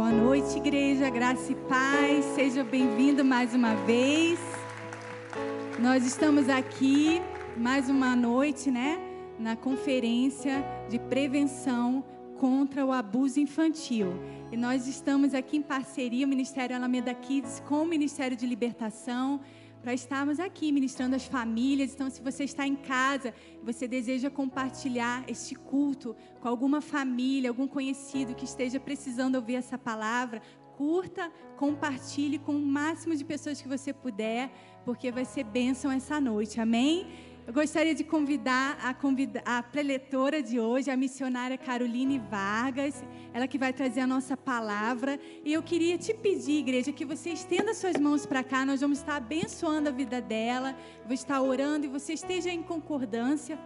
Boa 0.00 0.12
noite, 0.12 0.56
igreja, 0.56 1.10
graça 1.10 1.52
e 1.52 1.54
paz. 1.54 2.24
Seja 2.34 2.64
bem-vindo 2.64 3.22
mais 3.22 3.54
uma 3.54 3.74
vez. 3.84 4.40
Nós 5.78 6.06
estamos 6.06 6.48
aqui 6.48 7.20
mais 7.54 7.90
uma 7.90 8.16
noite, 8.16 8.70
né, 8.70 8.98
na 9.38 9.56
conferência 9.56 10.64
de 10.88 10.98
prevenção 10.98 12.02
contra 12.38 12.82
o 12.82 12.92
abuso 12.92 13.40
infantil. 13.40 14.14
E 14.50 14.56
nós 14.56 14.88
estamos 14.88 15.34
aqui 15.34 15.58
em 15.58 15.62
parceria, 15.62 16.24
o 16.24 16.28
Ministério 16.30 16.74
Alameda 16.74 17.12
Kids, 17.12 17.62
com 17.68 17.82
o 17.82 17.86
Ministério 17.86 18.34
de 18.34 18.46
Libertação, 18.46 19.38
para 19.82 19.94
estarmos 19.94 20.38
aqui 20.38 20.70
ministrando 20.72 21.16
as 21.16 21.24
famílias. 21.24 21.94
Então, 21.94 22.10
se 22.10 22.20
você 22.20 22.44
está 22.44 22.66
em 22.66 22.76
casa, 22.76 23.34
você 23.62 23.88
deseja 23.88 24.30
compartilhar 24.30 25.24
este 25.26 25.54
culto 25.54 26.14
com 26.40 26.48
alguma 26.48 26.80
família, 26.80 27.50
algum 27.50 27.66
conhecido 27.66 28.34
que 28.34 28.44
esteja 28.44 28.78
precisando 28.78 29.36
ouvir 29.36 29.54
essa 29.54 29.78
palavra, 29.78 30.42
curta, 30.76 31.30
compartilhe 31.56 32.38
com 32.38 32.56
o 32.56 32.60
máximo 32.60 33.14
de 33.14 33.24
pessoas 33.24 33.60
que 33.60 33.68
você 33.68 33.92
puder, 33.92 34.50
porque 34.84 35.12
vai 35.12 35.24
ser 35.24 35.44
bênção 35.44 35.90
essa 35.90 36.20
noite. 36.20 36.60
Amém? 36.60 37.06
Eu 37.50 37.54
gostaria 37.54 37.96
de 37.96 38.04
convidar 38.04 38.78
a, 38.80 38.94
convida 38.94 39.42
a 39.44 39.60
preletora 39.60 40.40
de 40.40 40.60
hoje, 40.60 40.88
a 40.88 40.96
missionária 40.96 41.58
Caroline 41.58 42.16
Vargas, 42.16 43.02
ela 43.34 43.48
que 43.48 43.58
vai 43.58 43.72
trazer 43.72 44.02
a 44.02 44.06
nossa 44.06 44.36
palavra. 44.36 45.18
E 45.44 45.52
eu 45.52 45.60
queria 45.60 45.98
te 45.98 46.14
pedir, 46.14 46.60
igreja, 46.60 46.92
que 46.92 47.04
você 47.04 47.30
estenda 47.30 47.74
suas 47.74 47.96
mãos 47.96 48.24
para 48.24 48.44
cá, 48.44 48.64
nós 48.64 48.80
vamos 48.80 48.98
estar 48.98 49.16
abençoando 49.16 49.88
a 49.88 49.92
vida 49.92 50.20
dela, 50.20 50.76
vou 51.04 51.12
estar 51.12 51.42
orando 51.42 51.86
e 51.86 51.88
você 51.88 52.12
esteja 52.12 52.50
em 52.50 52.62
concordância. 52.62 53.58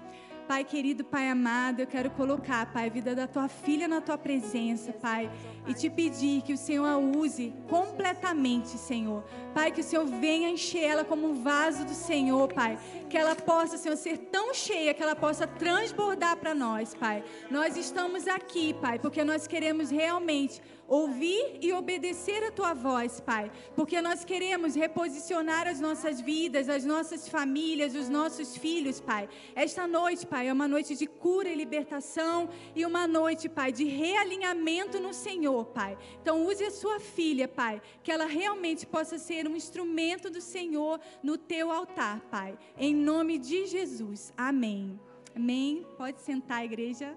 Pai 0.47 0.63
querido, 0.63 1.03
Pai 1.03 1.29
amado, 1.31 1.81
eu 1.81 1.87
quero 1.87 2.11
colocar, 2.11 2.71
Pai, 2.71 2.87
a 2.87 2.91
vida 2.91 3.15
da 3.15 3.27
tua 3.27 3.49
filha 3.49 3.89
na 3.89 4.01
tua 4.01 4.19
presença, 4.19 4.93
Pai, 4.93 5.31
e 5.67 5.73
te 5.73 5.89
pedir 5.89 6.43
que 6.43 6.53
o 6.53 6.57
Senhor 6.57 6.85
a 6.85 6.99
use 6.99 7.55
completamente, 7.69 8.77
Senhor. 8.77 9.25
Pai, 9.55 9.73
que 9.73 9.81
o 9.81 9.85
Senhor 9.85 10.05
venha 10.05 10.51
encher 10.51 10.85
ela 10.85 11.05
como 11.05 11.29
um 11.29 11.43
vaso 11.43 11.85
do 11.87 11.95
Senhor, 11.95 12.53
Pai. 12.53 12.79
Que 13.09 13.17
ela 13.17 13.35
possa, 13.35 13.79
Senhor, 13.79 13.97
ser 13.97 14.19
tão 14.19 14.53
cheia 14.53 14.93
que 14.93 15.03
ela 15.03 15.17
possa 15.17 15.47
transbordar 15.47 16.37
para 16.37 16.55
nós, 16.55 16.95
Pai. 16.95 17.25
Nós 17.51 17.77
estamos 17.77 18.27
aqui, 18.29 18.75
Pai, 18.75 18.99
porque 18.99 19.25
nós 19.25 19.47
queremos 19.47 19.91
realmente 19.91 20.61
ouvir 20.89 21.59
e 21.61 21.73
obedecer 21.73 22.43
a 22.45 22.51
tua 22.51 22.75
voz, 22.75 23.21
Pai, 23.21 23.51
porque 23.75 24.01
nós 24.01 24.25
queremos 24.25 24.75
reposicionar 24.75 25.67
as 25.67 25.81
nossas 25.81 26.21
vidas, 26.21 26.69
as 26.69 26.85
nossas 26.85 27.29
famílias, 27.29 27.95
os 27.95 28.09
nossos 28.09 28.57
filhos, 28.57 29.01
Pai. 29.01 29.29
Esta 29.55 29.87
noite, 29.87 30.27
Pai, 30.27 30.49
é 30.49 30.53
uma 30.53 30.69
noite 30.69 30.95
de 30.95 31.07
cura 31.07 31.49
e 31.49 31.55
libertação 31.55 32.49
e 32.75 32.85
uma 32.85 33.07
noite, 33.07 33.49
Pai, 33.49 33.73
de 33.73 33.85
realinhamento 33.85 35.01
no 35.01 35.13
Senhor, 35.13 35.67
Pai. 35.67 35.97
Então, 36.21 36.47
use 36.47 36.65
a 36.65 36.71
sua 36.71 37.01
filha, 37.01 37.49
Pai, 37.49 37.81
que 38.03 38.13
ela 38.13 38.27
realmente 38.27 38.87
possa 38.87 39.19
ser 39.19 39.49
um 39.49 39.57
instrumento 39.57 40.31
do 40.31 40.41
Senhor 40.41 41.01
no 41.23 41.37
teu 41.37 41.71
altar, 41.71 42.21
Pai. 42.31 42.59
Em 42.77 42.95
nome 42.95 43.39
de 43.39 43.67
Jesus. 43.67 44.33
Amém. 44.37 44.99
Amém. 45.35 45.85
Pode 45.97 46.21
sentar, 46.21 46.65
igreja. 46.65 47.17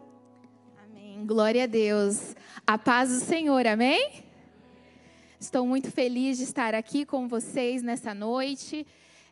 Glória 1.26 1.66
a 1.66 1.68
Deus. 1.68 2.36
A 2.66 2.78
paz 2.78 3.10
do 3.10 3.20
Senhor, 3.20 3.68
amém? 3.68 4.24
Estou 5.40 5.66
muito 5.68 5.92
feliz 5.92 6.38
de 6.38 6.44
estar 6.44 6.74
aqui 6.74 7.06
com 7.06 7.28
vocês 7.28 7.84
nessa 7.84 8.16
noite. 8.16 8.86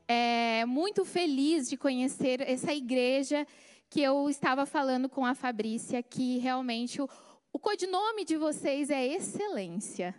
É, 0.07 0.63
muito 0.65 1.03
feliz 1.03 1.67
de 1.67 1.75
conhecer 1.75 2.39
essa 2.41 2.71
igreja 2.71 3.47
que 3.89 3.99
eu 3.99 4.29
estava 4.29 4.67
falando 4.67 5.09
com 5.09 5.25
a 5.25 5.33
Fabrícia, 5.33 6.03
que 6.03 6.37
realmente 6.37 7.01
o, 7.01 7.09
o 7.51 7.57
codinome 7.57 8.23
de 8.23 8.37
vocês 8.37 8.91
é 8.91 9.03
excelência. 9.03 10.13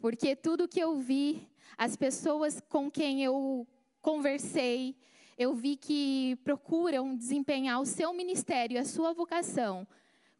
Porque 0.00 0.34
tudo 0.34 0.68
que 0.68 0.80
eu 0.80 0.96
vi, 0.96 1.46
as 1.76 1.96
pessoas 1.96 2.62
com 2.66 2.90
quem 2.90 3.22
eu 3.22 3.66
conversei, 4.00 4.96
eu 5.36 5.54
vi 5.54 5.76
que 5.76 6.38
procuram 6.42 7.14
desempenhar 7.14 7.78
o 7.78 7.86
seu 7.86 8.14
ministério, 8.14 8.80
a 8.80 8.84
sua 8.84 9.12
vocação 9.12 9.86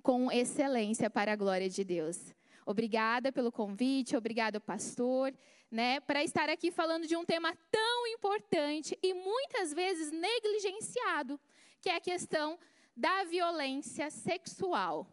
com 0.09 0.33
excelência 0.33 1.11
para 1.11 1.35
a 1.35 1.37
glória 1.37 1.69
de 1.69 1.85
Deus. 1.85 2.35
Obrigada 2.65 3.31
pelo 3.31 3.53
convite, 3.53 4.17
obrigado, 4.17 4.59
pastor, 4.59 5.35
né, 5.71 6.01
para 6.01 6.25
estar 6.25 6.49
aqui 6.49 6.71
falando 6.71 7.07
de 7.07 7.15
um 7.15 7.27
tema 7.27 7.55
tão 7.71 8.07
importante 8.07 8.99
e 9.03 9.13
muitas 9.13 9.75
vezes 9.75 10.11
negligenciado, 10.11 11.39
que 11.83 11.91
é 11.91 11.97
a 11.97 12.01
questão 12.01 12.59
da 12.97 13.25
violência 13.25 14.09
sexual, 14.09 15.07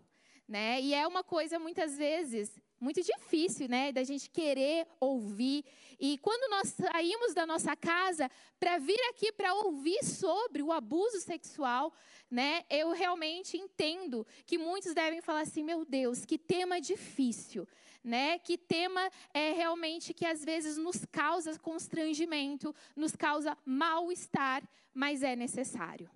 né? 0.48 0.80
E 0.80 0.94
é 0.94 1.06
uma 1.06 1.26
coisa 1.26 1.60
muitas 1.60 1.98
vezes 1.98 2.58
muito 2.80 3.02
difícil, 3.02 3.68
né, 3.68 3.92
da 3.92 4.04
gente 4.04 4.30
querer 4.30 4.88
ouvir. 5.00 5.64
E 6.00 6.18
quando 6.18 6.50
nós 6.50 6.70
saímos 6.70 7.34
da 7.34 7.46
nossa 7.46 7.76
casa 7.76 8.30
para 8.60 8.78
vir 8.78 9.00
aqui 9.10 9.32
para 9.32 9.54
ouvir 9.54 10.04
sobre 10.04 10.62
o 10.62 10.72
abuso 10.72 11.20
sexual, 11.22 11.94
né, 12.30 12.64
eu 12.70 12.92
realmente 12.92 13.58
entendo 13.58 14.26
que 14.46 14.58
muitos 14.58 14.94
devem 14.94 15.22
falar 15.22 15.42
assim: 15.42 15.64
meu 15.64 15.86
Deus, 15.86 16.26
que 16.26 16.38
tema 16.38 16.82
difícil. 16.82 17.68
Né? 18.04 18.38
Que 18.38 18.56
tema 18.56 19.10
é 19.34 19.52
realmente 19.52 20.14
que 20.14 20.28
às 20.28 20.46
vezes 20.46 20.78
nos 20.78 21.04
causa 21.06 21.58
constrangimento, 21.58 22.76
nos 22.96 23.16
causa 23.16 23.58
mal-estar, 23.66 24.62
mas 24.94 25.24
é 25.24 25.36
necessário. 25.36 26.08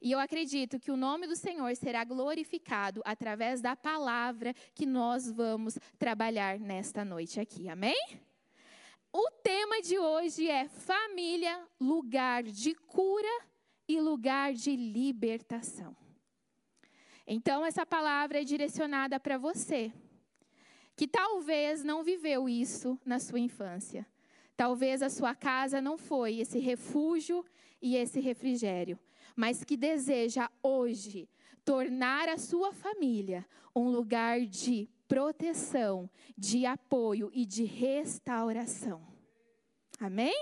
E 0.00 0.12
eu 0.12 0.18
acredito 0.18 0.78
que 0.78 0.92
o 0.92 0.96
nome 0.96 1.26
do 1.26 1.34
Senhor 1.34 1.74
será 1.74 2.04
glorificado 2.04 3.02
através 3.04 3.60
da 3.60 3.74
palavra 3.74 4.54
que 4.74 4.86
nós 4.86 5.30
vamos 5.30 5.76
trabalhar 5.98 6.58
nesta 6.60 7.04
noite 7.04 7.40
aqui. 7.40 7.68
Amém? 7.68 7.98
O 9.12 9.30
tema 9.42 9.82
de 9.82 9.98
hoje 9.98 10.48
é 10.48 10.68
família, 10.68 11.66
lugar 11.80 12.44
de 12.44 12.74
cura 12.74 13.42
e 13.88 14.00
lugar 14.00 14.52
de 14.52 14.76
libertação. 14.76 15.96
Então, 17.26 17.64
essa 17.64 17.84
palavra 17.84 18.40
é 18.40 18.44
direcionada 18.44 19.18
para 19.18 19.36
você, 19.36 19.92
que 20.94 21.08
talvez 21.08 21.82
não 21.82 22.04
viveu 22.04 22.48
isso 22.48 22.98
na 23.04 23.18
sua 23.18 23.40
infância. 23.40 24.06
Talvez 24.56 25.02
a 25.02 25.10
sua 25.10 25.34
casa 25.34 25.80
não 25.80 25.98
foi 25.98 26.38
esse 26.38 26.58
refúgio 26.58 27.44
e 27.82 27.96
esse 27.96 28.20
refrigério 28.20 28.98
mas 29.38 29.62
que 29.62 29.76
deseja 29.76 30.50
hoje 30.60 31.28
tornar 31.64 32.28
a 32.28 32.36
sua 32.36 32.72
família 32.72 33.46
um 33.72 33.88
lugar 33.88 34.40
de 34.40 34.88
proteção, 35.06 36.10
de 36.36 36.66
apoio 36.66 37.30
e 37.32 37.46
de 37.46 37.62
restauração. 37.62 39.00
Amém? 40.00 40.34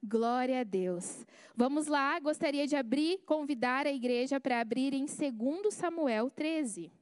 Glória 0.00 0.60
a 0.60 0.62
Deus. 0.62 1.26
Vamos 1.56 1.88
lá, 1.88 2.20
gostaria 2.20 2.64
de 2.64 2.76
abrir, 2.76 3.18
convidar 3.26 3.88
a 3.88 3.92
igreja 3.92 4.40
para 4.40 4.60
abrir 4.60 4.94
em 4.94 5.06
2 5.06 5.74
Samuel 5.74 6.30
13. 6.30 6.92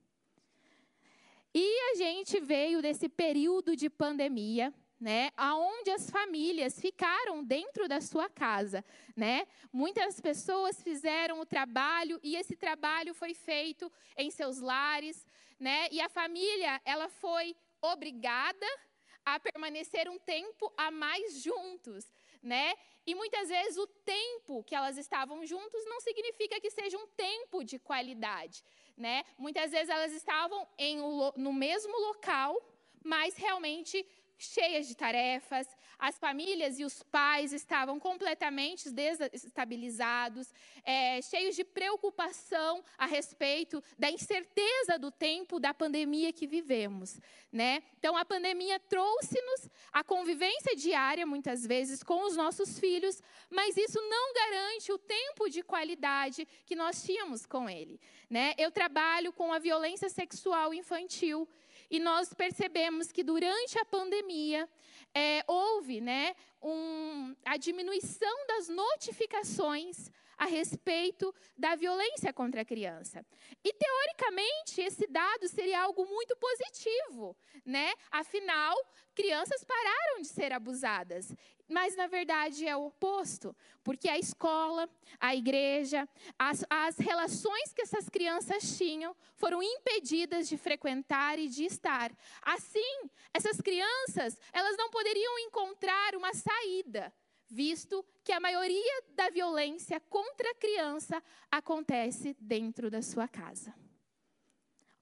E 1.55 1.93
a 1.93 1.97
gente 1.97 2.41
veio 2.41 2.81
desse 2.81 3.11
período 3.11 3.77
de 3.77 3.91
pandemia, 3.91 4.73
né, 5.01 5.31
aonde 5.35 5.91
as 5.91 6.11
famílias 6.11 6.79
ficaram 6.79 7.43
dentro 7.43 7.89
da 7.89 8.01
sua 8.03 8.29
casa, 8.29 8.85
né? 9.17 9.47
Muitas 9.73 10.21
pessoas 10.21 10.83
fizeram 10.83 11.41
o 11.41 11.47
trabalho 11.47 12.21
e 12.23 12.37
esse 12.37 12.55
trabalho 12.55 13.15
foi 13.15 13.33
feito 13.33 13.91
em 14.15 14.31
seus 14.31 14.61
lares, 14.61 15.27
né? 15.59 15.89
E 15.91 16.03
a 16.03 16.09
família, 16.11 16.81
ela 16.85 17.09
foi 17.09 17.57
obrigada 17.81 18.67
a 19.25 19.41
permanecer 19.41 20.09
um 20.09 20.19
tempo 20.19 20.71
a 20.77 20.91
mais 20.91 21.43
juntos, 21.43 22.05
né? 22.43 22.75
E 23.07 23.15
muitas 23.15 23.49
vezes 23.49 23.79
o 23.79 23.87
tempo 23.87 24.63
que 24.65 24.75
elas 24.75 24.99
estavam 24.99 25.47
juntos 25.47 25.83
não 25.87 26.01
significa 26.01 26.61
que 26.61 26.71
seja 26.71 26.99
um 26.99 27.07
tempo 27.09 27.65
de 27.65 27.79
qualidade, 27.79 28.63
né? 28.97 29.25
Muitas 29.39 29.71
vezes 29.71 29.89
elas 29.89 30.13
estavam 30.13 30.69
em, 30.77 30.99
no 31.37 31.53
mesmo 31.55 31.99
local, 32.01 32.55
mas 33.03 33.35
realmente 33.37 34.07
cheias 34.41 34.89
de 34.89 34.95
tarefas, 34.95 35.69
as 35.99 36.19
famílias 36.19 36.81
e 36.81 36.85
os 36.85 37.03
pais 37.03 37.53
estavam 37.53 38.01
completamente 38.01 38.91
desestabilizados, 38.91 40.49
é, 40.83 41.21
cheios 41.21 41.55
de 41.55 41.63
preocupação 41.63 42.83
a 42.97 43.05
respeito 43.05 43.85
da 43.99 44.11
incerteza 44.11 44.99
do 44.99 45.11
tempo 45.11 45.61
da 45.61 45.75
pandemia 45.75 46.33
que 46.33 46.47
vivemos. 46.47 47.21
Né? 47.53 47.83
Então, 47.99 48.17
a 48.17 48.25
pandemia 48.25 48.81
trouxe-nos 48.81 49.69
a 49.93 50.03
convivência 50.03 50.75
diária, 50.75 51.27
muitas 51.27 51.67
vezes, 51.67 52.03
com 52.03 52.25
os 52.25 52.37
nossos 52.37 52.79
filhos, 52.79 53.21
mas 53.51 53.77
isso 53.77 54.01
não 54.01 54.33
garante 54.33 54.91
o 54.93 54.99
tempo 54.99 55.51
de 55.51 55.63
qualidade 55.63 56.49
que 56.65 56.77
nós 56.77 57.03
tínhamos 57.03 57.45
com 57.45 57.69
ele. 57.69 58.01
Né? 58.31 58.55
Eu 58.57 58.71
trabalho 58.71 59.33
com 59.33 59.53
a 59.53 59.59
violência 59.59 60.09
sexual 60.09 60.73
infantil. 60.73 61.47
E 61.91 61.99
nós 61.99 62.33
percebemos 62.33 63.11
que 63.11 63.25
durante 63.25 63.79
a 63.79 63.85
pandemia 63.85 64.69
é, 65.15 65.43
houve 65.47 66.01
né, 66.01 66.35
um, 66.63 67.35
a 67.45 67.57
diminuição 67.57 68.47
das 68.47 68.69
notificações 68.69 70.11
a 70.39 70.47
respeito 70.47 71.35
da 71.59 71.75
violência 71.75 72.33
contra 72.33 72.63
a 72.63 72.65
criança. 72.65 73.23
E 73.63 73.75
teoricamente, 73.75 74.81
esse 74.81 75.07
dado 75.07 75.47
seria 75.49 75.83
algo 75.83 76.07
muito 76.07 76.35
positivo, 76.37 77.37
né? 77.63 77.93
Afinal, 78.11 78.75
crianças 79.15 79.63
pararam 79.63 80.23
de 80.23 80.29
ser 80.29 80.51
abusadas. 80.51 81.31
Mas, 81.71 81.95
na 81.95 82.09
verdade, 82.09 82.67
é 82.67 82.77
o 82.77 82.87
oposto, 82.87 83.55
porque 83.85 84.09
a 84.09 84.19
escola, 84.19 84.91
a 85.21 85.37
igreja, 85.37 86.09
as, 86.37 86.65
as 86.69 86.99
relações 86.99 87.73
que 87.73 87.83
essas 87.83 88.09
crianças 88.09 88.77
tinham 88.77 89.15
foram 89.37 89.63
impedidas 89.63 90.49
de 90.49 90.59
frequentar 90.59 91.39
e 91.39 91.47
de 91.47 91.65
estar. 91.65 92.11
Assim, 92.43 93.09
essas 93.33 93.61
crianças, 93.61 94.37
elas 94.53 94.77
não 94.77 94.91
poderiam 94.91 95.39
encontrar 95.39 96.17
uma 96.17 96.35
saída, 96.35 97.13
visto 97.49 98.05
que 98.25 98.33
a 98.33 98.41
maioria 98.41 99.05
da 99.15 99.31
violência 99.31 100.01
contra 100.01 100.51
a 100.51 100.55
criança 100.57 101.23
acontece 101.53 102.37
dentro 102.41 102.91
da 102.91 103.01
sua 103.01 103.29
casa. 103.29 103.73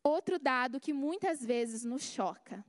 Outro 0.03 0.39
dado 0.39 0.79
que 0.79 0.93
muitas 0.93 1.43
vezes 1.43 1.83
nos 1.83 2.03
choca 2.03 2.63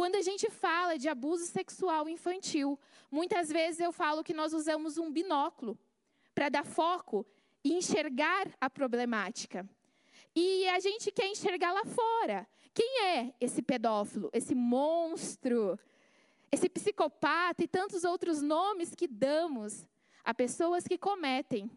quando 0.00 0.16
a 0.16 0.22
gente 0.22 0.48
fala 0.48 0.96
de 0.96 1.10
abuso 1.10 1.44
sexual 1.44 2.08
infantil, 2.08 2.80
muitas 3.10 3.50
vezes 3.50 3.80
eu 3.80 3.92
falo 3.92 4.24
que 4.24 4.32
nós 4.32 4.54
usamos 4.54 4.96
um 4.96 5.12
binóculo 5.12 5.78
para 6.34 6.48
dar 6.48 6.64
foco 6.64 7.26
e 7.62 7.74
enxergar 7.74 8.48
a 8.58 8.70
problemática. 8.70 9.68
E 10.34 10.66
a 10.68 10.80
gente 10.80 11.12
quer 11.12 11.26
enxergar 11.26 11.74
lá 11.74 11.84
fora. 11.84 12.48
Quem 12.72 13.04
é 13.08 13.34
esse 13.38 13.60
pedófilo, 13.60 14.30
esse 14.32 14.54
monstro, 14.54 15.78
esse 16.50 16.70
psicopata 16.70 17.62
e 17.62 17.68
tantos 17.68 18.02
outros 18.02 18.40
nomes 18.40 18.94
que 18.94 19.06
damos 19.06 19.86
a 20.24 20.32
pessoas 20.32 20.88
que 20.88 20.96
cometem 20.96 21.70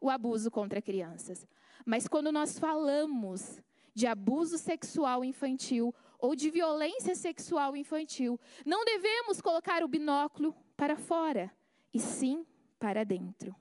o 0.00 0.10
abuso 0.10 0.50
contra 0.50 0.82
crianças? 0.82 1.46
Mas 1.86 2.08
quando 2.08 2.32
nós 2.32 2.58
falamos 2.58 3.62
de 3.94 4.08
abuso 4.08 4.58
sexual 4.58 5.24
infantil 5.24 5.94
ou 6.20 6.34
de 6.34 6.50
violência 6.50 7.14
sexual 7.14 7.76
infantil, 7.76 8.38
não 8.64 8.84
devemos 8.84 9.40
colocar 9.40 9.82
o 9.82 9.88
binóculo 9.88 10.54
para 10.76 10.96
fora, 10.96 11.50
e 11.92 11.98
sim 11.98 12.46
para 12.78 13.04
dentro. 13.04 13.54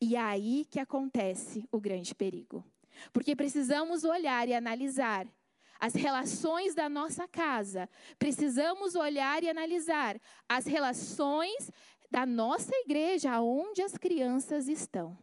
E 0.00 0.16
é 0.16 0.20
aí 0.20 0.66
que 0.70 0.80
acontece 0.80 1.66
o 1.70 1.80
grande 1.80 2.14
perigo. 2.14 2.64
Porque 3.12 3.36
precisamos 3.36 4.04
olhar 4.04 4.48
e 4.48 4.54
analisar 4.54 5.26
as 5.78 5.94
relações 5.94 6.74
da 6.74 6.88
nossa 6.88 7.28
casa, 7.28 7.88
precisamos 8.18 8.94
olhar 8.94 9.42
e 9.42 9.50
analisar 9.50 10.18
as 10.48 10.64
relações 10.64 11.70
da 12.10 12.24
nossa 12.24 12.74
igreja, 12.76 13.40
onde 13.40 13.82
as 13.82 13.96
crianças 13.96 14.68
estão. 14.68 15.18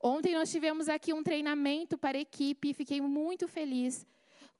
Ontem 0.00 0.34
nós 0.34 0.50
tivemos 0.50 0.88
aqui 0.88 1.12
um 1.12 1.22
treinamento 1.22 1.96
para 1.96 2.18
a 2.18 2.20
equipe 2.20 2.70
e 2.70 2.74
fiquei 2.74 3.00
muito 3.00 3.48
feliz 3.48 4.06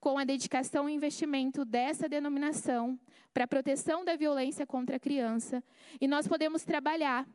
com 0.04 0.18
a 0.18 0.24
dedicação 0.24 0.86
e 0.86 0.92
investimento 0.92 1.64
dessa 1.64 2.06
denominação 2.06 3.00
para 3.32 3.44
a 3.44 3.48
proteção 3.48 4.04
da 4.04 4.14
violência 4.14 4.66
contra 4.66 4.96
a 4.96 5.00
criança. 5.00 5.64
E 5.98 6.06
nós 6.06 6.28
podemos 6.28 6.62
trabalhar 6.62 7.26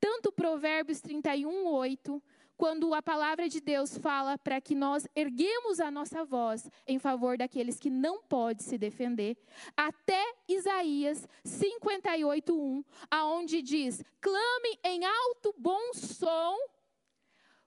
tanto 0.00 0.32
Provérbios 0.32 1.00
31, 1.00 1.68
8, 1.68 2.20
quando 2.56 2.92
a 2.94 3.00
palavra 3.00 3.48
de 3.48 3.60
Deus 3.60 3.96
fala 3.96 4.36
para 4.36 4.60
que 4.60 4.74
nós 4.74 5.06
erguemos 5.14 5.78
a 5.78 5.88
nossa 5.88 6.24
voz 6.24 6.68
em 6.84 6.98
favor 6.98 7.38
daqueles 7.38 7.78
que 7.78 7.88
não 7.88 8.20
podem 8.24 8.66
se 8.66 8.76
defender, 8.76 9.38
até 9.76 10.20
Isaías 10.48 11.28
58, 11.44 12.60
1, 12.60 12.84
aonde 13.08 13.62
diz: 13.62 14.02
clame 14.20 14.80
em 14.82 15.04
alto 15.04 15.54
bom 15.56 15.94
som, 15.94 16.56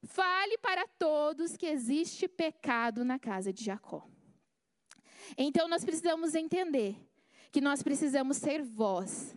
fale 0.04 0.58
para 0.58 0.86
todos 0.86 1.56
que 1.56 1.66
existe 1.66 2.28
pecado 2.28 3.06
na 3.06 3.18
casa 3.18 3.54
de 3.54 3.64
Jacó. 3.64 4.06
Então 5.38 5.68
nós 5.68 5.84
precisamos 5.84 6.36
entender 6.36 6.96
que 7.52 7.62
nós 7.62 7.82
precisamos 7.82 8.38
ser 8.38 8.64
voz 8.64 9.36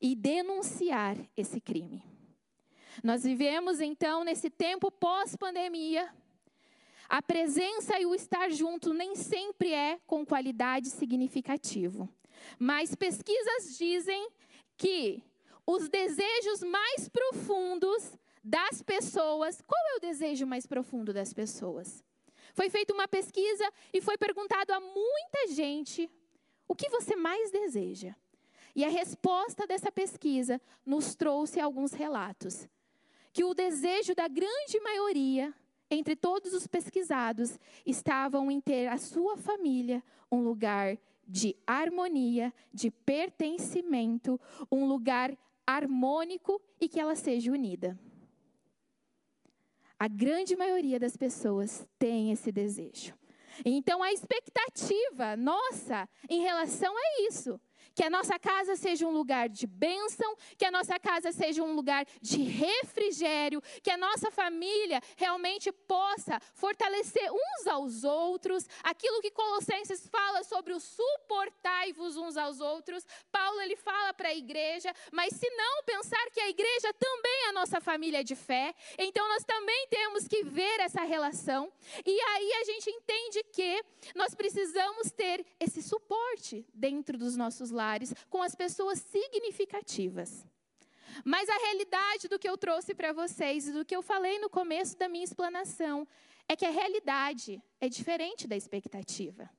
e 0.00 0.14
denunciar 0.14 1.16
esse 1.36 1.60
crime. 1.60 2.02
Nós 3.02 3.22
vivemos 3.22 3.80
então 3.80 4.24
nesse 4.24 4.50
tempo 4.50 4.90
pós-pandemia. 4.90 6.12
A 7.08 7.22
presença 7.22 7.98
e 7.98 8.06
o 8.06 8.14
estar 8.14 8.50
junto 8.50 8.92
nem 8.92 9.14
sempre 9.14 9.72
é 9.72 9.98
com 10.06 10.26
qualidade 10.26 10.90
significativo. 10.90 12.08
Mas 12.58 12.94
pesquisas 12.94 13.76
dizem 13.76 14.28
que 14.76 15.22
os 15.66 15.88
desejos 15.88 16.62
mais 16.62 17.08
profundos 17.08 18.12
das 18.42 18.82
pessoas, 18.82 19.60
qual 19.66 19.80
é 19.94 19.96
o 19.96 20.00
desejo 20.00 20.46
mais 20.46 20.66
profundo 20.66 21.12
das 21.12 21.32
pessoas? 21.32 22.02
Foi 22.58 22.68
feita 22.68 22.92
uma 22.92 23.06
pesquisa 23.06 23.72
e 23.94 24.00
foi 24.00 24.18
perguntado 24.18 24.72
a 24.72 24.80
muita 24.80 25.46
gente 25.54 26.10
o 26.66 26.74
que 26.74 26.88
você 26.88 27.14
mais 27.14 27.52
deseja. 27.52 28.16
E 28.74 28.84
a 28.84 28.88
resposta 28.88 29.64
dessa 29.64 29.92
pesquisa 29.92 30.60
nos 30.84 31.14
trouxe 31.14 31.60
alguns 31.60 31.92
relatos. 31.92 32.68
Que 33.32 33.44
o 33.44 33.54
desejo 33.54 34.12
da 34.12 34.26
grande 34.26 34.80
maioria, 34.80 35.54
entre 35.88 36.16
todos 36.16 36.52
os 36.52 36.66
pesquisados, 36.66 37.60
estavam 37.86 38.50
em 38.50 38.60
ter 38.60 38.88
a 38.88 38.98
sua 38.98 39.36
família 39.36 40.02
um 40.28 40.40
lugar 40.40 40.98
de 41.28 41.54
harmonia, 41.64 42.52
de 42.74 42.90
pertencimento, 42.90 44.40
um 44.68 44.84
lugar 44.84 45.38
harmônico 45.64 46.60
e 46.80 46.88
que 46.88 46.98
ela 46.98 47.14
seja 47.14 47.52
unida. 47.52 47.96
A 49.98 50.06
grande 50.06 50.54
maioria 50.56 51.00
das 51.00 51.16
pessoas 51.16 51.86
tem 51.98 52.30
esse 52.30 52.52
desejo. 52.52 53.14
Então, 53.64 54.02
a 54.02 54.12
expectativa 54.12 55.36
nossa 55.36 56.08
em 56.30 56.40
relação 56.40 56.94
a 56.96 57.22
isso 57.28 57.60
que 57.98 58.04
a 58.04 58.10
nossa 58.10 58.38
casa 58.38 58.76
seja 58.76 59.04
um 59.04 59.10
lugar 59.10 59.48
de 59.48 59.66
bênção, 59.66 60.36
que 60.56 60.64
a 60.64 60.70
nossa 60.70 61.00
casa 61.00 61.32
seja 61.32 61.64
um 61.64 61.74
lugar 61.74 62.06
de 62.22 62.40
refrigério, 62.44 63.60
que 63.82 63.90
a 63.90 63.96
nossa 63.96 64.30
família 64.30 65.02
realmente 65.16 65.72
possa 65.72 66.38
fortalecer 66.54 67.28
uns 67.32 67.66
aos 67.66 68.04
outros, 68.04 68.68
aquilo 68.84 69.20
que 69.20 69.32
Colossenses 69.32 70.06
fala 70.06 70.44
sobre 70.44 70.74
o 70.74 70.78
suportai-vos 70.78 72.16
uns 72.16 72.36
aos 72.36 72.60
outros. 72.60 73.04
Paulo 73.32 73.60
ele 73.62 73.74
fala 73.74 74.14
para 74.14 74.28
a 74.28 74.34
igreja, 74.34 74.94
mas 75.10 75.34
se 75.34 75.50
não 75.56 75.82
pensar 75.82 76.24
que 76.30 76.40
a 76.40 76.48
igreja 76.48 76.92
também 76.92 77.46
é 77.46 77.48
a 77.48 77.52
nossa 77.52 77.80
família 77.80 78.22
de 78.22 78.36
fé, 78.36 78.76
então 78.96 79.26
nós 79.26 79.42
também 79.42 79.88
temos 79.88 80.28
que 80.28 80.44
ver 80.44 80.78
essa 80.78 81.02
relação. 81.02 81.72
E 82.06 82.20
aí 82.20 82.52
a 82.60 82.64
gente 82.64 82.90
entende 82.90 83.42
que 83.52 83.84
nós 84.14 84.36
precisamos 84.36 85.10
ter 85.10 85.44
esse 85.58 85.82
suporte 85.82 86.64
dentro 86.72 87.18
dos 87.18 87.36
nossos 87.36 87.72
lares 87.72 87.87
com 88.28 88.42
as 88.42 88.54
pessoas 88.54 88.98
significativas. 88.98 90.46
Mas 91.24 91.48
a 91.48 91.58
realidade 91.66 92.28
do 92.28 92.38
que 92.38 92.48
eu 92.48 92.56
trouxe 92.56 92.94
para 92.94 93.12
vocês 93.12 93.68
e 93.68 93.72
do 93.72 93.84
que 93.84 93.96
eu 93.96 94.02
falei 94.02 94.38
no 94.38 94.50
começo 94.50 94.96
da 94.96 95.08
minha 95.08 95.24
explanação 95.24 96.06
é 96.48 96.56
que 96.56 96.66
a 96.66 96.70
realidade 96.70 97.62
é 97.80 97.88
diferente 97.88 98.46
da 98.46 98.56
expectativa. 98.56 99.50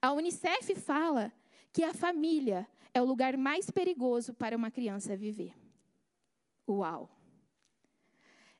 A 0.00 0.12
Unicef 0.12 0.74
fala 0.74 1.32
que 1.72 1.84
a 1.84 1.94
família 1.94 2.66
é 2.92 3.00
o 3.00 3.04
lugar 3.04 3.36
mais 3.36 3.70
perigoso 3.70 4.34
para 4.34 4.56
uma 4.56 4.70
criança 4.70 5.16
viver. 5.16 5.54
Uau! 6.68 7.10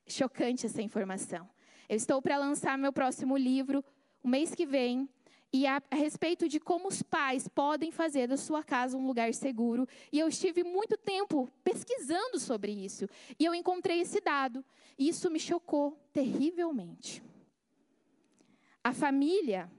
Chocante 0.07 0.65
essa 0.65 0.81
informação. 0.81 1.47
Eu 1.87 1.95
estou 1.95 2.21
para 2.21 2.37
lançar 2.37 2.77
meu 2.77 2.91
próximo 2.91 3.37
livro 3.37 3.83
o 4.23 4.27
mês 4.27 4.53
que 4.55 4.65
vem 4.65 5.07
e 5.51 5.65
a, 5.65 5.81
a, 5.89 5.95
respeito 5.95 6.47
de 6.47 6.59
como 6.59 6.87
os 6.87 7.01
pais 7.01 7.47
podem 7.47 7.91
fazer 7.91 8.27
da 8.27 8.37
sua 8.37 8.63
casa 8.63 8.95
um 8.95 9.07
lugar 9.07 9.33
seguro. 9.33 9.87
E 10.11 10.19
eu 10.19 10.27
estive 10.27 10.63
muito 10.63 10.95
tempo 10.95 11.49
pesquisando 11.63 12.39
sobre 12.39 12.71
isso. 12.71 13.09
E 13.39 13.45
eu 13.45 13.55
encontrei 13.55 14.01
esse 14.01 14.21
dado. 14.21 14.63
E 14.97 15.07
isso 15.07 15.29
me 15.31 15.39
chocou 15.39 15.97
terrivelmente. 16.13 17.23
A 18.83 18.93
família, 18.93 19.69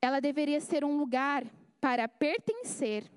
ela 0.00 0.20
deveria 0.20 0.60
ser 0.60 0.84
um 0.84 0.96
lugar 0.96 1.44
para 1.80 2.06
pertencer. 2.06 3.10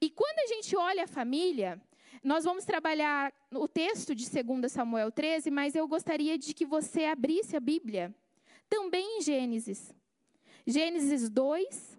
E 0.00 0.10
quando 0.10 0.38
a 0.38 0.46
gente 0.46 0.76
olha 0.76 1.04
a 1.04 1.08
família, 1.08 1.80
nós 2.22 2.44
vamos 2.44 2.64
trabalhar 2.64 3.32
o 3.52 3.66
texto 3.66 4.14
de 4.14 4.28
2 4.28 4.70
Samuel 4.70 5.10
13, 5.10 5.50
mas 5.50 5.74
eu 5.74 5.88
gostaria 5.88 6.36
de 6.36 6.52
que 6.52 6.66
você 6.66 7.06
abrisse 7.06 7.56
a 7.56 7.60
Bíblia 7.60 8.14
também 8.74 9.18
em 9.18 9.20
Gênesis. 9.20 9.94
Gênesis 10.66 11.30
2 11.30 11.96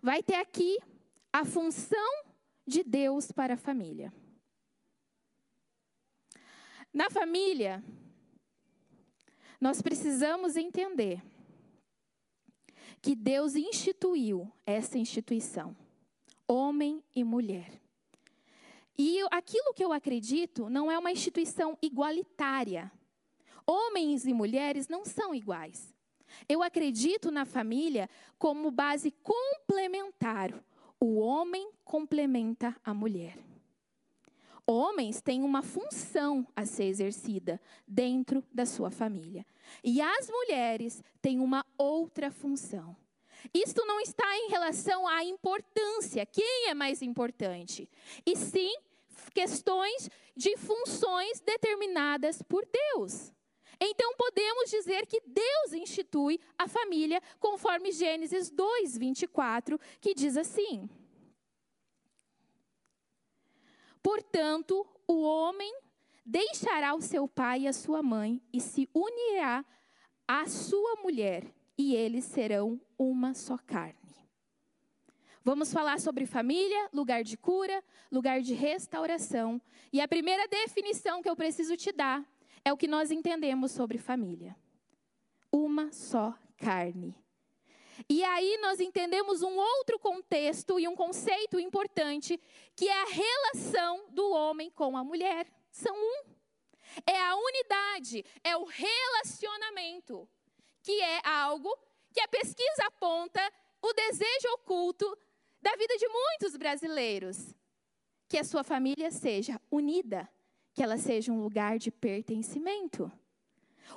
vai 0.00 0.22
ter 0.22 0.36
aqui 0.36 0.78
a 1.32 1.44
função 1.44 2.24
de 2.64 2.84
Deus 2.84 3.32
para 3.32 3.54
a 3.54 3.56
família. 3.56 4.14
Na 6.92 7.10
família, 7.10 7.82
nós 9.60 9.82
precisamos 9.82 10.54
entender 10.54 11.20
que 13.02 13.16
Deus 13.16 13.56
instituiu 13.56 14.52
essa 14.64 14.96
instituição, 14.96 15.76
homem 16.46 17.02
e 17.12 17.24
mulher. 17.24 17.82
E 18.96 19.18
aquilo 19.32 19.74
que 19.74 19.84
eu 19.84 19.92
acredito 19.92 20.70
não 20.70 20.88
é 20.92 20.96
uma 20.96 21.10
instituição 21.10 21.76
igualitária. 21.82 22.92
Homens 23.66 24.26
e 24.26 24.32
mulheres 24.32 24.88
não 24.88 25.04
são 25.04 25.34
iguais. 25.34 25.94
Eu 26.48 26.62
acredito 26.62 27.30
na 27.30 27.44
família 27.44 28.08
como 28.38 28.70
base 28.70 29.10
complementar. 29.22 30.52
O 31.00 31.16
homem 31.18 31.70
complementa 31.84 32.76
a 32.84 32.92
mulher. 32.92 33.38
Homens 34.66 35.20
têm 35.20 35.42
uma 35.42 35.62
função 35.62 36.46
a 36.56 36.64
ser 36.64 36.84
exercida 36.84 37.60
dentro 37.86 38.42
da 38.52 38.64
sua 38.64 38.90
família. 38.90 39.44
E 39.82 40.00
as 40.00 40.30
mulheres 40.30 41.02
têm 41.20 41.38
uma 41.38 41.64
outra 41.76 42.30
função. 42.30 42.96
Isto 43.52 43.84
não 43.84 44.00
está 44.00 44.24
em 44.38 44.48
relação 44.48 45.06
à 45.06 45.22
importância, 45.22 46.24
quem 46.24 46.68
é 46.68 46.74
mais 46.74 47.02
importante, 47.02 47.90
e 48.24 48.34
sim 48.34 48.74
questões 49.34 50.08
de 50.34 50.56
funções 50.56 51.40
determinadas 51.40 52.40
por 52.40 52.66
Deus. 52.66 53.32
Então 53.86 54.14
podemos 54.16 54.70
dizer 54.70 55.06
que 55.06 55.20
Deus 55.26 55.74
institui 55.74 56.40
a 56.58 56.66
família 56.66 57.20
conforme 57.38 57.92
Gênesis 57.92 58.50
2, 58.50 58.96
24, 58.96 59.78
que 60.00 60.14
diz 60.14 60.38
assim: 60.38 60.88
Portanto, 64.02 64.86
o 65.06 65.20
homem 65.22 65.70
deixará 66.24 66.94
o 66.94 67.02
seu 67.02 67.28
pai 67.28 67.62
e 67.62 67.68
a 67.68 67.74
sua 67.74 68.02
mãe 68.02 68.40
e 68.50 68.58
se 68.58 68.88
unirá 68.94 69.62
à 70.26 70.46
sua 70.46 70.96
mulher, 71.02 71.54
e 71.76 71.94
eles 71.94 72.24
serão 72.24 72.80
uma 72.98 73.34
só 73.34 73.58
carne. 73.58 73.98
Vamos 75.42 75.70
falar 75.70 76.00
sobre 76.00 76.24
família, 76.24 76.88
lugar 76.90 77.22
de 77.22 77.36
cura, 77.36 77.84
lugar 78.10 78.40
de 78.40 78.54
restauração. 78.54 79.60
E 79.92 80.00
a 80.00 80.08
primeira 80.08 80.48
definição 80.48 81.20
que 81.20 81.28
eu 81.28 81.36
preciso 81.36 81.76
te 81.76 81.92
dar 81.92 82.24
é 82.64 82.72
o 82.72 82.76
que 82.76 82.88
nós 82.88 83.10
entendemos 83.10 83.72
sobre 83.72 83.98
família: 83.98 84.56
uma 85.52 85.92
só 85.92 86.34
carne. 86.56 87.16
E 88.08 88.24
aí 88.24 88.58
nós 88.58 88.80
entendemos 88.80 89.42
um 89.42 89.56
outro 89.56 89.98
contexto 89.98 90.80
e 90.80 90.88
um 90.88 90.96
conceito 90.96 91.60
importante, 91.60 92.40
que 92.74 92.88
é 92.88 93.02
a 93.02 93.04
relação 93.04 94.06
do 94.10 94.30
homem 94.32 94.70
com 94.70 94.96
a 94.96 95.04
mulher. 95.04 95.46
São 95.70 95.94
um. 95.94 96.34
É 97.06 97.20
a 97.20 97.36
unidade, 97.36 98.24
é 98.42 98.56
o 98.56 98.64
relacionamento, 98.64 100.28
que 100.82 101.00
é 101.00 101.26
algo 101.26 101.76
que 102.12 102.20
a 102.20 102.28
pesquisa 102.28 102.84
aponta 102.86 103.40
o 103.82 103.92
desejo 103.92 104.48
oculto 104.54 105.18
da 105.60 105.74
vida 105.76 105.96
de 105.96 106.06
muitos 106.08 106.56
brasileiros. 106.56 107.54
Que 108.28 108.38
a 108.38 108.44
sua 108.44 108.64
família 108.64 109.10
seja 109.10 109.60
unida, 109.70 110.28
que 110.74 110.82
ela 110.82 110.98
seja 110.98 111.32
um 111.32 111.40
lugar 111.40 111.78
de 111.78 111.90
pertencimento. 111.90 113.10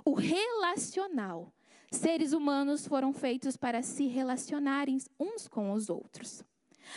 O 0.06 0.14
relacional. 0.14 1.52
Seres 1.92 2.34
humanos 2.34 2.86
foram 2.86 3.12
feitos 3.12 3.58
para 3.58 3.82
se 3.82 4.08
relacionarem 4.08 4.98
uns 5.20 5.48
com 5.48 5.72
os 5.72 5.90
outros. 5.90 6.44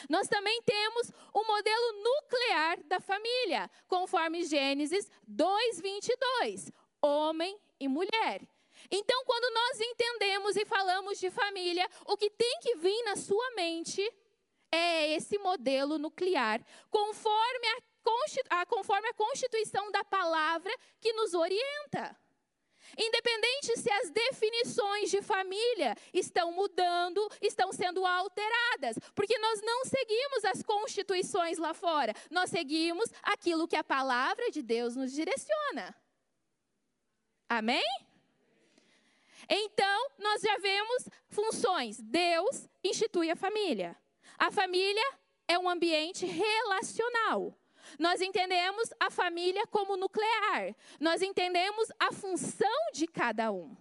Nós 0.08 0.28
também 0.28 0.60
temos 0.62 1.12
o 1.32 1.44
modelo 1.44 2.02
nuclear 2.02 2.82
da 2.84 3.00
família, 3.00 3.70
conforme 3.88 4.44
Gênesis 4.44 5.08
2:22, 5.26 6.72
homem 7.00 7.58
e 7.78 7.88
mulher. 7.88 8.46
Então, 8.90 9.25
quando 9.25 9.52
nós 9.54 9.80
entendemos 9.80 10.56
e 10.56 10.64
falamos 10.64 11.18
de 11.18 11.30
família, 11.30 11.88
o 12.06 12.16
que 12.16 12.30
tem 12.30 12.58
que 12.60 12.76
vir 12.76 13.02
na 13.04 13.16
sua 13.16 13.50
mente 13.52 14.02
é 14.72 15.14
esse 15.14 15.38
modelo 15.38 15.99
nuclear, 15.99 16.64
conforme 16.90 17.66
a, 17.66 17.82
conforme 18.69 19.09
a 19.09 19.14
constituição 19.14 19.90
da 19.90 20.04
palavra 20.04 20.73
que 21.00 21.12
nos 21.12 21.35
orienta. 21.35 22.16
Independente 22.99 23.78
se 23.78 23.90
as 23.90 24.11
definições 24.11 25.11
de 25.11 25.23
família 25.23 25.97
estão 26.12 26.52
mudando, 26.52 27.28
estão 27.40 27.73
sendo 27.73 28.04
alteradas, 28.04 28.99
porque 29.14 29.38
nós 29.38 29.62
não 29.62 29.85
seguimos 29.85 30.45
as 30.45 30.62
constituições 30.62 31.59
lá 31.59 31.73
fora, 31.73 32.12
nós 32.30 32.50
seguimos 32.50 33.09
aquilo 33.23 33.69
que 33.69 33.76
a 33.76 33.85
palavra 33.85 34.50
de 34.50 34.62
Deus 34.62 34.97
nos 34.97 35.12
direciona. 35.12 35.95
Amém? 37.49 37.85
Então, 39.49 40.11
nós 40.19 40.40
já 40.40 40.57
vemos 40.59 41.09
funções. 41.28 42.00
Deus 42.00 42.69
institui 42.85 43.30
a 43.30 43.37
família. 43.37 43.97
A 44.38 44.50
família 44.50 45.02
é 45.49 45.59
um 45.59 45.69
ambiente 45.69 46.25
relacional. 46.25 47.60
Nós 47.99 48.20
entendemos 48.20 48.90
a 48.99 49.11
família 49.11 49.66
como 49.66 49.97
nuclear. 49.97 50.75
Nós 50.99 51.23
entendemos 51.23 51.88
a 51.99 52.12
função 52.12 52.92
de 52.92 53.06
cada 53.06 53.50
um. 53.52 53.76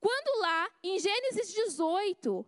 Quando 0.00 0.40
lá, 0.40 0.70
em 0.82 0.98
Gênesis 0.98 1.52
18, 1.52 2.46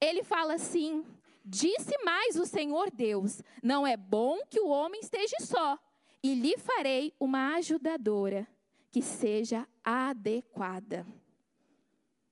ele 0.00 0.22
fala 0.22 0.54
assim: 0.54 1.04
Disse 1.44 1.96
mais 2.04 2.36
o 2.36 2.46
Senhor 2.46 2.90
Deus: 2.90 3.42
Não 3.62 3.86
é 3.86 3.96
bom 3.96 4.38
que 4.48 4.60
o 4.60 4.68
homem 4.68 5.00
esteja 5.00 5.36
só, 5.40 5.78
e 6.22 6.34
lhe 6.34 6.56
farei 6.58 7.14
uma 7.18 7.54
ajudadora 7.56 8.46
que 8.90 9.00
seja 9.00 9.66
adequada. 9.84 11.06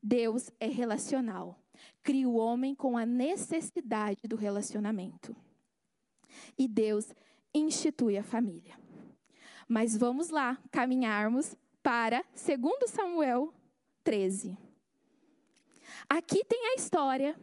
Deus 0.02 0.50
é 0.60 0.66
relacional 0.66 1.58
cria 2.02 2.28
o 2.28 2.36
homem 2.36 2.74
com 2.74 2.96
a 2.96 3.04
necessidade 3.04 4.26
do 4.26 4.36
relacionamento. 4.36 5.34
E 6.58 6.66
Deus 6.68 7.12
institui 7.54 8.16
a 8.16 8.22
família. 8.22 8.78
Mas 9.66 9.96
vamos 9.96 10.30
lá 10.30 10.58
caminharmos 10.70 11.56
para 11.82 12.24
2 12.32 12.90
Samuel 12.90 13.52
13. 14.02 14.56
Aqui 16.08 16.44
tem 16.44 16.66
a 16.68 16.74
história 16.74 17.38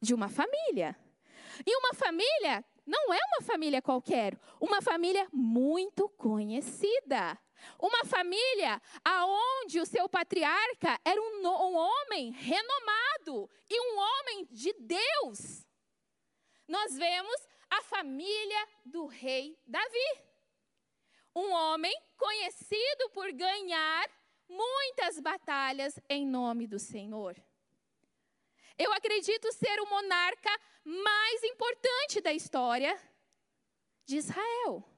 de 0.00 0.14
uma 0.14 0.28
família. 0.28 0.96
E 1.66 1.76
uma 1.76 1.94
família 1.94 2.64
não 2.86 3.12
é 3.12 3.18
uma 3.32 3.42
família 3.42 3.80
qualquer, 3.80 4.38
uma 4.60 4.82
família 4.82 5.28
muito 5.32 6.08
conhecida. 6.10 7.38
Uma 7.78 8.04
família 8.04 8.82
aonde 9.04 9.78
o 9.78 9.86
seu 9.86 10.08
patriarca 10.08 10.98
era 11.04 11.20
um, 11.20 11.46
um 11.46 11.76
homem 11.76 12.32
renomado 12.32 13.48
e 13.70 13.80
um 13.80 13.98
homem 13.98 14.48
de 14.50 14.72
Deus. 14.80 15.64
Nós 16.66 16.96
vemos 16.96 17.51
a 17.78 17.82
família 17.82 18.68
do 18.84 19.06
rei 19.06 19.58
Davi. 19.66 20.10
Um 21.34 21.50
homem 21.52 21.94
conhecido 22.16 23.10
por 23.14 23.32
ganhar 23.32 24.08
muitas 24.48 25.18
batalhas 25.20 25.98
em 26.08 26.26
nome 26.26 26.66
do 26.66 26.78
Senhor. 26.78 27.34
Eu 28.78 28.92
acredito 28.92 29.52
ser 29.52 29.80
o 29.80 29.88
monarca 29.88 30.50
mais 30.84 31.42
importante 31.44 32.20
da 32.20 32.32
história 32.32 32.98
de 34.04 34.16
Israel 34.16 34.92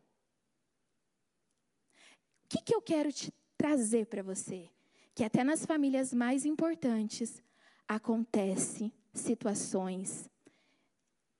que, 2.54 2.62
que 2.62 2.74
eu 2.74 2.80
quero 2.80 3.12
te 3.12 3.32
trazer 3.56 4.06
para 4.06 4.22
você? 4.22 4.70
Que 5.14 5.24
até 5.24 5.42
nas 5.42 5.64
famílias 5.66 6.12
mais 6.12 6.44
importantes 6.44 7.42
acontece 7.88 8.92
situações 9.12 10.28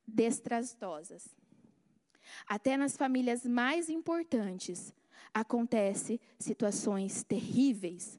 destrastosas. 0.07 1.35
Até 2.47 2.77
nas 2.77 2.97
famílias 2.97 3.45
mais 3.45 3.89
importantes 3.89 4.95
acontece 5.33 6.21
situações 6.39 7.23
terríveis. 7.25 8.19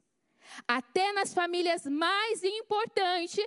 Até 0.66 1.12
nas 1.12 1.34
famílias 1.34 1.86
mais 1.86 2.44
importantes 2.44 3.46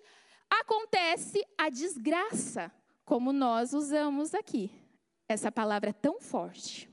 acontece 0.49 1.45
a 1.57 1.69
desgraça, 1.69 2.71
como 3.05 3.31
nós 3.31 3.73
usamos 3.73 4.33
aqui. 4.33 4.71
Essa 5.27 5.51
palavra 5.51 5.93
tão 5.93 6.19
forte. 6.19 6.89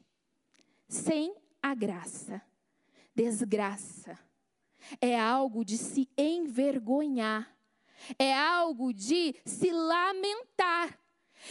Sem 0.88 1.34
a 1.62 1.74
graça. 1.74 2.40
Desgraça. 3.14 4.18
É 5.00 5.18
algo 5.18 5.64
de 5.64 5.78
se 5.78 6.08
envergonhar. 6.16 7.50
É 8.18 8.34
algo 8.34 8.92
de 8.92 9.34
se 9.44 9.72
lamentar. 9.72 10.98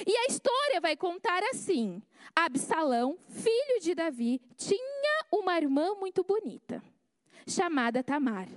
E 0.05 0.15
a 0.17 0.25
história 0.25 0.81
vai 0.81 0.95
contar 0.95 1.43
assim: 1.43 2.01
Absalão, 2.35 3.17
filho 3.27 3.79
de 3.81 3.93
Davi, 3.93 4.41
tinha 4.57 5.25
uma 5.31 5.57
irmã 5.57 5.95
muito 5.95 6.23
bonita, 6.23 6.83
chamada 7.47 8.03
Tamar. 8.03 8.49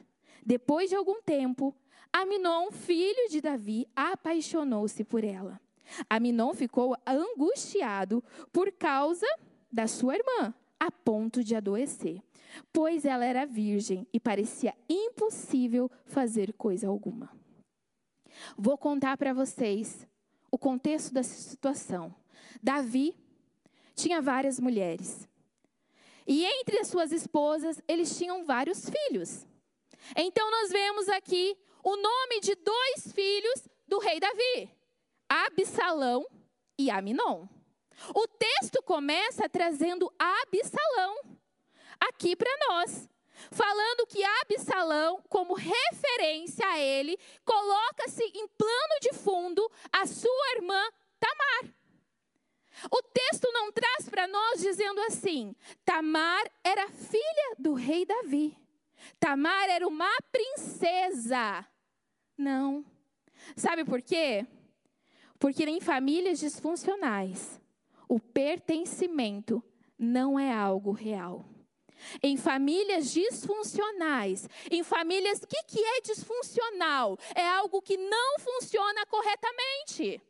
Depois 0.45 0.89
de 0.89 0.97
algum 0.97 1.21
tempo, 1.21 1.75
Aminon, 2.13 2.71
filho 2.71 3.29
de 3.29 3.41
Davi, 3.41 3.87
apaixonou-se 3.95 5.05
por 5.05 5.23
ela. 5.23 5.61
Aminon 6.09 6.55
ficou 6.55 6.97
angustiado 7.07 8.23
por 8.53 8.73
causa 8.73 9.27
da 9.71 9.87
sua 9.87 10.17
irmã, 10.17 10.55
a 10.81 10.91
ponto 10.91 11.45
de 11.45 11.55
adoecer, 11.55 12.23
pois 12.73 13.05
ela 13.05 13.25
era 13.25 13.47
virgem 13.47 14.07
e 14.13 14.19
parecia 14.19 14.75
impossível 14.89 15.91
fazer 16.07 16.53
coisa 16.55 16.89
alguma. 16.89 17.31
Vou 18.57 18.79
contar 18.79 19.17
para 19.17 19.33
vocês 19.33 20.07
o 20.59 20.61
contexto 20.61 21.15
dessa 21.15 21.35
situação. 21.35 22.13
Davi 22.61 23.17
tinha 23.95 24.21
várias 24.21 24.59
mulheres. 24.59 25.29
E 26.27 26.45
entre 26.45 26.81
as 26.81 26.89
suas 26.89 27.13
esposas, 27.13 27.81
eles 27.87 28.19
tinham 28.19 28.45
vários 28.45 28.91
filhos. 28.91 29.47
Então 30.17 30.51
nós 30.51 30.71
vemos 30.71 31.09
aqui 31.09 31.57
o 31.83 31.97
nome 31.97 32.41
de 32.41 32.57
dois 32.57 33.13
filhos 33.13 33.69
do 33.87 34.01
rei 34.01 34.19
Davi: 34.19 34.69
Absalão 35.29 36.27
e 36.77 36.91
Aminon. 36.91 37.47
O 38.13 38.27
texto 38.27 38.83
começa 38.83 39.49
trazendo 39.49 40.13
Absalão 40.19 41.39
aqui 42.01 42.35
para 42.35 42.51
nós, 42.69 43.09
falando 43.51 44.07
que 44.07 44.23
Absalão, 44.25 45.23
como 45.29 45.55
referência 45.55 46.67
a 46.67 46.79
ele, 46.79 47.19
coloca-se 47.45 48.23
em 48.23 48.47
plano 48.49 49.01
de 49.01 49.13
fundo 49.15 49.71
a 49.93 50.07
sua 50.07 50.55
irmã 50.57 50.83
Tamar. 51.19 51.75
O 52.91 53.03
texto 53.03 53.51
não 53.53 53.73
traz 53.73 54.09
para 54.09 54.27
nós 54.27 54.61
dizendo 54.61 55.01
assim: 55.03 55.55
Tamar 55.85 56.51
era 56.63 56.89
filha 56.89 57.55
do 57.59 57.75
rei 57.75 58.05
Davi. 58.05 58.57
Tamar 59.19 59.69
era 59.69 59.87
uma 59.87 60.11
princesa. 60.31 61.67
Não. 62.37 62.85
Sabe 63.57 63.85
por 63.85 64.01
quê? 64.01 64.47
Porque 65.39 65.65
em 65.65 65.81
famílias 65.81 66.39
disfuncionais, 66.41 67.61
o 68.09 68.19
pertencimento 68.19 69.63
não 69.99 70.39
é 70.39 70.53
algo 70.53 70.93
real. 70.93 71.45
Em 72.23 72.37
famílias 72.37 73.11
disfuncionais, 73.11 74.49
em 74.71 74.83
famílias, 74.83 75.41
que, 75.45 75.63
que 75.65 75.85
é 75.85 76.01
disfuncional? 76.01 77.19
É 77.35 77.47
algo 77.49 77.83
que 77.83 77.97
não 77.97 78.39
funciona 78.39 79.05
corretamente. 79.07 80.21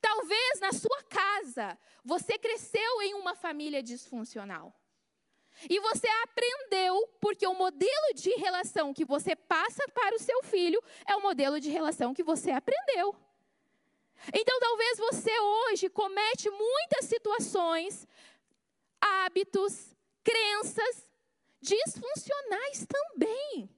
Talvez 0.00 0.60
na 0.60 0.72
sua 0.72 1.02
casa 1.04 1.78
você 2.04 2.38
cresceu 2.38 3.02
em 3.02 3.14
uma 3.14 3.34
família 3.34 3.82
disfuncional. 3.82 4.74
E 5.70 5.78
você 5.78 6.08
aprendeu, 6.24 7.08
porque 7.20 7.46
o 7.46 7.54
modelo 7.54 8.14
de 8.14 8.30
relação 8.30 8.92
que 8.92 9.04
você 9.04 9.36
passa 9.36 9.86
para 9.88 10.16
o 10.16 10.18
seu 10.18 10.42
filho 10.42 10.82
é 11.06 11.14
o 11.14 11.22
modelo 11.22 11.60
de 11.60 11.70
relação 11.70 12.12
que 12.12 12.24
você 12.24 12.50
aprendeu. 12.50 13.14
Então, 14.32 14.58
talvez 14.58 14.98
você 14.98 15.38
hoje 15.38 15.88
comete 15.88 16.50
muitas 16.50 17.04
situações, 17.04 18.06
hábitos, 19.00 19.93
crenças 20.24 21.08
disfuncionais 21.60 22.86
também, 22.86 23.70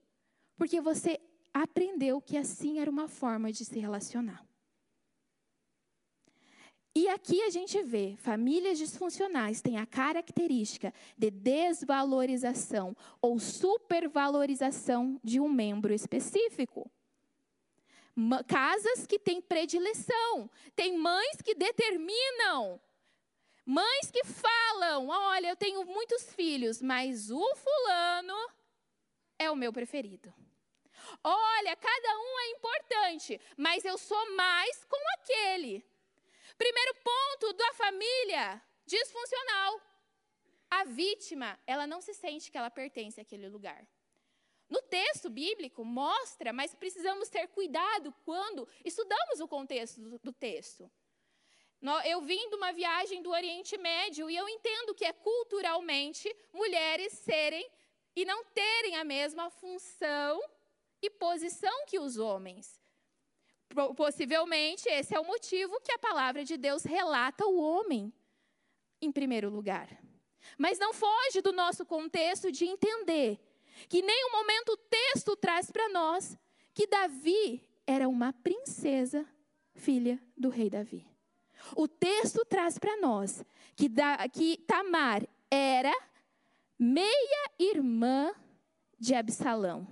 porque 0.56 0.80
você 0.80 1.20
aprendeu 1.52 2.20
que 2.20 2.36
assim 2.36 2.78
era 2.78 2.90
uma 2.90 3.08
forma 3.08 3.52
de 3.52 3.64
se 3.64 3.78
relacionar. 3.78 4.46
E 6.96 7.10
aqui 7.10 7.42
a 7.42 7.50
gente 7.50 7.82
vê 7.82 8.16
famílias 8.16 8.78
disfuncionais 8.78 9.60
têm 9.60 9.76
a 9.76 9.84
característica 9.84 10.94
de 11.14 11.30
desvalorização 11.30 12.96
ou 13.20 13.38
supervalorização 13.38 15.20
de 15.22 15.38
um 15.38 15.46
membro 15.46 15.92
específico. 15.92 16.90
Casas 18.46 19.06
que 19.06 19.18
têm 19.18 19.42
predileção, 19.42 20.48
tem 20.74 20.96
mães 20.96 21.36
que 21.44 21.54
determinam, 21.54 22.80
mães 23.66 24.10
que 24.10 24.24
falam: 24.24 24.65
olha, 25.46 25.50
eu 25.50 25.56
tenho 25.56 25.84
muitos 25.84 26.34
filhos, 26.34 26.82
mas 26.82 27.30
o 27.30 27.56
fulano 27.56 28.50
é 29.38 29.50
o 29.50 29.56
meu 29.56 29.72
preferido. 29.72 30.34
Olha, 31.22 31.76
cada 31.76 32.18
um 32.18 32.38
é 32.40 32.50
importante, 32.50 33.40
mas 33.56 33.84
eu 33.84 33.96
sou 33.96 34.34
mais 34.34 34.84
com 34.84 34.96
aquele. 35.14 35.84
Primeiro 36.58 36.94
ponto 36.94 37.52
da 37.52 37.72
família 37.74 38.62
disfuncional. 38.84 39.80
A 40.68 40.84
vítima, 40.84 41.58
ela 41.64 41.86
não 41.86 42.00
se 42.00 42.12
sente 42.12 42.50
que 42.50 42.58
ela 42.58 42.70
pertence 42.70 43.20
àquele 43.20 43.48
lugar. 43.48 43.86
No 44.68 44.82
texto 44.82 45.30
bíblico 45.30 45.84
mostra, 45.84 46.52
mas 46.52 46.74
precisamos 46.74 47.28
ter 47.28 47.46
cuidado 47.48 48.12
quando 48.24 48.68
estudamos 48.84 49.38
o 49.38 49.46
contexto 49.46 50.00
do, 50.00 50.18
do 50.18 50.32
texto. 50.32 50.90
Eu 52.04 52.20
vim 52.22 52.48
de 52.48 52.56
uma 52.56 52.72
viagem 52.72 53.22
do 53.22 53.30
Oriente 53.30 53.76
Médio 53.76 54.30
e 54.30 54.36
eu 54.36 54.48
entendo 54.48 54.94
que 54.94 55.04
é 55.04 55.12
culturalmente 55.12 56.34
mulheres 56.52 57.12
serem 57.12 57.68
e 58.14 58.24
não 58.24 58.44
terem 58.46 58.96
a 58.96 59.04
mesma 59.04 59.50
função 59.50 60.40
e 61.02 61.10
posição 61.10 61.84
que 61.86 61.98
os 61.98 62.16
homens. 62.16 62.80
Possivelmente 63.94 64.88
esse 64.88 65.14
é 65.14 65.20
o 65.20 65.26
motivo 65.26 65.80
que 65.80 65.92
a 65.92 65.98
palavra 65.98 66.44
de 66.44 66.56
Deus 66.56 66.82
relata 66.82 67.46
o 67.46 67.60
homem 67.60 68.12
em 69.00 69.12
primeiro 69.12 69.50
lugar. 69.50 69.88
Mas 70.56 70.78
não 70.78 70.94
foge 70.94 71.42
do 71.42 71.52
nosso 71.52 71.84
contexto 71.84 72.50
de 72.50 72.64
entender 72.64 73.38
que 73.88 74.00
nenhum 74.00 74.32
momento 74.32 74.70
o 74.70 74.76
texto 74.76 75.36
traz 75.36 75.70
para 75.70 75.88
nós 75.90 76.38
que 76.72 76.86
Davi 76.86 77.62
era 77.86 78.08
uma 78.08 78.32
princesa, 78.32 79.26
filha 79.74 80.20
do 80.36 80.48
rei 80.48 80.70
Davi. 80.70 81.15
O 81.74 81.88
texto 81.88 82.44
traz 82.44 82.78
para 82.78 82.96
nós 82.98 83.44
que, 83.74 83.88
da, 83.88 84.28
que 84.28 84.58
Tamar 84.58 85.26
era 85.50 85.92
meia 86.78 87.50
irmã 87.58 88.32
de 88.98 89.14
Absalão. 89.14 89.86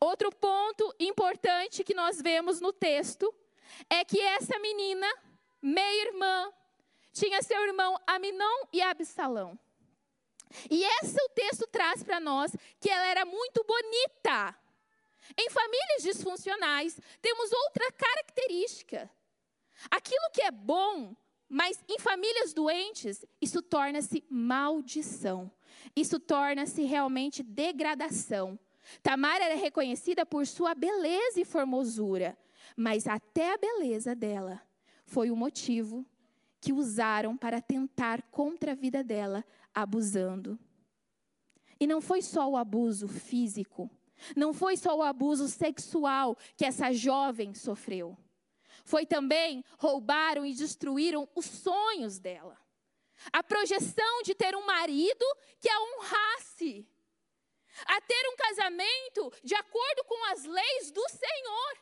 Outro 0.00 0.30
ponto 0.30 0.94
importante 0.98 1.84
que 1.84 1.94
nós 1.94 2.20
vemos 2.20 2.60
no 2.60 2.72
texto 2.72 3.32
é 3.88 4.04
que 4.04 4.20
essa 4.20 4.58
menina, 4.58 5.06
meia-irmã, 5.62 6.52
tinha 7.12 7.42
seu 7.42 7.60
irmão 7.66 7.96
Aminon 8.06 8.66
e 8.72 8.80
Absalão. 8.80 9.58
E 10.70 10.82
esse 10.84 11.20
o 11.20 11.28
texto 11.30 11.66
traz 11.66 12.02
para 12.02 12.18
nós 12.18 12.54
que 12.80 12.90
ela 12.90 13.06
era 13.06 13.24
muito 13.24 13.64
bonita. 13.64 14.54
Em 15.36 15.50
famílias 15.50 16.02
disfuncionais, 16.02 16.98
temos 17.20 17.52
outra 17.52 17.92
característica. 17.92 19.10
Aquilo 19.90 20.30
que 20.32 20.42
é 20.42 20.50
bom, 20.50 21.14
mas 21.48 21.82
em 21.88 21.98
famílias 21.98 22.52
doentes, 22.52 23.24
isso 23.40 23.62
torna-se 23.62 24.24
maldição. 24.28 25.50
Isso 25.94 26.18
torna-se 26.18 26.82
realmente 26.82 27.42
degradação. 27.42 28.58
Tamar 29.02 29.40
era 29.40 29.54
reconhecida 29.54 30.24
por 30.24 30.46
sua 30.46 30.74
beleza 30.74 31.40
e 31.40 31.44
formosura, 31.44 32.36
mas 32.76 33.06
até 33.06 33.52
a 33.52 33.58
beleza 33.58 34.14
dela 34.14 34.62
foi 35.04 35.30
o 35.30 35.36
motivo 35.36 36.06
que 36.60 36.72
usaram 36.72 37.36
para 37.36 37.60
tentar 37.60 38.22
contra 38.30 38.72
a 38.72 38.74
vida 38.74 39.04
dela, 39.04 39.44
abusando. 39.74 40.58
E 41.78 41.86
não 41.86 42.00
foi 42.00 42.20
só 42.20 42.48
o 42.50 42.56
abuso 42.56 43.06
físico, 43.06 43.88
não 44.36 44.52
foi 44.52 44.76
só 44.76 44.96
o 44.96 45.02
abuso 45.02 45.48
sexual 45.48 46.36
que 46.56 46.64
essa 46.64 46.92
jovem 46.92 47.54
sofreu. 47.54 48.16
Foi 48.84 49.04
também 49.04 49.64
roubaram 49.78 50.46
e 50.46 50.54
destruíram 50.54 51.28
os 51.34 51.44
sonhos 51.44 52.18
dela. 52.18 52.56
A 53.32 53.42
projeção 53.42 54.22
de 54.22 54.34
ter 54.34 54.54
um 54.54 54.64
marido 54.64 55.24
que 55.60 55.68
a 55.68 55.80
honrasse, 55.80 56.86
a 57.84 58.00
ter 58.00 58.28
um 58.32 58.36
casamento 58.36 59.32
de 59.44 59.54
acordo 59.54 60.04
com 60.04 60.24
as 60.32 60.44
leis 60.44 60.90
do 60.90 61.06
Senhor. 61.08 61.78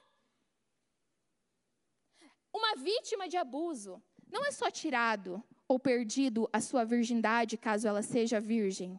Uma 2.52 2.74
vítima 2.74 3.28
de 3.28 3.36
abuso 3.36 4.02
não 4.30 4.44
é 4.44 4.50
só 4.50 4.70
tirado 4.70 5.42
ou 5.68 5.78
perdido 5.78 6.48
a 6.52 6.60
sua 6.60 6.84
virgindade 6.84 7.56
caso 7.56 7.86
ela 7.86 8.02
seja 8.02 8.40
virgem. 8.40 8.98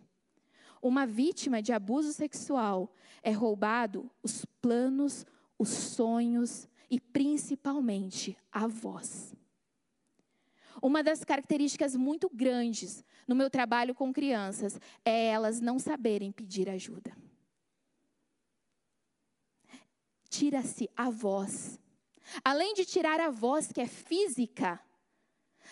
Uma 0.81 1.05
vítima 1.05 1.61
de 1.61 1.73
abuso 1.73 2.13
sexual 2.13 2.93
é 3.27 3.31
roubado 3.31 4.09
os 4.23 4.45
planos, 4.61 5.25
os 5.59 5.67
sonhos 5.67 6.65
e 6.89 6.97
principalmente 6.97 8.37
a 8.49 8.67
voz. 8.67 9.35
Uma 10.81 11.03
das 11.03 11.25
características 11.25 11.93
muito 11.93 12.29
grandes 12.33 13.03
no 13.27 13.35
meu 13.35 13.49
trabalho 13.49 13.93
com 13.93 14.13
crianças 14.13 14.79
é 15.03 15.25
elas 15.27 15.59
não 15.59 15.77
saberem 15.77 16.31
pedir 16.31 16.69
ajuda. 16.69 17.13
Tira-se 20.29 20.89
a 20.95 21.09
voz. 21.09 21.81
Além 22.45 22.73
de 22.75 22.85
tirar 22.85 23.19
a 23.19 23.29
voz 23.29 23.73
que 23.73 23.81
é 23.81 23.87
física, 23.87 24.79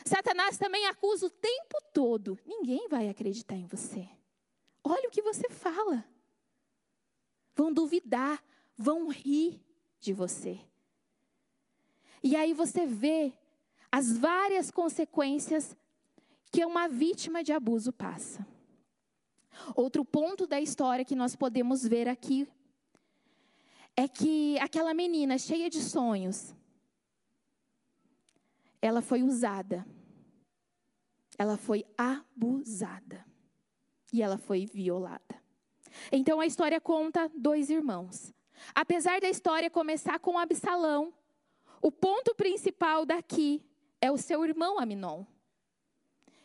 Satanás 0.03 0.57
também 0.57 0.87
acusa 0.87 1.27
o 1.27 1.29
tempo 1.29 1.77
todo: 1.93 2.37
ninguém 2.45 2.89
vai 2.89 3.07
acreditar 3.07 3.55
em 3.55 3.65
você. 3.65 4.09
Olha 4.83 5.07
o 5.07 5.11
que 5.11 5.21
você 5.21 5.49
fala. 5.49 6.05
Vão 7.55 7.71
duvidar, 7.71 8.43
vão 8.77 9.07
rir 9.09 9.61
de 9.99 10.13
você. 10.13 10.59
E 12.21 12.35
aí 12.35 12.53
você 12.53 12.85
vê 12.85 13.33
as 13.91 14.17
várias 14.17 14.69
consequências 14.69 15.75
que 16.51 16.65
uma 16.65 16.87
vítima 16.87 17.43
de 17.43 17.53
abuso 17.53 17.93
passa. 17.93 18.45
Outro 19.75 20.03
ponto 20.03 20.45
da 20.45 20.59
história 20.59 21.05
que 21.05 21.15
nós 21.15 21.35
podemos 21.35 21.85
ver 21.85 22.07
aqui 22.07 22.47
é 23.95 24.07
que 24.07 24.59
aquela 24.59 24.93
menina 24.93 25.37
cheia 25.37 25.69
de 25.69 25.81
sonhos, 25.81 26.53
ela 28.81 29.01
foi 29.01 29.23
usada. 29.23 29.85
Ela 31.37 31.57
foi 31.57 31.85
abusada. 31.97 33.25
E 34.11 34.21
ela 34.21 34.37
foi 34.37 34.65
violada. 34.65 35.44
Então 36.11 36.39
a 36.39 36.45
história 36.45 36.79
conta 36.79 37.31
dois 37.35 37.69
irmãos. 37.69 38.33
Apesar 38.73 39.19
da 39.19 39.29
história 39.29 39.69
começar 39.69 40.19
com 40.19 40.39
Absalão, 40.39 41.13
o 41.81 41.91
ponto 41.91 42.33
principal 42.33 43.05
daqui 43.05 43.63
é 44.01 44.11
o 44.11 44.17
seu 44.17 44.45
irmão 44.45 44.79
Aminon, 44.79 45.23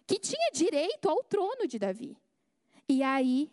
que 0.06 0.18
tinha 0.18 0.50
direito 0.52 1.08
ao 1.08 1.22
trono 1.22 1.66
de 1.66 1.78
Davi. 1.78 2.16
E 2.88 3.02
aí 3.02 3.50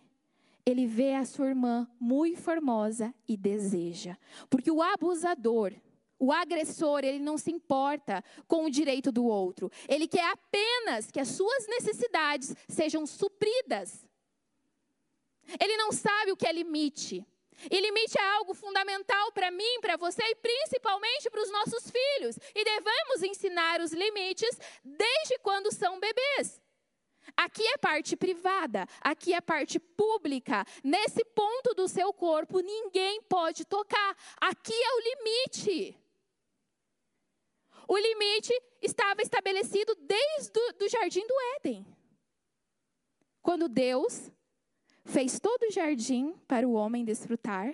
ele 0.66 0.86
vê 0.86 1.14
a 1.14 1.24
sua 1.24 1.48
irmã 1.48 1.88
muito 2.00 2.42
formosa 2.42 3.14
e 3.28 3.38
deseja. 3.38 4.18
Porque 4.50 4.72
o 4.72 4.82
abusador, 4.82 5.74
o 6.20 6.32
agressor, 6.32 7.04
ele 7.04 7.20
não 7.20 7.38
se 7.38 7.52
importa 7.52 8.24
com 8.48 8.66
o 8.66 8.70
direito 8.70 9.12
do 9.12 9.24
outro. 9.26 9.72
Ele 9.88 10.08
quer 10.08 10.30
apenas 10.32 11.12
que 11.12 11.20
as 11.20 11.30
suas 11.30 11.68
necessidades 11.68 12.56
sejam 12.68 13.06
supridas. 13.06 14.07
Ele 15.60 15.78
não 15.78 15.92
sabe 15.92 16.32
o 16.32 16.38
que 16.38 16.48
é 16.48 16.52
limite. 16.52 17.26
E 17.72 17.80
limite 17.80 18.18
é 18.20 18.24
algo 18.36 18.54
fundamental 18.54 19.32
para 19.32 19.50
mim, 19.50 19.82
para 19.82 19.98
você 19.98 20.22
e 20.24 20.36
principalmente 20.36 21.30
para 21.30 21.42
os 21.42 21.52
nossos 21.52 21.90
filhos. 21.90 22.38
E 22.54 22.64
devemos 22.64 23.24
ensinar 23.24 23.82
os 23.82 23.92
limites 23.92 24.60
desde 24.84 25.40
quando 25.40 25.74
são 25.74 26.00
bebês. 26.00 26.62
Aqui 27.36 27.66
é 27.68 27.78
parte 27.78 28.16
privada, 28.16 28.88
aqui 29.02 29.34
é 29.34 29.42
parte 29.42 29.80
pública. 29.80 30.66
Nesse 30.84 31.26
ponto 31.26 31.74
do 31.74 31.88
seu 31.88 32.14
corpo, 32.14 32.60
ninguém 32.60 33.22
pode 33.24 33.66
tocar. 33.66 34.16
Aqui 34.40 34.74
é 34.74 34.94
o 34.94 35.00
limite. 35.00 35.98
O 37.88 37.98
limite 37.98 38.54
estava 38.82 39.22
estabelecido 39.22 39.96
desde 39.96 40.60
o 40.84 40.90
jardim 40.90 41.26
do 41.26 41.36
Éden. 41.56 41.86
Quando 43.42 43.70
Deus 43.70 44.30
fez 45.08 45.40
todo 45.40 45.64
o 45.64 45.72
jardim 45.72 46.36
para 46.48 46.68
o 46.68 46.74
homem 46.74 47.04
desfrutar, 47.04 47.74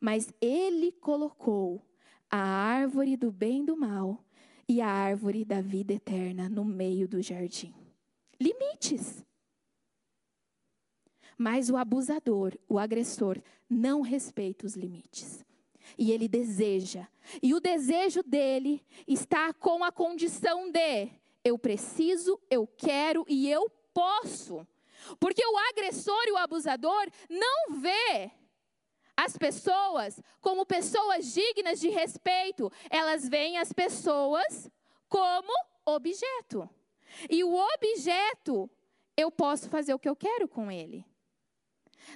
mas 0.00 0.28
ele 0.40 0.90
colocou 0.90 1.80
a 2.28 2.38
árvore 2.38 3.16
do 3.16 3.30
bem 3.30 3.62
e 3.62 3.66
do 3.66 3.76
mal 3.76 4.24
e 4.68 4.80
a 4.80 4.88
árvore 4.88 5.44
da 5.44 5.60
vida 5.60 5.92
eterna 5.92 6.48
no 6.48 6.64
meio 6.64 7.06
do 7.06 7.22
jardim 7.22 7.72
limites. 8.40 9.24
Mas 11.36 11.68
o 11.68 11.76
abusador, 11.76 12.56
o 12.68 12.78
agressor, 12.78 13.40
não 13.68 14.00
respeita 14.00 14.66
os 14.66 14.74
limites. 14.74 15.44
E 15.98 16.10
ele 16.10 16.28
deseja. 16.28 17.06
E 17.42 17.54
o 17.54 17.60
desejo 17.60 18.22
dele 18.22 18.82
está 19.06 19.52
com 19.52 19.84
a 19.84 19.92
condição 19.92 20.70
de: 20.70 21.10
eu 21.44 21.58
preciso, 21.58 22.40
eu 22.50 22.66
quero 22.66 23.24
e 23.28 23.50
eu 23.50 23.70
posso. 23.92 24.66
Porque 25.18 25.44
o 25.44 25.58
agressor 25.70 26.22
e 26.26 26.32
o 26.32 26.36
abusador 26.36 27.06
não 27.28 27.80
vê 27.80 28.30
as 29.16 29.36
pessoas 29.36 30.20
como 30.40 30.66
pessoas 30.66 31.32
dignas 31.32 31.80
de 31.80 31.88
respeito, 31.88 32.70
elas 32.90 33.28
veem 33.28 33.58
as 33.58 33.72
pessoas 33.72 34.70
como 35.08 35.52
objeto. 35.84 36.68
E 37.30 37.42
o 37.42 37.54
objeto, 37.54 38.70
eu 39.16 39.30
posso 39.30 39.70
fazer 39.70 39.94
o 39.94 39.98
que 39.98 40.08
eu 40.08 40.14
quero 40.14 40.46
com 40.46 40.70
ele. 40.70 41.04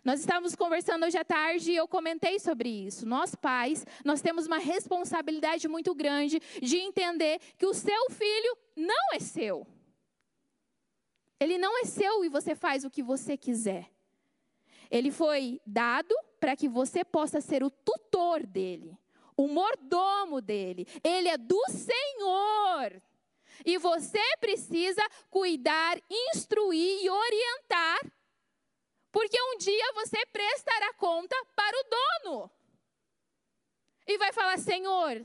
Nós 0.05 0.21
estávamos 0.21 0.55
conversando 0.55 1.05
hoje 1.05 1.17
à 1.17 1.25
tarde 1.25 1.73
e 1.73 1.77
eu 1.77 1.89
comentei 1.89 2.39
sobre 2.39 2.69
isso. 2.69 3.07
Nós 3.07 3.35
pais, 3.35 3.85
nós 4.05 4.21
temos 4.21 4.47
uma 4.47 4.59
responsabilidade 4.59 5.67
muito 5.67 5.95
grande 5.95 6.41
de 6.61 6.77
entender 6.77 7.41
que 7.59 7.67
o 7.67 7.75
seu 7.75 8.11
filho 8.11 8.57
não 8.77 9.15
é 9.15 9.19
seu. 9.19 9.67
Ele 11.41 11.57
não 11.57 11.81
é 11.81 11.85
seu 11.87 12.23
e 12.23 12.29
você 12.29 12.55
faz 12.55 12.85
o 12.85 12.91
que 12.91 13.03
você 13.03 13.35
quiser. 13.35 13.91
Ele 14.91 15.11
foi 15.11 15.59
dado 15.65 16.15
para 16.39 16.55
que 16.55 16.69
você 16.69 17.03
possa 17.03 17.41
ser 17.41 17.63
o 17.63 17.71
tutor 17.71 18.45
dele, 18.45 18.99
o 19.35 19.49
mordomo 19.49 20.43
dele. 20.43 20.87
Ele 21.03 21.29
é 21.29 21.39
do 21.39 21.61
Senhor. 21.71 23.03
E 23.65 23.79
você 23.79 24.23
precisa 24.39 25.03
cuidar, 25.31 25.99
instruir 26.11 27.05
e 27.05 27.11
orientar, 27.11 28.01
porque 29.13 29.41
um 29.41 29.59
dia 29.59 29.93
você 29.95 30.25
prestará 30.27 30.93
conta 30.95 31.37
para 31.55 31.77
o 31.77 32.29
dono. 32.29 32.51
E 34.07 34.19
vai 34.19 34.33
falar: 34.33 34.59
Senhor, 34.59 35.25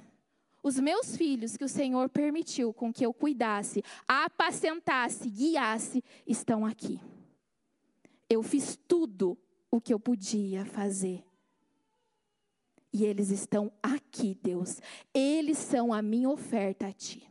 os 0.65 0.79
meus 0.79 1.15
filhos 1.15 1.55
que 1.55 1.63
o 1.63 1.69
Senhor 1.69 2.09
permitiu 2.09 2.73
com 2.73 2.91
que 2.91 3.05
eu 3.05 3.13
cuidasse, 3.13 3.83
apacentasse, 4.07 5.29
guiasse, 5.29 6.03
estão 6.25 6.65
aqui. 6.65 6.99
Eu 8.29 8.41
fiz 8.41 8.77
tudo 8.87 9.37
o 9.69 9.79
que 9.79 9.93
eu 9.93 9.99
podia 9.99 10.65
fazer. 10.65 11.23
E 12.91 13.05
eles 13.05 13.29
estão 13.29 13.71
aqui, 13.83 14.37
Deus. 14.41 14.81
Eles 15.13 15.57
são 15.57 15.93
a 15.93 16.01
minha 16.01 16.29
oferta 16.29 16.87
a 16.87 16.91
Ti 16.91 17.29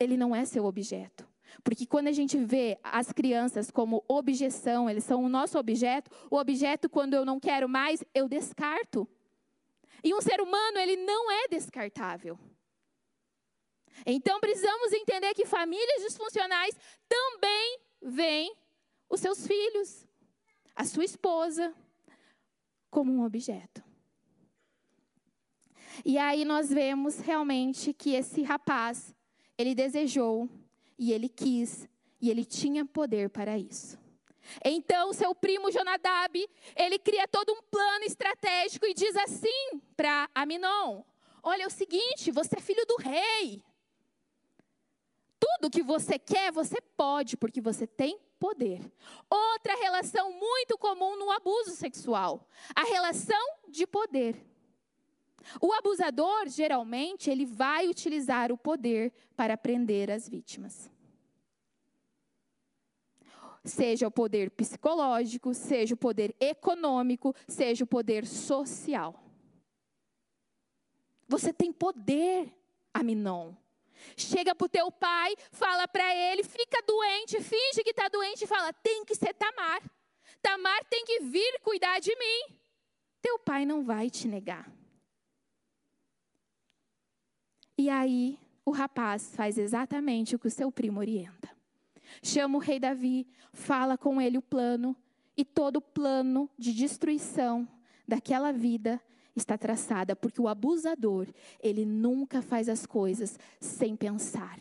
ele 0.00 0.16
não 0.16 0.34
é 0.34 0.46
seu 0.46 0.64
objeto. 0.64 1.28
Porque 1.62 1.84
quando 1.84 2.08
a 2.08 2.12
gente 2.12 2.38
vê 2.38 2.78
as 2.82 3.12
crianças 3.12 3.70
como 3.70 4.02
objeção, 4.08 4.88
eles 4.88 5.04
são 5.04 5.22
o 5.22 5.28
nosso 5.28 5.58
objeto, 5.58 6.10
o 6.30 6.36
objeto, 6.36 6.88
quando 6.88 7.14
eu 7.14 7.24
não 7.24 7.38
quero 7.38 7.68
mais, 7.68 8.02
eu 8.14 8.26
descarto. 8.26 9.06
E 10.02 10.14
um 10.14 10.20
ser 10.20 10.40
humano, 10.40 10.78
ele 10.78 10.96
não 10.96 11.30
é 11.30 11.48
descartável. 11.48 12.38
Então 14.06 14.40
precisamos 14.40 14.92
entender 14.92 15.34
que 15.34 15.44
famílias 15.44 16.02
disfuncionais 16.02 16.74
também 17.08 17.78
veem 18.00 18.56
os 19.08 19.20
seus 19.20 19.46
filhos, 19.46 20.06
a 20.74 20.84
sua 20.84 21.04
esposa, 21.04 21.74
como 22.90 23.12
um 23.12 23.24
objeto. 23.24 23.82
E 26.04 26.16
aí 26.16 26.44
nós 26.44 26.70
vemos 26.70 27.18
realmente 27.18 27.92
que 27.92 28.14
esse 28.14 28.42
rapaz, 28.42 29.14
ele 29.58 29.74
desejou 29.74 30.48
e 30.98 31.12
ele 31.12 31.28
quis 31.28 31.86
e 32.20 32.30
ele 32.30 32.44
tinha 32.44 32.84
poder 32.86 33.28
para 33.28 33.58
isso. 33.58 33.99
Então, 34.64 35.12
seu 35.12 35.34
primo 35.34 35.70
Jonadab, 35.70 36.48
ele 36.76 36.98
cria 36.98 37.28
todo 37.28 37.52
um 37.52 37.62
plano 37.62 38.04
estratégico 38.04 38.86
e 38.86 38.94
diz 38.94 39.14
assim 39.16 39.80
para 39.96 40.28
Aminon: 40.34 41.02
Olha, 41.42 41.62
é 41.62 41.66
o 41.66 41.70
seguinte, 41.70 42.30
você 42.30 42.56
é 42.56 42.60
filho 42.60 42.84
do 42.86 42.96
rei. 42.96 43.62
Tudo 45.38 45.70
que 45.70 45.82
você 45.82 46.18
quer, 46.18 46.52
você 46.52 46.80
pode, 46.80 47.36
porque 47.36 47.60
você 47.60 47.86
tem 47.86 48.18
poder. 48.38 48.80
Outra 49.30 49.74
relação 49.76 50.32
muito 50.32 50.76
comum 50.76 51.16
no 51.16 51.30
abuso 51.30 51.70
sexual, 51.70 52.46
a 52.74 52.84
relação 52.84 53.58
de 53.68 53.86
poder. 53.86 54.36
O 55.60 55.72
abusador, 55.72 56.48
geralmente, 56.48 57.30
ele 57.30 57.46
vai 57.46 57.88
utilizar 57.88 58.52
o 58.52 58.58
poder 58.58 59.12
para 59.36 59.56
prender 59.56 60.10
as 60.10 60.28
vítimas. 60.28 60.90
Seja 63.62 64.06
o 64.08 64.10
poder 64.10 64.50
psicológico, 64.50 65.52
seja 65.52 65.94
o 65.94 65.98
poder 65.98 66.34
econômico, 66.40 67.34
seja 67.46 67.84
o 67.84 67.86
poder 67.86 68.26
social. 68.26 69.22
Você 71.28 71.52
tem 71.52 71.72
poder, 71.72 72.52
Aminon. 72.92 73.54
Chega 74.16 74.54
para 74.54 74.64
o 74.64 74.68
teu 74.68 74.90
pai, 74.90 75.34
fala 75.52 75.86
para 75.86 76.14
ele, 76.14 76.42
fica 76.42 76.82
doente, 76.82 77.40
finge 77.40 77.84
que 77.84 77.90
está 77.90 78.08
doente 78.08 78.44
e 78.44 78.46
fala: 78.46 78.72
tem 78.72 79.04
que 79.04 79.14
ser 79.14 79.34
Tamar. 79.34 79.82
Tamar 80.40 80.84
tem 80.86 81.04
que 81.04 81.20
vir 81.20 81.60
cuidar 81.60 82.00
de 82.00 82.16
mim. 82.16 82.56
Teu 83.20 83.38
pai 83.38 83.66
não 83.66 83.84
vai 83.84 84.08
te 84.08 84.26
negar. 84.26 84.72
E 87.76 87.88
aí 87.90 88.38
o 88.64 88.70
rapaz 88.70 89.34
faz 89.34 89.58
exatamente 89.58 90.34
o 90.34 90.38
que 90.38 90.48
o 90.48 90.50
seu 90.50 90.72
primo 90.72 91.00
orienta. 91.00 91.59
Chama 92.22 92.56
o 92.56 92.60
rei 92.60 92.78
Davi, 92.78 93.26
fala 93.52 93.96
com 93.96 94.20
ele 94.20 94.38
o 94.38 94.42
plano, 94.42 94.96
e 95.36 95.44
todo 95.44 95.76
o 95.76 95.80
plano 95.80 96.50
de 96.58 96.72
destruição 96.72 97.68
daquela 98.06 98.52
vida 98.52 99.00
está 99.34 99.56
traçada, 99.56 100.14
porque 100.14 100.40
o 100.40 100.48
abusador, 100.48 101.26
ele 101.60 101.84
nunca 101.84 102.42
faz 102.42 102.68
as 102.68 102.84
coisas 102.84 103.38
sem 103.60 103.96
pensar. 103.96 104.58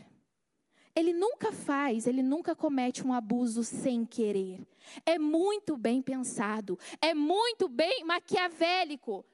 Ele 0.95 1.13
nunca 1.13 1.51
faz, 1.51 2.07
ele 2.07 2.21
nunca 2.21 2.55
comete 2.55 3.05
um 3.05 3.13
abuso 3.13 3.63
sem 3.63 4.05
querer. 4.05 4.59
É 5.05 5.17
muito 5.17 5.77
bem 5.77 6.01
pensado, 6.01 6.77
é 7.01 7.13
muito 7.13 7.67
bem 7.67 8.03
maquiavélico. 8.03 9.25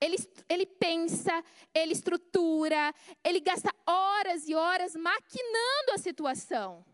Ele, 0.00 0.16
ele 0.48 0.66
pensa, 0.66 1.42
ele 1.74 1.92
estrutura, 1.92 2.94
ele 3.24 3.40
gasta 3.40 3.74
horas 3.86 4.48
e 4.48 4.54
horas 4.54 4.94
maquinando 4.94 5.92
a 5.94 5.98
situação. 5.98 6.84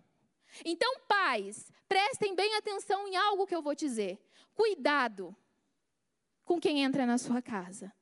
Então, 0.64 1.00
pais, 1.08 1.70
prestem 1.88 2.34
bem 2.34 2.54
atenção 2.56 3.06
em 3.08 3.16
algo 3.16 3.46
que 3.46 3.54
eu 3.54 3.62
vou 3.62 3.74
dizer. 3.74 4.18
Cuidado 4.54 5.34
com 6.44 6.60
quem 6.60 6.82
entra 6.82 7.06
na 7.06 7.18
sua 7.18 7.40
casa. 7.40 7.92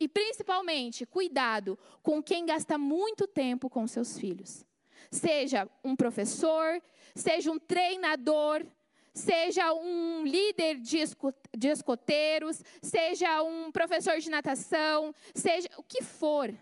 E 0.00 0.08
principalmente, 0.08 1.06
cuidado 1.06 1.78
com 2.02 2.22
quem 2.22 2.44
gasta 2.44 2.76
muito 2.76 3.26
tempo 3.26 3.70
com 3.70 3.86
seus 3.86 4.18
filhos. 4.18 4.64
Seja 5.10 5.68
um 5.84 5.94
professor, 5.94 6.82
seja 7.14 7.50
um 7.50 7.58
treinador, 7.58 8.66
seja 9.14 9.72
um 9.72 10.24
líder 10.24 10.80
de 10.80 11.68
escoteiros, 11.68 12.62
seja 12.80 13.42
um 13.42 13.70
professor 13.70 14.18
de 14.18 14.30
natação, 14.30 15.14
seja 15.34 15.68
o 15.76 15.82
que 15.82 16.02
for. 16.02 16.52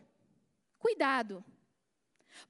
Cuidado. 0.78 1.44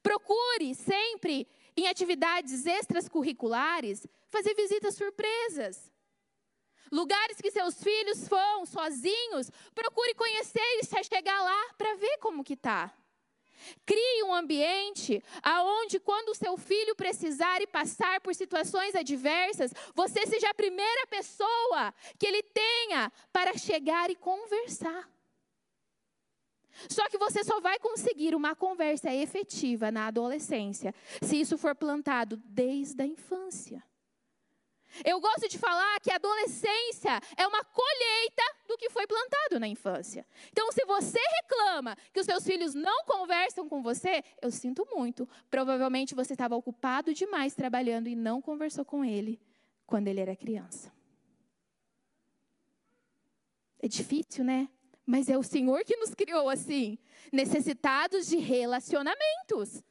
Procure 0.01 0.73
sempre 0.73 1.47
em 1.75 1.87
atividades 1.87 2.65
extracurriculares 2.65 4.05
fazer 4.29 4.53
visitas 4.55 4.95
surpresas. 4.95 5.91
Lugares 6.91 7.37
que 7.37 7.51
seus 7.51 7.81
filhos 7.81 8.27
vão 8.27 8.65
sozinhos, 8.65 9.49
procure 9.73 10.13
conhecer 10.13 10.79
e 10.81 11.03
chegar 11.03 11.41
lá 11.41 11.73
para 11.77 11.95
ver 11.95 12.17
como 12.17 12.43
que 12.43 12.57
tá. 12.57 12.93
Crie 13.85 14.23
um 14.23 14.33
ambiente 14.33 15.23
aonde 15.41 15.99
quando 15.99 16.29
o 16.29 16.35
seu 16.35 16.57
filho 16.57 16.95
precisar 16.95 17.61
e 17.61 17.67
passar 17.67 18.19
por 18.19 18.33
situações 18.35 18.95
adversas, 18.95 19.71
você 19.93 20.25
seja 20.25 20.49
a 20.49 20.53
primeira 20.53 21.07
pessoa 21.07 21.93
que 22.17 22.25
ele 22.25 22.43
tenha 22.43 23.11
para 23.31 23.57
chegar 23.57 24.09
e 24.09 24.15
conversar. 24.15 25.07
Só 26.89 27.07
que 27.09 27.17
você 27.17 27.43
só 27.43 27.59
vai 27.59 27.79
conseguir 27.79 28.35
uma 28.35 28.55
conversa 28.55 29.13
efetiva 29.13 29.91
na 29.91 30.07
adolescência 30.07 30.93
se 31.21 31.39
isso 31.39 31.57
for 31.57 31.75
plantado 31.75 32.37
desde 32.45 33.01
a 33.01 33.05
infância. 33.05 33.83
Eu 35.05 35.21
gosto 35.21 35.47
de 35.47 35.57
falar 35.57 35.99
que 36.01 36.11
a 36.11 36.15
adolescência 36.15 37.19
é 37.37 37.47
uma 37.47 37.63
colheita 37.63 38.43
do 38.67 38.77
que 38.77 38.89
foi 38.89 39.07
plantado 39.07 39.59
na 39.59 39.67
infância. 39.67 40.25
Então, 40.51 40.69
se 40.71 40.83
você 40.85 41.19
reclama 41.41 41.95
que 42.11 42.19
os 42.19 42.25
seus 42.25 42.43
filhos 42.43 42.73
não 42.73 43.05
conversam 43.05 43.69
com 43.69 43.81
você, 43.81 44.21
eu 44.41 44.51
sinto 44.51 44.85
muito. 44.91 45.27
Provavelmente 45.49 46.13
você 46.13 46.33
estava 46.33 46.55
ocupado 46.55 47.13
demais 47.13 47.55
trabalhando 47.55 48.07
e 48.07 48.15
não 48.15 48.41
conversou 48.41 48.83
com 48.83 49.05
ele 49.05 49.39
quando 49.85 50.07
ele 50.07 50.19
era 50.19 50.35
criança. 50.35 50.91
É 53.81 53.87
difícil, 53.87 54.43
né? 54.43 54.69
Mas 55.05 55.29
é 55.29 55.37
o 55.37 55.43
Senhor 55.43 55.83
que 55.83 55.97
nos 55.97 56.13
criou 56.13 56.49
assim, 56.49 56.97
necessitados 57.31 58.27
de 58.27 58.37
relacionamentos. 58.37 59.83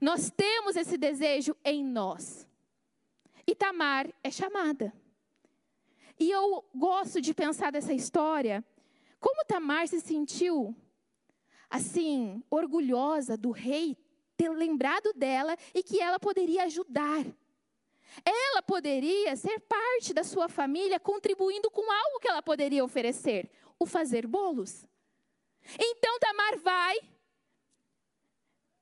Nós 0.00 0.30
temos 0.30 0.76
esse 0.76 0.96
desejo 0.96 1.56
em 1.64 1.84
nós. 1.84 2.46
E 3.46 3.54
Tamar 3.54 4.12
é 4.22 4.30
chamada. 4.30 4.92
E 6.18 6.30
eu 6.30 6.64
gosto 6.74 7.20
de 7.20 7.34
pensar 7.34 7.70
dessa 7.70 7.92
história, 7.92 8.64
como 9.20 9.44
Tamar 9.44 9.86
se 9.88 10.00
sentiu 10.00 10.74
assim, 11.68 12.42
orgulhosa 12.50 13.36
do 13.36 13.50
rei 13.50 13.96
ter 14.36 14.50
lembrado 14.50 15.12
dela 15.14 15.56
e 15.74 15.82
que 15.82 16.00
ela 16.00 16.18
poderia 16.18 16.64
ajudar. 16.64 17.24
Ela 18.24 18.62
poderia 18.62 19.34
ser 19.36 19.60
parte 19.60 20.14
da 20.14 20.24
sua 20.24 20.48
família, 20.48 20.98
contribuindo 20.98 21.70
com 21.70 21.90
algo 21.90 22.20
que 22.20 22.28
ela 22.28 22.42
poderia 22.42 22.84
oferecer: 22.84 23.50
o 23.78 23.86
fazer 23.86 24.26
bolos. 24.26 24.86
Então 25.78 26.18
Tamar 26.18 26.58
vai 26.58 26.96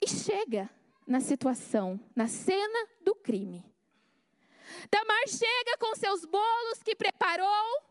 e 0.03 0.09
chega 0.09 0.71
na 1.07 1.21
situação, 1.21 2.01
na 2.15 2.29
cena 2.29 2.89
do 3.01 3.15
crime. 3.15 3.65
Tamar 4.91 5.29
chega 5.29 5.79
com 5.79 5.95
seus 5.95 6.25
bolos 6.25 6.83
que 6.83 6.95
preparou, 6.95 7.83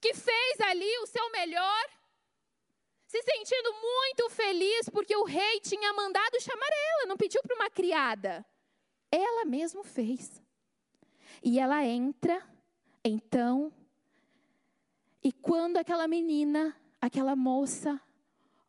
que 0.00 0.14
fez 0.14 0.60
ali 0.60 0.98
o 0.98 1.06
seu 1.06 1.30
melhor, 1.30 1.84
se 3.06 3.22
sentindo 3.22 3.72
muito 3.74 4.30
feliz 4.30 4.88
porque 4.88 5.14
o 5.14 5.24
rei 5.24 5.60
tinha 5.60 5.92
mandado 5.92 6.40
chamar 6.40 6.70
ela, 6.94 7.06
não 7.06 7.16
pediu 7.16 7.42
para 7.42 7.54
uma 7.54 7.70
criada. 7.70 8.44
Ela 9.10 9.44
mesmo 9.44 9.84
fez. 9.84 10.42
E 11.42 11.58
ela 11.58 11.84
entra, 11.84 12.42
então, 13.04 13.70
e 15.22 15.32
quando 15.32 15.76
aquela 15.76 16.08
menina, 16.08 16.76
aquela 17.00 17.36
moça, 17.36 18.00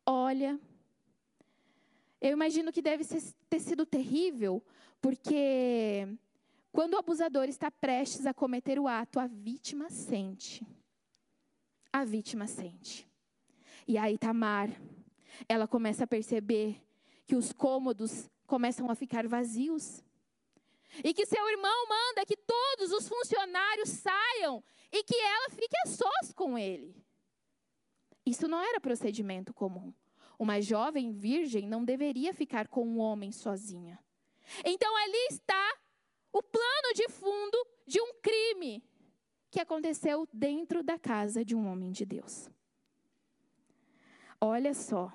olha, 0.06 0.58
eu 2.20 2.32
imagino 2.32 2.72
que 2.72 2.80
deve 2.80 3.04
ter 3.50 3.60
sido 3.60 3.84
terrível, 3.84 4.62
porque 5.00 6.08
quando 6.72 6.94
o 6.94 6.98
abusador 6.98 7.44
está 7.44 7.70
prestes 7.70 8.24
a 8.24 8.32
cometer 8.32 8.78
o 8.78 8.88
ato, 8.88 9.18
a 9.18 9.26
vítima 9.26 9.90
sente. 9.90 10.66
A 11.92 12.04
vítima 12.04 12.46
sente. 12.46 13.08
E 13.86 13.98
aí 13.98 14.16
Tamar, 14.16 14.70
ela 15.48 15.68
começa 15.68 16.04
a 16.04 16.06
perceber 16.06 16.80
que 17.26 17.36
os 17.36 17.52
cômodos 17.52 18.30
começam 18.46 18.90
a 18.90 18.94
ficar 18.94 19.26
vazios. 19.26 20.02
E 21.02 21.12
que 21.12 21.26
seu 21.26 21.48
irmão 21.48 21.88
manda 21.88 22.24
que 22.24 22.36
todos 22.36 22.92
os 22.92 23.08
funcionários 23.08 23.88
saiam 23.88 24.62
e 24.94 25.02
que 25.02 25.16
ela 25.16 25.50
fique 25.50 25.76
a 25.84 25.88
sós 25.88 26.32
com 26.32 26.56
ele. 26.56 26.94
Isso 28.24 28.46
não 28.46 28.62
era 28.62 28.80
procedimento 28.80 29.52
comum. 29.52 29.92
Uma 30.38 30.60
jovem 30.60 31.10
virgem 31.10 31.68
não 31.68 31.84
deveria 31.84 32.32
ficar 32.32 32.68
com 32.68 32.86
um 32.86 33.00
homem 33.00 33.32
sozinha. 33.32 33.98
Então 34.64 34.96
ali 34.96 35.26
está 35.30 35.76
o 36.32 36.40
plano 36.40 36.94
de 36.94 37.08
fundo 37.08 37.66
de 37.86 38.00
um 38.00 38.14
crime 38.22 38.84
que 39.50 39.60
aconteceu 39.60 40.28
dentro 40.32 40.82
da 40.82 40.96
casa 40.96 41.44
de 41.44 41.56
um 41.56 41.66
homem 41.66 41.90
de 41.90 42.04
Deus. 42.04 42.48
Olha 44.40 44.74
só. 44.74 45.12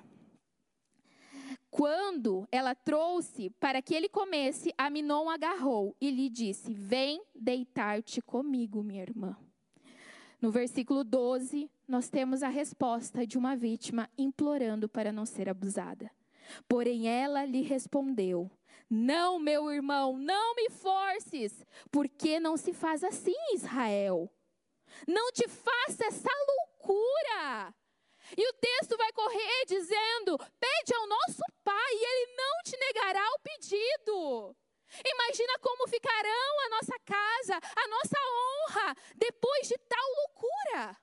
Quando 1.70 2.46
ela 2.50 2.74
trouxe 2.74 3.48
para 3.50 3.80
que 3.80 3.94
ele 3.94 4.08
comesse, 4.08 4.74
Aminon 4.76 5.30
agarrou 5.30 5.96
e 6.00 6.10
lhe 6.10 6.28
disse: 6.28 6.74
Vem 6.74 7.22
deitar-te 7.34 8.20
comigo, 8.20 8.82
minha 8.82 9.02
irmã. 9.02 9.36
No 10.40 10.50
versículo 10.50 11.04
12, 11.04 11.70
nós 11.86 12.08
temos 12.08 12.42
a 12.42 12.48
resposta 12.48 13.26
de 13.26 13.36
uma 13.36 13.54
vítima 13.54 14.08
implorando 14.16 14.88
para 14.88 15.12
não 15.12 15.26
ser 15.26 15.48
abusada. 15.48 16.10
Porém, 16.66 17.08
ela 17.08 17.44
lhe 17.44 17.62
respondeu: 17.62 18.50
não, 18.90 19.38
meu 19.38 19.70
irmão, 19.70 20.16
não 20.16 20.56
me 20.56 20.68
forces, 20.68 21.64
porque 21.92 22.40
não 22.40 22.56
se 22.56 22.72
faz 22.72 23.04
assim, 23.04 23.36
Israel. 23.54 24.28
Não 25.06 25.30
te 25.30 25.46
faça 25.46 26.06
essa 26.06 26.30
loucura. 26.48 27.72
E 28.36 28.48
o 28.48 28.52
texto 28.54 28.96
vai 28.96 29.12
correr 29.12 29.64
dizendo: 29.68 30.36
pede 30.58 30.92
ao 30.92 31.06
nosso 31.06 31.42
pai, 31.62 31.92
e 31.92 32.04
ele 32.04 32.34
não 32.34 32.62
te 32.64 32.76
negará 32.76 33.24
o 33.30 33.38
pedido. 33.40 34.56
Imagina 35.04 35.58
como 35.60 35.88
ficarão 35.88 36.60
a 36.66 36.68
nossa 36.70 36.98
casa, 37.04 37.56
a 37.56 37.88
nossa 37.88 38.16
honra, 38.18 38.94
depois 39.16 39.68
de 39.68 39.76
tal 39.78 40.06
loucura. 40.16 40.96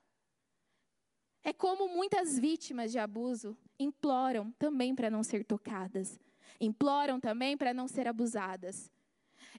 É 1.43 1.53
como 1.53 1.87
muitas 1.87 2.37
vítimas 2.37 2.91
de 2.91 2.99
abuso 2.99 3.57
imploram 3.79 4.51
também 4.59 4.93
para 4.93 5.09
não 5.09 5.23
ser 5.23 5.43
tocadas 5.43 6.19
imploram 6.59 7.19
também 7.19 7.57
para 7.57 7.73
não 7.73 7.87
ser 7.87 8.07
abusadas. 8.07 8.91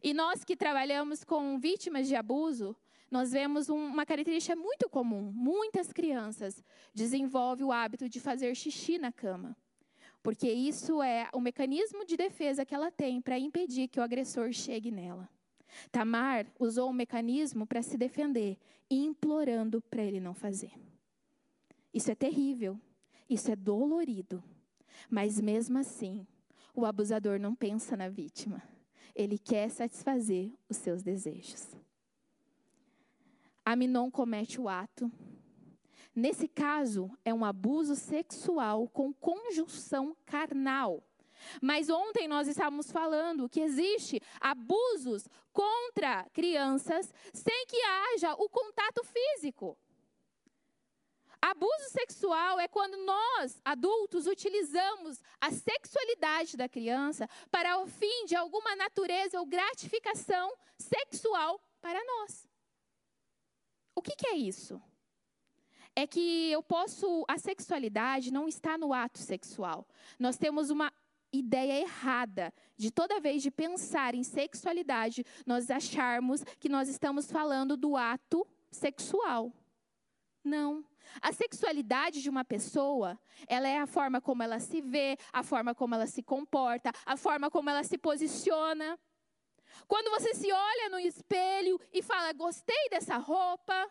E 0.03 0.13
nós 0.15 0.45
que 0.45 0.57
trabalhamos 0.57 1.25
com 1.25 1.59
vítimas 1.59 2.07
de 2.07 2.15
abuso, 2.15 2.77
nós 3.11 3.33
vemos 3.33 3.69
uma 3.69 4.05
característica 4.05 4.55
muito 4.55 4.89
comum. 4.89 5.33
Muitas 5.33 5.93
crianças 5.93 6.63
desenvolvem 6.95 7.67
o 7.67 7.73
hábito 7.73 8.09
de 8.09 8.21
fazer 8.21 8.55
xixi 8.55 8.99
na 8.99 9.11
cama. 9.11 9.57
Porque 10.23 10.51
isso 10.51 11.03
é 11.03 11.29
o 11.33 11.41
mecanismo 11.41 12.05
de 12.05 12.17
defesa 12.17 12.65
que 12.65 12.75
ela 12.75 12.91
tem 12.91 13.21
para 13.21 13.39
impedir 13.39 13.89
que 13.89 14.01
o 14.01 14.03
agressor 14.03 14.53
chegue 14.53 14.91
nela. 14.91 15.29
Tamar 15.91 16.47
usou 16.59 16.91
o 16.91 16.95
mecanismo 16.95 17.67
para 17.67 17.83
se 17.83 17.97
defender, 17.97 18.59
implorando 18.91 19.81
para 19.83 20.03
ele 20.03 20.21
não 20.21 20.35
fazer. 20.35 20.73
Isso 21.93 22.11
é 22.11 22.15
terrível, 22.15 22.79
isso 23.29 23.51
é 23.51 23.57
dolorido, 23.57 24.43
mas 25.11 25.41
mesmo 25.41 25.79
assim, 25.79 26.27
o 26.75 26.85
abusador 26.85 27.39
não 27.39 27.55
pensa 27.55 27.97
na 27.97 28.09
vítima. 28.09 28.63
Ele 29.15 29.39
quer 29.39 29.69
satisfazer 29.71 30.53
os 30.69 30.77
seus 30.77 31.03
desejos. 31.03 31.67
Aminon 33.65 34.11
comete 34.11 34.61
o 34.61 34.69
ato. 34.69 35.11
Nesse 36.15 36.49
caso, 36.49 37.11
é 37.25 37.33
um 37.33 37.45
abuso 37.45 37.95
sexual 37.95 38.89
com 38.89 39.13
conjunção 39.13 40.17
carnal. 40.27 41.03
Mas 41.63 41.89
ontem 41.89 42.27
nós 42.27 42.49
estávamos 42.49 42.91
falando 42.91 43.49
que 43.49 43.61
existe 43.61 44.21
abusos 44.41 45.29
contra 45.53 46.25
crianças 46.33 47.13
sem 47.33 47.67
que 47.67 47.81
haja 47.83 48.35
o 48.35 48.49
contato 48.49 49.03
físico. 49.05 49.79
Abuso 51.41 51.91
sexual 51.91 52.59
é 52.59 52.67
quando 52.67 52.97
nós, 52.97 53.61
adultos, 53.65 54.27
utilizamos 54.27 55.23
a 55.41 55.53
sexualidade 55.53 56.57
da 56.57 56.69
criança 56.69 57.29
para 57.49 57.79
o 57.79 57.87
fim 57.87 58.27
de 58.27 58.35
alguma 58.35 58.75
natureza 58.75 59.39
ou 59.39 59.47
gratificação 59.47 60.53
sexual 60.77 61.61
para 61.81 62.05
nós. 62.05 62.49
O 63.95 64.03
que, 64.03 64.17
que 64.17 64.27
é 64.27 64.37
isso? 64.37 64.83
É 65.99 66.07
que 66.07 66.53
eu 66.53 66.63
posso. 66.63 67.25
A 67.27 67.37
sexualidade 67.39 68.31
não 68.31 68.47
está 68.47 68.79
no 68.79 68.93
ato 68.93 69.19
sexual. 69.19 69.85
Nós 70.17 70.39
temos 70.39 70.71
uma 70.71 70.93
ideia 71.33 71.81
errada 71.81 72.55
de 72.77 72.93
toda 72.93 73.21
vez 73.21 73.43
de 73.43 73.51
pensar 73.51 74.15
em 74.15 74.23
sexualidade, 74.23 75.25
nós 75.45 75.71
acharmos 75.71 76.45
que 76.61 76.69
nós 76.69 76.89
estamos 76.89 77.31
falando 77.31 77.77
do 77.77 77.97
ato 77.97 78.47
sexual. 78.71 79.53
Não. 80.45 80.85
A 81.21 81.33
sexualidade 81.33 82.23
de 82.23 82.31
uma 82.31 82.45
pessoa, 82.45 83.19
ela 83.49 83.67
é 83.67 83.79
a 83.79 83.87
forma 83.87 84.21
como 84.21 84.43
ela 84.43 84.61
se 84.61 84.81
vê, 84.81 85.19
a 85.33 85.43
forma 85.43 85.75
como 85.75 85.97
ela 85.97 86.07
se 86.07 86.23
comporta, 86.23 86.93
a 87.05 87.17
forma 87.17 87.51
como 87.51 87.71
ela 87.71 87.83
se 87.83 87.99
posiciona. 87.99 88.97
Quando 89.89 90.11
você 90.11 90.33
se 90.33 90.53
olha 90.53 90.91
no 90.91 90.99
espelho 91.01 91.81
e 91.93 92.03
fala, 92.03 92.33
gostei 92.33 92.89
dessa 92.89 93.17
roupa, 93.17 93.91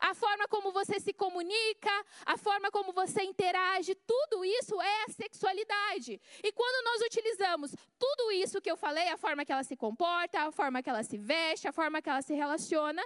a 0.00 0.14
forma 0.14 0.46
como 0.48 0.72
você 0.72 1.00
se 1.00 1.12
comunica, 1.12 1.90
a 2.26 2.36
forma 2.36 2.70
como 2.70 2.92
você 2.92 3.22
interage, 3.22 3.94
tudo 3.94 4.44
isso 4.44 4.80
é 4.80 5.04
a 5.04 5.12
sexualidade. 5.12 6.20
E 6.42 6.52
quando 6.52 6.84
nós 6.84 7.02
utilizamos 7.02 7.74
tudo 7.98 8.32
isso 8.32 8.60
que 8.60 8.70
eu 8.70 8.76
falei, 8.76 9.08
a 9.08 9.16
forma 9.16 9.44
que 9.44 9.52
ela 9.52 9.64
se 9.64 9.76
comporta, 9.76 10.40
a 10.40 10.52
forma 10.52 10.82
que 10.82 10.90
ela 10.90 11.02
se 11.02 11.16
veste, 11.16 11.68
a 11.68 11.72
forma 11.72 12.02
que 12.02 12.08
ela 12.08 12.22
se 12.22 12.34
relaciona, 12.34 13.04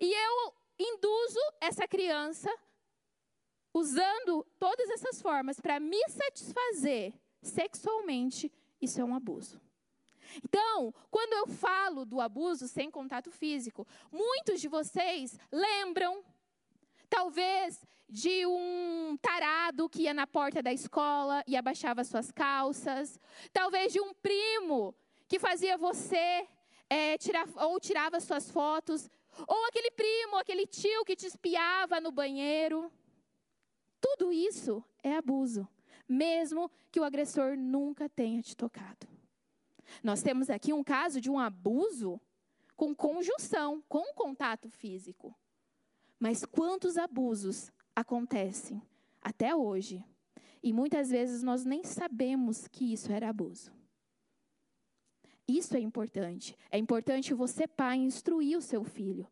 e 0.00 0.12
eu 0.12 0.54
induzo 0.78 1.40
essa 1.60 1.86
criança 1.86 2.52
usando 3.72 4.46
todas 4.58 4.88
essas 4.90 5.20
formas 5.20 5.60
para 5.60 5.80
me 5.80 6.00
satisfazer 6.08 7.12
sexualmente, 7.42 8.50
isso 8.80 9.00
é 9.00 9.04
um 9.04 9.14
abuso. 9.14 9.60
Então, 10.42 10.92
quando 11.10 11.32
eu 11.32 11.46
falo 11.46 12.04
do 12.04 12.20
abuso 12.20 12.68
sem 12.68 12.90
contato 12.90 13.30
físico, 13.30 13.86
muitos 14.10 14.60
de 14.60 14.68
vocês 14.68 15.38
lembram, 15.50 16.24
talvez, 17.08 17.80
de 18.08 18.46
um 18.46 19.16
tarado 19.20 19.88
que 19.88 20.02
ia 20.02 20.14
na 20.14 20.26
porta 20.26 20.62
da 20.62 20.72
escola 20.72 21.42
e 21.46 21.56
abaixava 21.56 22.04
suas 22.04 22.30
calças, 22.30 23.18
talvez 23.52 23.92
de 23.92 24.00
um 24.00 24.12
primo 24.14 24.94
que 25.26 25.38
fazia 25.38 25.76
você 25.76 26.46
é, 26.88 27.16
tirar, 27.18 27.48
ou 27.56 27.80
tirava 27.80 28.20
suas 28.20 28.50
fotos, 28.50 29.10
ou 29.48 29.66
aquele 29.66 29.90
primo, 29.90 30.36
aquele 30.36 30.66
tio 30.66 31.04
que 31.04 31.16
te 31.16 31.26
espiava 31.26 32.00
no 32.00 32.12
banheiro. 32.12 32.92
Tudo 34.00 34.32
isso 34.32 34.84
é 35.02 35.16
abuso, 35.16 35.66
mesmo 36.08 36.70
que 36.92 37.00
o 37.00 37.04
agressor 37.04 37.56
nunca 37.56 38.08
tenha 38.08 38.40
te 38.42 38.56
tocado. 38.56 39.13
Nós 40.02 40.22
temos 40.22 40.50
aqui 40.50 40.72
um 40.72 40.84
caso 40.84 41.20
de 41.20 41.30
um 41.30 41.38
abuso 41.38 42.20
com 42.76 42.94
conjunção, 42.94 43.82
com 43.88 44.14
contato 44.14 44.68
físico. 44.68 45.34
Mas 46.18 46.44
quantos 46.44 46.96
abusos 46.96 47.70
acontecem 47.94 48.82
até 49.20 49.54
hoje? 49.54 50.04
E 50.62 50.72
muitas 50.72 51.10
vezes 51.10 51.42
nós 51.42 51.64
nem 51.64 51.84
sabemos 51.84 52.66
que 52.68 52.92
isso 52.92 53.12
era 53.12 53.28
abuso. 53.28 53.72
Isso 55.46 55.76
é 55.76 55.80
importante. 55.80 56.56
É 56.70 56.78
importante 56.78 57.34
você, 57.34 57.66
pai, 57.66 57.98
instruir 57.98 58.56
o 58.56 58.62
seu 58.62 58.82
filho. 58.82 59.28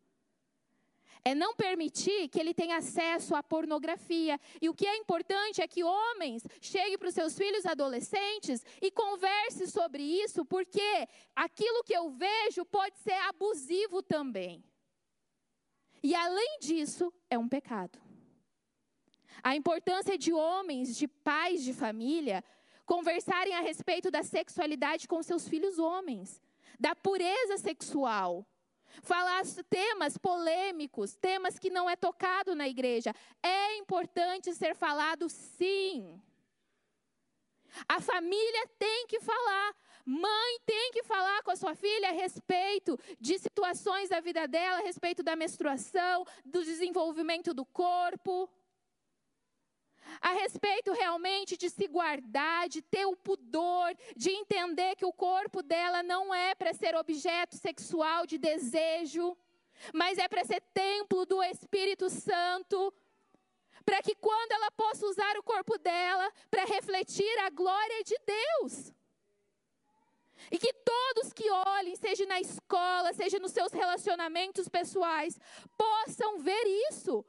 É 1.25 1.35
não 1.35 1.55
permitir 1.55 2.29
que 2.29 2.41
ele 2.41 2.53
tenha 2.53 2.79
acesso 2.79 3.35
à 3.35 3.43
pornografia. 3.43 4.41
E 4.61 4.69
o 4.69 4.75
que 4.75 4.87
é 4.87 4.97
importante 4.97 5.63
é 5.63 5.69
que 5.69 5.85
homens 5.85 6.43
cheguem 6.61 6.99
para 6.99 7.09
os 7.09 7.15
seus 7.15 7.37
filhos 7.37 7.65
adolescentes 7.65 8.65
e 8.81 8.91
converse 8.91 9.69
sobre 9.69 10.03
isso, 10.03 10.45
porque 10.45 11.09
aquilo 11.35 11.85
que 11.85 11.95
eu 11.95 12.11
vejo 12.11 12.65
pode 12.65 12.99
ser 12.99 13.19
abusivo 13.29 14.03
também. 14.03 14.65
E 16.03 16.15
além 16.15 16.59
disso, 16.61 17.13
é 17.31 17.39
um 17.39 17.49
pecado. 17.49 18.01
A 19.43 19.55
importância 19.55 20.19
de 20.19 20.33
homens, 20.33 20.97
de 20.97 21.07
pais 21.07 21.63
de 21.63 21.73
família, 21.73 22.43
conversarem 22.85 23.55
a 23.55 23.61
respeito 23.61 24.11
da 24.11 24.25
sexualidade 24.25 25.07
com 25.07 25.23
seus 25.23 25.49
filhos 25.49 25.79
homens, 25.79 26.43
da 26.81 26.97
pureza 26.97 27.57
sexual 27.59 28.45
falar 29.03 29.43
temas 29.71 30.17
polêmicos, 30.19 31.15
temas 31.15 31.59
que 31.59 31.71
não 31.71 31.89
é 31.89 31.97
tocado 31.97 32.55
na 32.55 32.69
igreja. 32.69 33.15
É 33.43 33.77
importante 33.77 34.55
ser 34.55 34.75
falado 34.75 35.29
sim. 35.29 36.21
A 37.89 38.01
família 38.01 38.67
tem 38.79 39.07
que 39.07 39.21
falar. 39.21 39.75
Mãe 40.05 40.59
tem 40.67 40.91
que 40.93 41.05
falar 41.05 41.43
com 41.43 41.53
a 41.53 41.57
sua 41.57 41.75
filha 41.75 42.09
a 42.09 42.13
respeito 42.13 42.99
de 43.21 43.39
situações 43.39 44.09
da 44.09 44.21
vida 44.21 44.49
dela, 44.49 44.81
a 44.81 44.83
respeito 44.83 45.23
da 45.23 45.37
menstruação, 45.37 46.27
do 46.45 46.65
desenvolvimento 46.65 47.55
do 47.55 47.65
corpo 47.65 48.51
a 50.21 50.33
respeito 50.33 50.93
realmente 50.93 51.57
de 51.57 51.69
se 51.71 51.87
guardar, 51.87 52.69
de 52.69 52.83
ter 52.83 53.07
o 53.07 53.17
pudor, 53.17 53.95
de 54.17 54.31
entender 54.31 54.97
que 54.97 55.05
o 55.05 55.13
corpo 55.13 55.63
dela 55.63 56.03
não 56.03 56.35
é 56.35 56.55
para 56.55 56.73
ser 56.73 56.95
objeto 56.95 57.57
sexual 57.57 58.27
de 58.27 58.39
desejo, 58.39 59.37
mas 59.93 60.19
é 60.19 60.29
para 60.29 60.45
ser 60.45 60.61
templo 60.73 61.25
do 61.27 61.43
Espírito 61.43 62.09
Santo, 62.09 62.93
para 63.85 64.03
que 64.03 64.15
quando 64.15 64.53
ela 64.53 64.71
possa 64.71 65.07
usar 65.07 65.37
o 65.37 65.43
corpo 65.43 65.77
dela 65.79 66.31
para 66.51 66.65
refletir 66.65 67.39
a 67.41 67.51
glória 67.51 68.05
de 68.05 68.17
Deus. 68.25 68.93
E 70.51 70.59
que 70.59 70.73
todos 70.73 71.33
que 71.33 71.49
olhem, 71.51 71.95
seja 71.97 72.27
na 72.27 72.41
escola, 72.41 73.13
seja 73.13 73.39
nos 73.39 73.53
seus 73.53 73.73
relacionamentos 73.73 74.69
pessoais, 74.69 75.39
possam 75.77 76.39
ver 76.39 76.65
isso. 76.91 77.25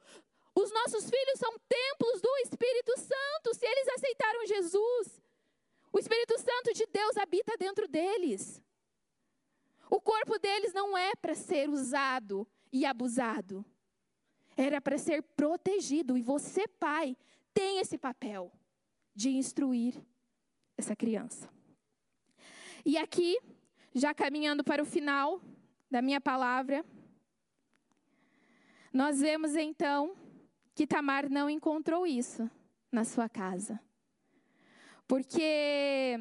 Os 0.54 0.70
nossos 0.72 1.10
filhos 1.10 1.38
são 1.38 1.58
templos 1.68 2.20
do 2.20 2.36
Espírito 2.38 2.92
Santo, 2.98 3.54
se 3.54 3.66
eles 3.66 3.88
aceitaram 3.88 4.46
Jesus. 4.46 5.20
O 5.92 5.98
Espírito 5.98 6.38
Santo 6.38 6.72
de 6.72 6.86
Deus 6.86 7.16
habita 7.16 7.56
dentro 7.56 7.88
deles. 7.88 8.62
O 9.90 10.00
corpo 10.00 10.38
deles 10.38 10.72
não 10.72 10.96
é 10.96 11.14
para 11.14 11.34
ser 11.34 11.68
usado 11.68 12.46
e 12.72 12.84
abusado. 12.84 13.64
Era 14.56 14.80
para 14.80 14.98
ser 14.98 15.22
protegido. 15.22 16.16
E 16.16 16.22
você, 16.22 16.66
pai, 16.66 17.16
tem 17.52 17.78
esse 17.78 17.98
papel 17.98 18.52
de 19.14 19.30
instruir 19.30 19.94
essa 20.76 20.96
criança. 20.96 21.48
E 22.84 22.98
aqui, 22.98 23.38
já 23.94 24.12
caminhando 24.12 24.62
para 24.62 24.82
o 24.82 24.86
final 24.86 25.40
da 25.90 26.02
minha 26.02 26.20
palavra, 26.20 26.84
nós 28.92 29.20
vemos 29.20 29.54
então 29.54 30.16
que 30.74 30.86
Tamar 30.86 31.30
não 31.30 31.48
encontrou 31.48 32.06
isso 32.06 32.50
na 32.90 33.04
sua 33.04 33.28
casa. 33.28 33.80
Porque 35.06 36.16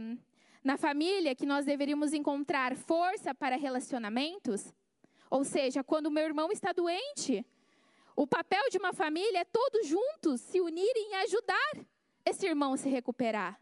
na 0.64 0.78
família 0.78 1.36
que 1.36 1.46
nós 1.46 1.66
deveríamos 1.66 2.14
encontrar 2.14 2.76
força 2.76 3.34
para 3.34 3.56
relacionamentos, 3.56 4.74
ou 5.30 5.44
seja, 5.44 5.84
quando 5.84 6.12
meu 6.12 6.24
irmão 6.24 6.52
está 6.52 6.72
doente, 6.72 7.46
o 8.16 8.28
papel 8.28 8.70
de 8.70 8.78
uma 8.78 8.94
família 8.94 9.40
é 9.40 9.46
todos 9.46 9.88
juntos 9.88 10.42
se 10.42 10.62
unirem 10.62 11.12
e 11.12 11.16
ajudar 11.16 11.72
esse 12.26 12.46
irmão 12.46 12.74
a 12.74 12.78
se 12.78 12.90
recuperar. 12.90 13.60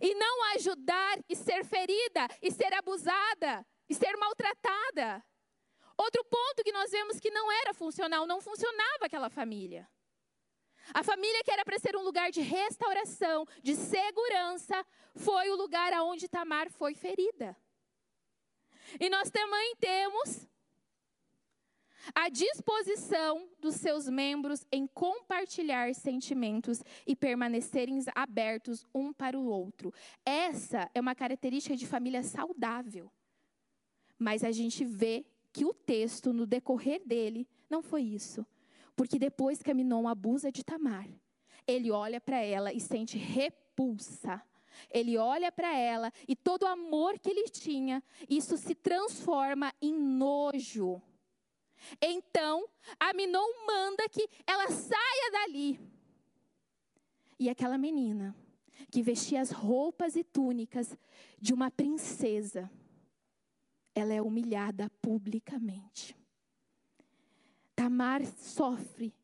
E 0.00 0.14
não 0.14 0.44
ajudar 0.54 1.18
e 1.28 1.36
ser 1.36 1.64
ferida, 1.64 2.26
e 2.40 2.50
ser 2.50 2.72
abusada, 2.72 3.66
e 3.88 3.94
ser 3.94 4.16
maltratada. 4.16 5.22
Outro 5.98 6.24
ponto 6.24 6.64
que 6.64 6.72
nós 6.72 6.90
vemos 6.90 7.20
que 7.20 7.30
não 7.30 7.50
era 7.52 7.74
funcional, 7.74 8.26
não 8.26 8.40
funcionava 8.40 9.04
aquela 9.04 9.28
família. 9.28 9.88
A 10.94 11.02
família 11.02 11.42
que 11.44 11.50
era 11.50 11.64
para 11.64 11.78
ser 11.78 11.96
um 11.96 12.02
lugar 12.02 12.30
de 12.30 12.40
restauração, 12.40 13.46
de 13.62 13.74
segurança, 13.74 14.84
foi 15.14 15.50
o 15.50 15.56
lugar 15.56 15.92
aonde 15.92 16.28
Tamar 16.28 16.70
foi 16.70 16.94
ferida. 16.94 17.56
E 19.00 19.08
nós 19.08 19.30
também 19.30 19.74
temos 19.76 20.46
a 22.14 22.28
disposição 22.28 23.48
dos 23.60 23.76
seus 23.76 24.08
membros 24.08 24.66
em 24.72 24.86
compartilhar 24.86 25.94
sentimentos 25.94 26.82
e 27.06 27.14
permanecerem 27.14 27.98
abertos 28.14 28.84
um 28.94 29.12
para 29.12 29.38
o 29.38 29.46
outro. 29.46 29.92
Essa 30.24 30.90
é 30.94 31.00
uma 31.00 31.14
característica 31.14 31.76
de 31.76 31.86
família 31.86 32.22
saudável. 32.22 33.10
Mas 34.18 34.42
a 34.44 34.50
gente 34.50 34.84
vê 34.84 35.24
que 35.52 35.64
o 35.64 35.72
texto, 35.72 36.32
no 36.32 36.46
decorrer 36.46 37.02
dele, 37.06 37.46
não 37.68 37.82
foi 37.82 38.02
isso. 38.02 38.44
Porque 39.02 39.18
depois 39.18 39.60
que 39.60 39.68
Aminon 39.68 40.06
abusa 40.06 40.52
de 40.52 40.62
Tamar, 40.62 41.08
ele 41.66 41.90
olha 41.90 42.20
para 42.20 42.38
ela 42.38 42.72
e 42.72 42.78
sente 42.78 43.18
repulsa. 43.18 44.40
Ele 44.88 45.18
olha 45.18 45.50
para 45.50 45.76
ela 45.76 46.12
e 46.28 46.36
todo 46.36 46.62
o 46.62 46.68
amor 46.68 47.18
que 47.18 47.28
ele 47.28 47.48
tinha, 47.48 48.00
isso 48.30 48.56
se 48.56 48.76
transforma 48.76 49.74
em 49.82 49.92
nojo. 49.92 51.02
Então, 52.00 52.64
Aminon 53.00 53.66
manda 53.66 54.08
que 54.08 54.28
ela 54.46 54.68
saia 54.70 55.32
dali. 55.32 55.80
E 57.40 57.50
aquela 57.50 57.76
menina, 57.76 58.36
que 58.88 59.02
vestia 59.02 59.40
as 59.40 59.50
roupas 59.50 60.14
e 60.14 60.22
túnicas 60.22 60.96
de 61.40 61.52
uma 61.52 61.72
princesa, 61.72 62.70
ela 63.96 64.14
é 64.14 64.22
humilhada 64.22 64.88
publicamente. 65.02 66.21
Tamar 67.74 68.24
sofre. 68.24 69.14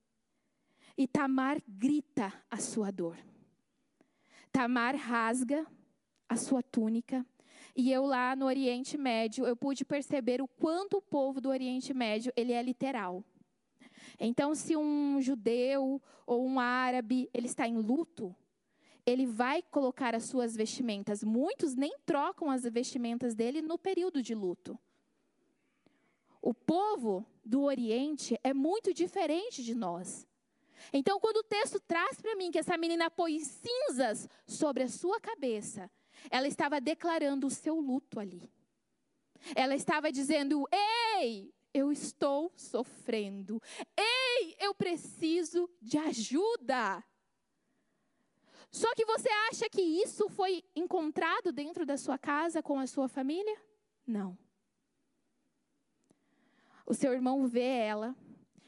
E 0.96 1.06
Tamar 1.06 1.62
grita 1.66 2.32
a 2.50 2.58
sua 2.58 2.90
dor. 2.90 3.16
Tamar 4.50 4.94
rasga 4.96 5.66
a 6.28 6.36
sua 6.36 6.62
túnica. 6.62 7.24
E 7.76 7.92
eu 7.92 8.04
lá 8.04 8.34
no 8.34 8.46
Oriente 8.46 8.98
Médio, 8.98 9.46
eu 9.46 9.56
pude 9.56 9.84
perceber 9.84 10.42
o 10.42 10.48
quanto 10.48 10.96
o 10.96 11.02
povo 11.02 11.40
do 11.40 11.48
Oriente 11.48 11.94
Médio, 11.94 12.32
ele 12.36 12.52
é 12.52 12.62
literal. 12.62 13.24
Então, 14.18 14.54
se 14.54 14.76
um 14.76 15.20
judeu 15.20 16.02
ou 16.26 16.44
um 16.44 16.58
árabe, 16.58 17.30
ele 17.32 17.46
está 17.46 17.68
em 17.68 17.76
luto, 17.76 18.34
ele 19.06 19.26
vai 19.26 19.62
colocar 19.62 20.14
as 20.14 20.24
suas 20.24 20.54
vestimentas. 20.54 21.22
Muitos 21.22 21.74
nem 21.74 21.96
trocam 22.04 22.50
as 22.50 22.64
vestimentas 22.64 23.34
dele 23.34 23.62
no 23.62 23.78
período 23.78 24.22
de 24.22 24.34
luto. 24.34 24.78
O 26.42 26.52
povo 26.52 27.24
do 27.48 27.62
Oriente 27.62 28.38
é 28.44 28.52
muito 28.52 28.92
diferente 28.92 29.64
de 29.64 29.74
nós. 29.74 30.28
Então, 30.92 31.18
quando 31.18 31.38
o 31.38 31.42
texto 31.42 31.80
traz 31.80 32.20
para 32.20 32.36
mim 32.36 32.50
que 32.50 32.58
essa 32.58 32.76
menina 32.76 33.10
pôs 33.10 33.42
cinzas 33.46 34.28
sobre 34.46 34.82
a 34.82 34.88
sua 34.88 35.18
cabeça, 35.18 35.90
ela 36.30 36.46
estava 36.46 36.78
declarando 36.78 37.46
o 37.46 37.50
seu 37.50 37.80
luto 37.80 38.20
ali. 38.20 38.52
Ela 39.56 39.74
estava 39.74 40.12
dizendo: 40.12 40.68
Ei, 41.16 41.50
eu 41.72 41.90
estou 41.90 42.52
sofrendo. 42.54 43.62
Ei, 43.96 44.54
eu 44.60 44.74
preciso 44.74 45.70
de 45.80 45.96
ajuda. 45.96 47.02
Só 48.70 48.94
que 48.94 49.06
você 49.06 49.30
acha 49.50 49.70
que 49.70 49.80
isso 49.80 50.28
foi 50.28 50.62
encontrado 50.76 51.50
dentro 51.50 51.86
da 51.86 51.96
sua 51.96 52.18
casa 52.18 52.62
com 52.62 52.78
a 52.78 52.86
sua 52.86 53.08
família? 53.08 53.58
Não. 54.06 54.36
O 56.88 56.94
seu 56.94 57.12
irmão 57.12 57.46
vê 57.46 57.66
ela. 57.66 58.16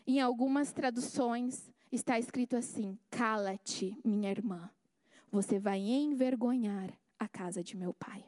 Em 0.07 0.21
algumas 0.21 0.75
traduções 0.75 1.73
está 1.91 2.19
escrito 2.19 2.55
assim: 2.55 2.99
Cala-te, 3.11 3.99
minha 4.05 4.31
irmã. 4.31 4.71
Você 5.31 5.59
vai 5.59 5.79
envergonhar 5.79 6.93
a 7.19 7.27
casa 7.27 7.65
de 7.65 7.79
meu 7.79 7.95
pai. 7.95 8.23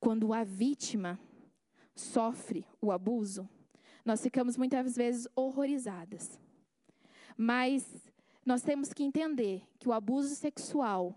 Quando 0.00 0.32
a 0.32 0.42
vítima 0.42 1.20
sofre 1.94 2.66
o 2.80 2.90
abuso, 2.90 3.46
nós 4.06 4.22
ficamos 4.22 4.56
muitas 4.56 4.96
vezes 4.96 5.28
horrorizadas. 5.36 6.40
Mas 7.36 7.86
nós 8.42 8.62
temos 8.62 8.90
que 8.94 9.02
entender 9.02 9.62
que 9.78 9.86
o 9.86 9.92
abuso 9.92 10.34
sexual, 10.34 11.14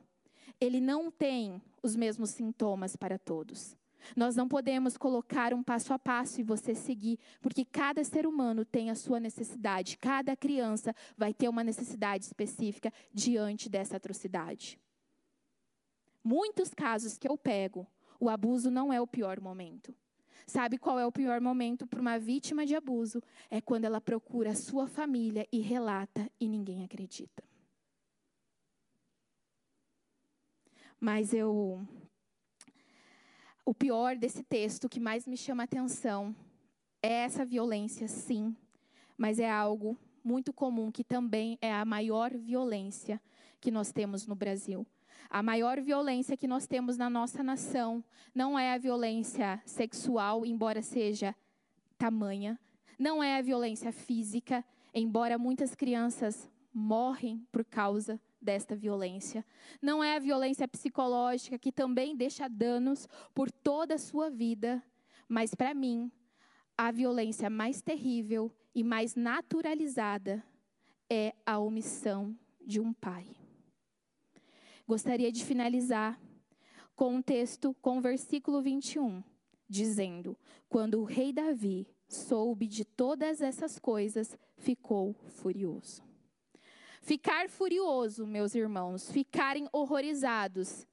ele 0.59 0.81
não 0.81 1.09
tem 1.09 1.61
os 1.81 1.95
mesmos 1.95 2.31
sintomas 2.31 2.97
para 2.97 3.17
todos. 3.17 3.77
Nós 4.15 4.35
não 4.35 4.47
podemos 4.47 4.97
colocar 4.97 5.53
um 5.53 5.63
passo 5.63 5.93
a 5.93 5.99
passo 5.99 6.39
e 6.39 6.43
você 6.43 6.75
seguir, 6.75 7.19
porque 7.41 7.65
cada 7.65 8.03
ser 8.03 8.25
humano 8.25 8.65
tem 8.65 8.89
a 8.89 8.95
sua 8.95 9.19
necessidade, 9.19 9.97
cada 9.97 10.35
criança 10.35 10.95
vai 11.17 11.33
ter 11.33 11.49
uma 11.49 11.63
necessidade 11.63 12.25
específica 12.25 12.91
diante 13.13 13.69
dessa 13.69 13.97
atrocidade. 13.97 14.79
Muitos 16.23 16.73
casos 16.73 17.17
que 17.17 17.27
eu 17.27 17.37
pego, 17.37 17.85
o 18.19 18.29
abuso 18.29 18.71
não 18.71 18.93
é 18.93 19.01
o 19.01 19.07
pior 19.07 19.39
momento. 19.41 19.93
Sabe 20.45 20.77
qual 20.77 20.99
é 20.99 21.05
o 21.05 21.11
pior 21.11 21.39
momento 21.39 21.87
para 21.87 22.01
uma 22.01 22.19
vítima 22.19 22.65
de 22.65 22.75
abuso? 22.75 23.21
É 23.49 23.61
quando 23.61 23.85
ela 23.85 24.01
procura 24.01 24.51
a 24.51 24.55
sua 24.55 24.87
família 24.87 25.47
e 25.51 25.59
relata 25.59 26.29
e 26.39 26.47
ninguém 26.47 26.83
acredita. 26.83 27.43
Mas 30.99 31.33
eu. 31.33 31.85
O 33.65 33.73
pior 33.73 34.17
desse 34.17 34.43
texto, 34.43 34.89
que 34.89 34.99
mais 34.99 35.25
me 35.25 35.37
chama 35.37 35.63
a 35.63 35.65
atenção, 35.65 36.35
é 37.01 37.23
essa 37.23 37.45
violência, 37.45 38.09
sim, 38.09 38.53
mas 39.17 39.39
é 39.39 39.49
algo 39.49 39.97
muito 40.21 40.51
comum, 40.51 40.91
que 40.91 41.03
também 41.03 41.57
é 41.61 41.73
a 41.73 41.85
maior 41.85 42.35
violência 42.35 43.21
que 43.61 43.71
nós 43.71 43.91
temos 43.91 44.27
no 44.27 44.35
Brasil. 44.35 44.85
A 45.29 45.41
maior 45.41 45.79
violência 45.79 46.35
que 46.35 46.47
nós 46.47 46.67
temos 46.67 46.97
na 46.97 47.09
nossa 47.09 47.41
nação 47.41 48.03
não 48.35 48.59
é 48.59 48.73
a 48.73 48.77
violência 48.77 49.61
sexual, 49.65 50.45
embora 50.45 50.81
seja 50.81 51.33
tamanha, 51.97 52.59
não 52.99 53.23
é 53.23 53.37
a 53.37 53.41
violência 53.41 53.93
física, 53.93 54.63
embora 54.93 55.37
muitas 55.37 55.73
crianças 55.73 56.51
morrem 56.73 57.47
por 57.49 57.63
causa 57.63 58.19
desta 58.43 58.75
violência. 58.75 59.45
Não 59.81 60.03
é 60.03 60.15
a 60.15 60.19
violência 60.19 60.67
psicológica 60.67 61.57
que 61.57 61.71
também 61.71 62.15
deixa 62.15 62.47
danos 62.47 63.07
por 63.33 63.49
toda 63.49 63.95
a 63.95 63.99
sua 63.99 64.29
vida, 64.29 64.83
mas 65.27 65.55
para 65.55 65.73
mim, 65.73 66.11
a 66.77 66.91
violência 66.91 67.49
mais 67.49 67.81
terrível 67.81 68.51
e 68.75 68.83
mais 68.83 69.15
naturalizada 69.15 70.43
é 71.09 71.33
a 71.45 71.59
omissão 71.59 72.37
de 72.65 72.79
um 72.79 72.91
pai 72.93 73.27
gostaria 74.87 75.31
de 75.31 75.43
finalizar 75.43 76.19
com 76.95 77.15
um 77.15 77.21
texto, 77.21 77.75
com 77.81 77.97
o 77.97 78.01
versículo 78.01 78.61
21, 78.61 79.23
dizendo: 79.67 80.37
Quando 80.69 80.99
o 80.99 81.03
rei 81.03 81.33
Davi 81.33 81.87
soube 82.07 82.67
de 82.67 82.85
todas 82.85 83.41
essas 83.41 83.79
coisas, 83.79 84.37
ficou 84.57 85.15
furioso. 85.29 86.03
Ficar 87.03 87.49
furioso, 87.49 88.25
meus 88.25 88.55
irmãos, 88.55 89.11
ficarem 89.11 89.67
horrorizados 89.73 90.87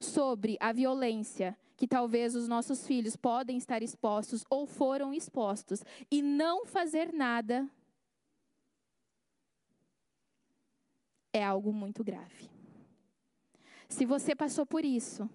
sobre 0.00 0.56
a 0.58 0.72
violência 0.72 1.56
que 1.76 1.86
talvez 1.86 2.34
os 2.34 2.48
nossos 2.48 2.84
filhos 2.84 3.14
podem 3.14 3.58
estar 3.58 3.80
expostos 3.80 4.44
ou 4.50 4.66
foram 4.66 5.14
expostos 5.14 5.84
e 6.10 6.20
não 6.20 6.66
fazer 6.66 7.12
nada 7.12 7.70
é 11.32 11.44
algo 11.44 11.72
muito 11.72 12.02
grave. 12.02 12.50
Se 13.88 14.04
você 14.04 14.34
passou 14.34 14.66
por 14.66 14.84
isso, 14.84 15.30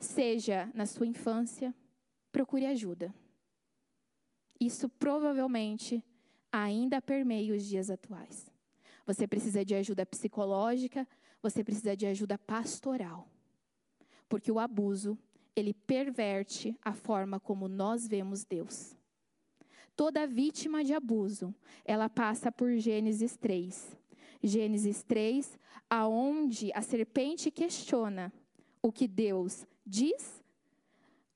seja 0.00 0.68
na 0.74 0.86
sua 0.86 1.06
infância, 1.06 1.72
procure 2.32 2.66
ajuda. 2.66 3.14
Isso 4.58 4.88
provavelmente 4.88 6.02
ainda 6.50 7.00
permeia 7.00 7.54
os 7.54 7.64
dias 7.64 7.90
atuais. 7.90 8.55
Você 9.06 9.26
precisa 9.26 9.64
de 9.64 9.74
ajuda 9.74 10.04
psicológica, 10.04 11.06
você 11.40 11.62
precisa 11.62 11.96
de 11.96 12.06
ajuda 12.06 12.36
pastoral. 12.36 13.28
Porque 14.28 14.50
o 14.50 14.58
abuso, 14.58 15.16
ele 15.54 15.72
perverte 15.72 16.76
a 16.82 16.92
forma 16.92 17.38
como 17.38 17.68
nós 17.68 18.06
vemos 18.06 18.44
Deus. 18.44 18.96
Toda 19.94 20.26
vítima 20.26 20.84
de 20.84 20.92
abuso, 20.92 21.54
ela 21.84 22.08
passa 22.08 22.50
por 22.50 22.76
Gênesis 22.76 23.36
3. 23.36 23.96
Gênesis 24.42 25.02
3, 25.04 25.58
aonde 25.88 26.72
a 26.74 26.82
serpente 26.82 27.50
questiona 27.50 28.32
o 28.82 28.92
que 28.92 29.08
Deus 29.08 29.64
diz, 29.86 30.44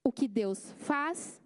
o 0.05 0.13
que 0.13 0.29
Deus 0.29 0.73
faz, 0.73 1.41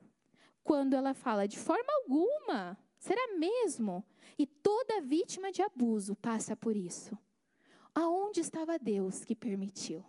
quando 0.65 0.95
ela 0.95 1.15
fala 1.15 1.47
de 1.47 1.59
forma 1.59 1.93
alguma, 2.03 2.77
será 2.99 3.37
mesmo? 3.37 4.05
E 4.39 4.47
toda 4.47 5.01
vítima 5.01 5.53
de 5.53 5.63
abuso 5.63 6.17
passa 6.17 6.57
por 6.57 6.77
isso. 6.77 7.17
Aonde 7.95 8.41
estava 8.41 8.79
Deus 8.79 9.25
que 9.25 9.35
permitiu? 9.35 10.05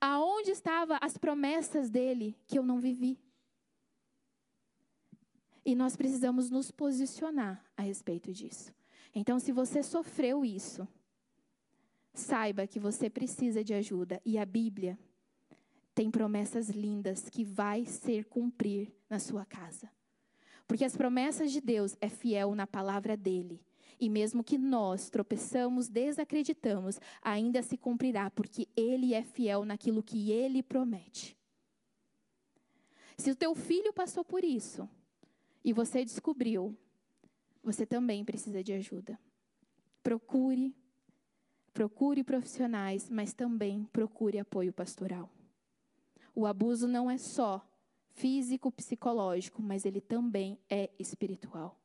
Aonde 0.00 0.50
estavam 0.50 0.98
as 1.00 1.16
promessas 1.16 1.90
dele 1.90 2.36
que 2.46 2.58
eu 2.58 2.62
não 2.62 2.80
vivi? 2.80 3.18
E 5.64 5.74
nós 5.74 5.96
precisamos 5.96 6.50
nos 6.50 6.70
posicionar 6.70 7.64
a 7.76 7.82
respeito 7.82 8.32
disso. 8.32 8.74
Então, 9.14 9.38
se 9.38 9.52
você 9.52 9.82
sofreu 9.82 10.44
isso, 10.44 10.88
saiba 12.14 12.66
que 12.66 12.80
você 12.80 13.10
precisa 13.10 13.62
de 13.62 13.74
ajuda. 13.74 14.20
E 14.24 14.38
a 14.38 14.46
Bíblia 14.46 14.98
tem 15.94 16.10
promessas 16.10 16.70
lindas 16.70 17.28
que 17.28 17.44
vai 17.44 17.84
ser 17.84 18.24
cumprir 18.24 18.92
na 19.08 19.18
sua 19.18 19.44
casa. 19.44 19.90
Porque 20.70 20.84
as 20.84 20.96
promessas 20.96 21.50
de 21.50 21.60
Deus 21.60 21.96
é 22.00 22.08
fiel 22.08 22.54
na 22.54 22.64
palavra 22.64 23.16
dele. 23.16 23.60
E 23.98 24.08
mesmo 24.08 24.44
que 24.44 24.56
nós 24.56 25.10
tropeçamos, 25.10 25.88
desacreditamos, 25.88 27.00
ainda 27.20 27.60
se 27.60 27.76
cumprirá, 27.76 28.30
porque 28.30 28.68
ele 28.76 29.12
é 29.12 29.24
fiel 29.24 29.64
naquilo 29.64 30.00
que 30.00 30.30
ele 30.30 30.62
promete. 30.62 31.36
Se 33.18 33.32
o 33.32 33.34
teu 33.34 33.52
filho 33.56 33.92
passou 33.92 34.24
por 34.24 34.44
isso 34.44 34.88
e 35.64 35.72
você 35.72 36.04
descobriu 36.04 36.78
você 37.64 37.84
também 37.84 38.24
precisa 38.24 38.62
de 38.62 38.72
ajuda. 38.72 39.18
Procure, 40.04 40.72
procure 41.74 42.22
profissionais, 42.22 43.10
mas 43.10 43.34
também 43.34 43.88
procure 43.92 44.38
apoio 44.38 44.72
pastoral. 44.72 45.28
O 46.32 46.46
abuso 46.46 46.86
não 46.86 47.10
é 47.10 47.18
só 47.18 47.68
físico, 48.20 48.70
psicológico, 48.70 49.62
mas 49.62 49.86
ele 49.86 50.00
também 50.00 50.58
é 50.68 50.90
espiritual. 50.98 51.80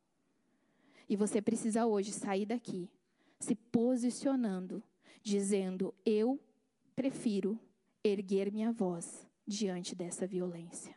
E 1.07 1.15
você 1.15 1.41
precisa 1.41 1.86
hoje 1.86 2.11
sair 2.11 2.45
daqui 2.45 2.89
se 3.39 3.55
posicionando, 3.55 4.83
dizendo: 5.23 5.93
Eu 6.05 6.39
prefiro 6.95 7.57
erguer 8.03 8.51
minha 8.51 8.71
voz 8.71 9.25
diante 9.47 9.95
dessa 9.95 10.27
violência. 10.27 10.95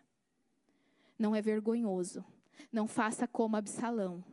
Não 1.19 1.35
é 1.37 1.41
vergonhoso. 1.41 2.25
Não 2.73 2.89
faça 2.89 3.29
como 3.29 3.57
Absalão 3.57 4.25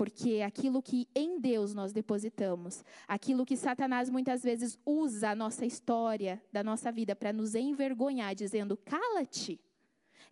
porque 0.00 0.40
aquilo 0.40 0.80
que 0.80 1.06
em 1.14 1.38
Deus 1.38 1.74
nós 1.74 1.92
depositamos, 1.92 2.82
aquilo 3.06 3.44
que 3.44 3.54
Satanás 3.54 4.08
muitas 4.08 4.42
vezes 4.42 4.78
usa 4.82 5.28
a 5.28 5.34
nossa 5.34 5.66
história, 5.66 6.42
da 6.50 6.64
nossa 6.64 6.90
vida, 6.90 7.14
para 7.14 7.34
nos 7.34 7.54
envergonhar, 7.54 8.34
dizendo: 8.34 8.78
cala-te, 8.78 9.60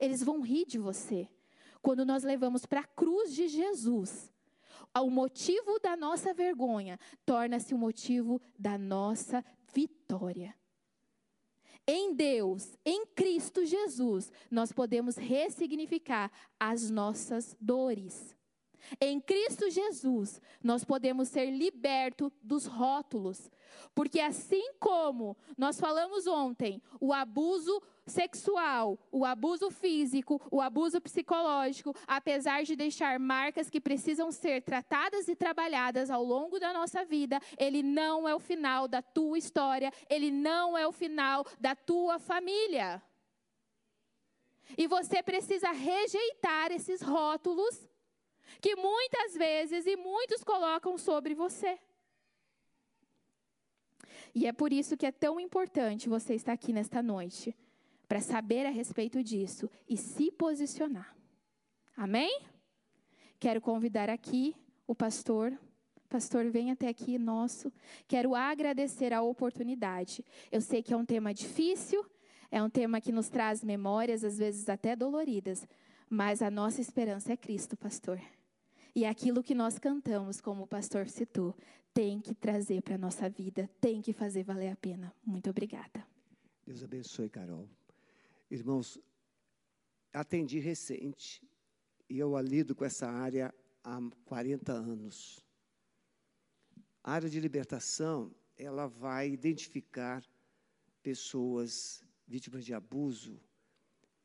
eles 0.01 0.23
vão 0.23 0.41
rir 0.41 0.65
de 0.65 0.79
você. 0.79 1.29
Quando 1.83 2.07
nós 2.07 2.25
levamos 2.25 2.65
para 2.65 2.81
a 2.81 2.87
cruz 2.87 3.35
de 3.35 3.47
Jesus, 3.47 4.33
o 4.97 5.11
motivo 5.11 5.79
da 5.81 5.99
nossa 5.99 6.33
vergonha 6.33 6.99
torna-se 7.27 7.75
o 7.75 7.79
motivo 7.79 8.41
da 8.59 8.79
nossa 8.79 9.45
vitória. 9.75 10.55
Em 11.87 12.15
Deus, 12.15 12.75
em 12.87 13.05
Cristo 13.05 13.67
Jesus, 13.67 14.33
nós 14.51 14.73
podemos 14.73 15.19
ressignificar 15.19 16.33
as 16.59 16.89
nossas 16.89 17.55
dores. 17.61 18.38
Em 19.01 19.21
Cristo 19.21 19.71
Jesus, 19.71 20.41
nós 20.63 20.85
podemos 20.85 21.29
ser 21.29 21.51
libertos 21.51 22.33
dos 22.43 22.67
rótulos. 22.67 23.51
Porque 23.95 24.21
assim 24.21 24.73
como 24.79 25.37
nós 25.57 25.79
falamos 25.79 26.27
ontem, 26.27 26.83
o 27.01 27.13
abuso 27.13 27.83
sexual, 28.07 28.99
o 29.13 29.25
abuso 29.25 29.71
físico, 29.71 30.41
o 30.51 30.61
abuso 30.61 31.01
psicológico, 31.01 31.95
apesar 32.07 32.63
de 32.63 32.75
deixar 32.75 33.19
marcas 33.19 33.69
que 33.69 33.81
precisam 33.81 34.33
ser 34.33 34.63
tratadas 34.63 35.29
e 35.29 35.37
trabalhadas 35.37 36.11
ao 36.11 36.25
longo 36.25 36.59
da 36.59 36.73
nossa 36.73 37.05
vida, 37.05 37.41
ele 37.59 37.83
não 37.83 38.29
é 38.29 38.35
o 38.35 38.41
final 38.41 38.89
da 38.89 39.03
tua 39.03 39.39
história, 39.39 39.93
ele 40.09 40.31
não 40.31 40.77
é 40.77 40.87
o 40.87 40.93
final 40.93 41.45
da 41.61 41.75
tua 41.75 42.19
família. 42.19 43.03
E 44.77 44.87
você 44.87 45.23
precisa 45.23 45.71
rejeitar 45.71 46.71
esses 46.73 47.01
rótulos 47.01 47.89
que 48.61 48.77
muitas 48.77 49.35
vezes 49.35 49.87
e 49.87 49.97
muitos 49.97 50.43
colocam 50.43 50.97
sobre 50.99 51.35
você. 51.35 51.79
E 54.35 54.47
é 54.47 54.53
por 54.53 54.73
isso 54.73 54.97
que 54.97 55.07
é 55.07 55.13
tão 55.13 55.41
importante 55.41 56.09
você 56.09 56.35
estar 56.35 56.53
aqui 56.53 56.73
nesta 56.73 57.03
noite, 57.03 57.57
para 58.09 58.21
saber 58.21 58.65
a 58.65 58.71
respeito 58.71 59.23
disso 59.23 59.71
e 59.89 59.97
se 59.97 60.31
posicionar. 60.33 61.15
Amém? 61.97 62.41
Quero 63.39 63.61
convidar 63.61 64.09
aqui 64.09 64.55
o 64.87 64.95
pastor. 64.95 65.57
Pastor, 66.09 66.49
vem 66.51 66.71
até 66.71 66.89
aqui, 66.89 67.19
nosso. 67.19 67.71
Quero 68.07 68.35
agradecer 68.35 69.13
a 69.13 69.21
oportunidade. 69.21 70.25
Eu 70.51 70.63
sei 70.63 70.83
que 70.83 70.95
é 70.95 70.97
um 70.97 71.05
tema 71.05 71.35
difícil, 71.35 72.05
é 72.51 72.63
um 72.63 72.71
tema 72.71 72.99
que 72.99 73.13
nos 73.13 73.29
traz 73.29 73.63
memórias, 73.63 74.25
às 74.25 74.39
vezes 74.39 74.69
até 74.71 74.97
doloridas, 74.97 75.67
mas 76.09 76.41
a 76.41 76.51
nossa 76.51 76.81
esperança 76.81 77.33
é 77.35 77.37
Cristo, 77.37 77.77
pastor. 77.77 78.19
E 78.95 79.05
aquilo 79.05 79.43
que 79.43 79.55
nós 79.55 79.79
cantamos, 79.79 80.41
como 80.41 80.65
o 80.65 80.67
pastor 80.67 81.09
citou, 81.09 81.55
tem 81.93 82.21
que 82.21 82.35
trazer 82.35 82.83
para 82.83 82.95
a 82.95 82.99
nossa 82.99 83.29
vida, 83.29 83.69
tem 83.81 84.01
que 84.01 84.13
fazer 84.13 84.45
valer 84.45 84.71
a 84.71 84.77
pena. 84.77 85.13
Muito 85.25 85.51
obrigada. 85.51 86.07
Deus 86.67 86.83
abençoe, 86.83 87.29
Carol. 87.29 87.69
Irmãos, 88.51 88.99
atendi 90.13 90.59
recente 90.59 91.43
e 92.09 92.19
eu 92.19 92.39
lido 92.41 92.75
com 92.75 92.85
essa 92.85 93.09
área 93.09 93.55
há 93.85 94.01
40 94.25 94.73
anos. 94.73 95.45
A 97.03 97.13
área 97.13 97.29
de 97.29 97.41
libertação, 97.41 98.35
ela 98.57 98.87
vai 98.87 99.31
identificar 99.31 100.23
pessoas 101.03 102.05
vítimas 102.27 102.65
de 102.65 102.75
abuso 102.75 103.41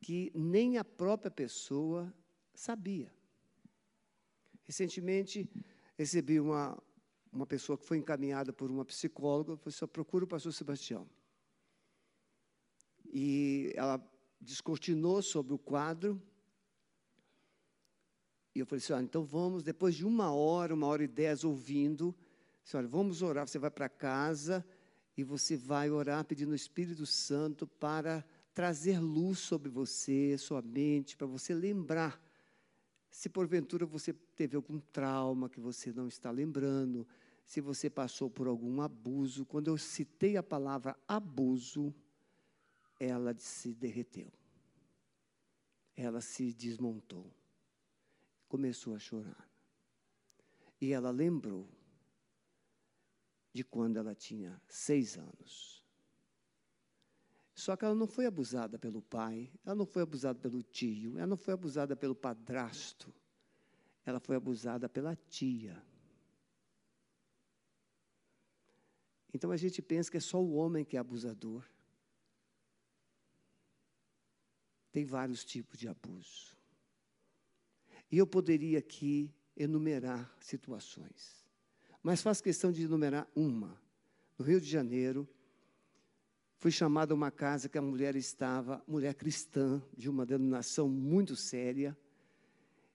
que 0.02 0.32
nem 0.36 0.78
a 0.78 0.84
própria 0.84 1.32
pessoa 1.32 2.14
sabia. 2.54 3.10
Recentemente, 4.66 5.50
recebi 5.98 6.40
uma, 6.40 6.82
uma 7.32 7.46
pessoa 7.46 7.78
que 7.78 7.86
foi 7.86 7.98
encaminhada 7.98 8.54
por 8.54 8.72
uma 8.72 8.86
psicóloga, 8.86 9.58
falou 9.58 9.72
só 9.72 9.88
procura 9.88 10.26
o 10.26 10.28
pastor 10.28 10.54
Sebastião. 10.54 11.08
E 13.06 13.74
ela 13.76 14.02
descortinou 14.40 15.22
sobre 15.22 15.54
o 15.54 15.58
quadro. 15.58 16.22
E 18.56 18.60
eu 18.60 18.66
falei 18.66 18.84
assim, 18.84 18.94
ah, 18.94 19.02
então 19.02 19.24
vamos, 19.24 19.64
depois 19.64 19.96
de 19.96 20.06
uma 20.06 20.32
hora, 20.32 20.74
uma 20.74 20.88
hora 20.88 21.04
e 21.04 21.08
dez 21.08 21.44
ouvindo, 21.44 22.16
disse, 22.64 22.78
olha, 22.78 22.88
vamos 22.88 23.22
orar, 23.22 23.48
você 23.48 23.58
vai 23.58 23.72
para 23.72 23.90
casa 23.90 24.66
e 25.18 25.24
você 25.24 25.58
vai 25.58 25.90
orar 25.90 26.24
pedindo 26.24 26.52
o 26.52 26.56
Espírito 26.56 27.06
Santo 27.06 27.66
para 27.66 28.24
trazer 28.54 29.00
luz 29.00 29.40
sobre 29.40 29.70
você, 29.70 30.38
sua 30.38 30.62
mente, 30.62 31.18
para 31.18 31.26
você 31.26 31.54
lembrar 31.54 32.23
se 33.14 33.30
porventura 33.30 33.86
você 33.86 34.12
teve 34.12 34.56
algum 34.56 34.80
trauma 34.80 35.48
que 35.48 35.60
você 35.60 35.94
não 35.94 36.08
está 36.08 36.32
lembrando, 36.32 37.08
se 37.46 37.62
você 37.62 37.88
passou 37.88 38.28
por 38.28 38.48
algum 38.48 38.82
abuso, 38.82 39.46
quando 39.46 39.68
eu 39.68 39.78
citei 39.78 40.36
a 40.36 40.42
palavra 40.42 40.98
abuso, 41.08 41.94
ela 43.00 43.32
se 43.38 43.72
derreteu. 43.72 44.34
Ela 45.96 46.22
se 46.22 46.52
desmontou. 46.56 47.32
Começou 48.48 48.96
a 48.96 49.00
chorar. 49.00 49.48
E 50.82 50.92
ela 50.92 51.12
lembrou 51.12 51.70
de 53.54 53.64
quando 53.64 53.98
ela 53.98 54.16
tinha 54.16 54.60
seis 54.68 55.20
anos. 55.20 55.83
Só 57.56 57.76
que 57.76 57.86
ela 57.86 57.94
não 57.94 58.08
foi 58.08 58.26
abusada 58.26 58.80
pelo 58.80 59.02
pai, 59.02 59.52
ela 59.64 59.76
não 59.76 59.86
foi 59.86 60.02
abusada 60.02 60.40
pelo 60.40 60.64
tio, 60.64 61.18
ela 61.18 61.28
não 61.28 61.38
foi 61.38 61.54
abusada 61.54 61.96
pelo 61.96 62.16
padrasto, 62.16 63.14
ela 64.06 64.20
foi 64.20 64.36
abusada 64.36 64.90
pela 64.90 65.16
tia. 65.16 65.82
Então 69.34 69.52
a 69.52 69.58
gente 69.58 69.82
pensa 69.82 70.10
que 70.10 70.18
é 70.18 70.20
só 70.20 70.42
o 70.42 70.54
homem 70.54 70.84
que 70.84 70.98
é 70.98 71.00
abusador. 71.00 71.64
Tem 74.92 75.06
vários 75.06 75.44
tipos 75.44 75.80
de 75.80 75.88
abuso. 75.88 76.56
E 78.12 78.18
eu 78.18 78.28
poderia 78.28 78.78
aqui 78.78 79.34
enumerar 79.58 80.36
situações, 80.40 81.44
mas 82.02 82.22
faço 82.22 82.44
questão 82.44 82.72
de 82.72 82.84
enumerar 82.84 83.28
uma. 83.36 83.82
No 84.38 84.46
Rio 84.46 84.62
de 84.62 84.70
Janeiro, 84.70 85.28
Fui 86.58 86.72
chamado 86.72 87.12
a 87.12 87.16
uma 87.16 87.32
casa 87.32 87.68
que 87.68 87.78
a 87.78 87.82
mulher 87.82 88.16
estava, 88.16 88.84
mulher 88.88 89.14
cristã, 89.16 89.82
de 89.98 90.10
uma 90.10 90.26
denominação 90.26 90.88
muito 90.88 91.36
séria, 91.36 91.98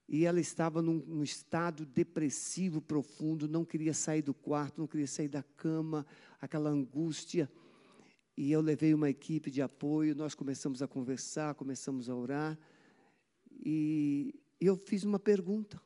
e 0.09 0.25
ela 0.25 0.41
estava 0.41 0.81
num, 0.81 1.05
num, 1.07 1.23
estado 1.23 1.85
depressivo 1.85 2.81
profundo, 2.81 3.47
não 3.47 3.65
queria 3.65 3.93
sair 3.93 4.23
do 4.23 4.33
quarto, 4.33 4.81
não 4.81 4.87
queria 4.87 5.07
sair 5.07 5.29
da 5.29 5.43
cama, 5.43 6.07
aquela 6.41 6.71
angústia. 6.71 7.51
E 8.35 8.51
eu 8.51 8.63
levei 8.63 8.95
uma 8.95 9.11
equipe 9.11 9.51
de 9.51 9.61
apoio, 9.61 10.15
nós 10.15 10.35
começamos 10.35 10.81
a 10.81 10.89
conversar, 10.89 11.55
começamos 11.55 12.09
a 12.09 12.15
orar, 12.15 12.59
e 13.51 14.35
eu 14.61 14.77
fiz 14.77 15.05
uma 15.05 15.19
pergunta: 15.19 15.81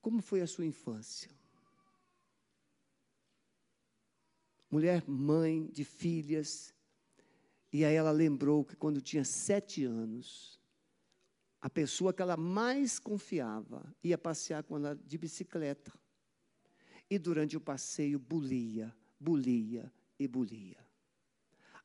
Como 0.00 0.20
foi 0.20 0.40
a 0.40 0.46
sua 0.46 0.66
infância? 0.66 1.33
Mulher 4.70 5.02
mãe 5.06 5.66
de 5.66 5.84
filhas. 5.84 6.74
E 7.72 7.84
aí 7.84 7.94
ela 7.94 8.10
lembrou 8.10 8.64
que 8.64 8.76
quando 8.76 9.00
tinha 9.00 9.24
sete 9.24 9.84
anos, 9.84 10.60
a 11.60 11.70
pessoa 11.70 12.12
que 12.12 12.22
ela 12.22 12.36
mais 12.36 12.98
confiava 12.98 13.84
ia 14.02 14.18
passear 14.18 14.62
com 14.62 14.76
ela 14.76 14.94
de 14.94 15.16
bicicleta. 15.16 15.92
E 17.08 17.18
durante 17.18 17.56
o 17.56 17.60
passeio 17.60 18.18
bulia, 18.18 18.94
bulia 19.18 19.92
e 20.18 20.28
bulia. 20.28 20.76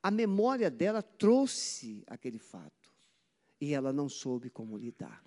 A 0.01 0.09
memória 0.09 0.69
dela 0.69 1.01
trouxe 1.01 2.03
aquele 2.07 2.39
fato. 2.39 2.93
E 3.59 3.73
ela 3.73 3.91
não 3.91 4.07
soube 4.07 4.49
como 4.49 4.77
lidar. 4.77 5.23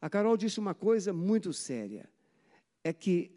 A 0.00 0.08
Carol 0.08 0.36
disse 0.36 0.60
uma 0.60 0.74
coisa 0.74 1.12
muito 1.12 1.52
séria. 1.52 2.08
É 2.84 2.92
que 2.92 3.32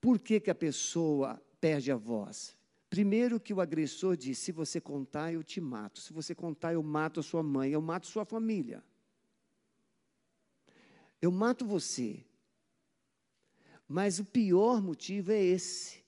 por 0.00 0.18
que, 0.18 0.40
que 0.40 0.50
a 0.50 0.54
pessoa 0.54 1.40
perde 1.60 1.92
a 1.92 1.96
voz? 1.96 2.56
Primeiro 2.88 3.38
que 3.38 3.54
o 3.54 3.60
agressor 3.60 4.16
diz: 4.16 4.38
se 4.38 4.50
você 4.50 4.80
contar, 4.80 5.32
eu 5.32 5.42
te 5.42 5.60
mato. 5.60 6.00
Se 6.00 6.12
você 6.12 6.34
contar, 6.34 6.72
eu 6.72 6.82
mato 6.82 7.20
a 7.20 7.22
sua 7.22 7.42
mãe, 7.42 7.70
eu 7.70 7.80
mato 7.80 8.06
sua 8.06 8.24
família. 8.24 8.82
Eu 11.20 11.30
mato 11.30 11.64
você. 11.64 12.24
Mas 13.86 14.18
o 14.18 14.24
pior 14.24 14.80
motivo 14.80 15.32
é 15.32 15.42
esse: 15.42 16.02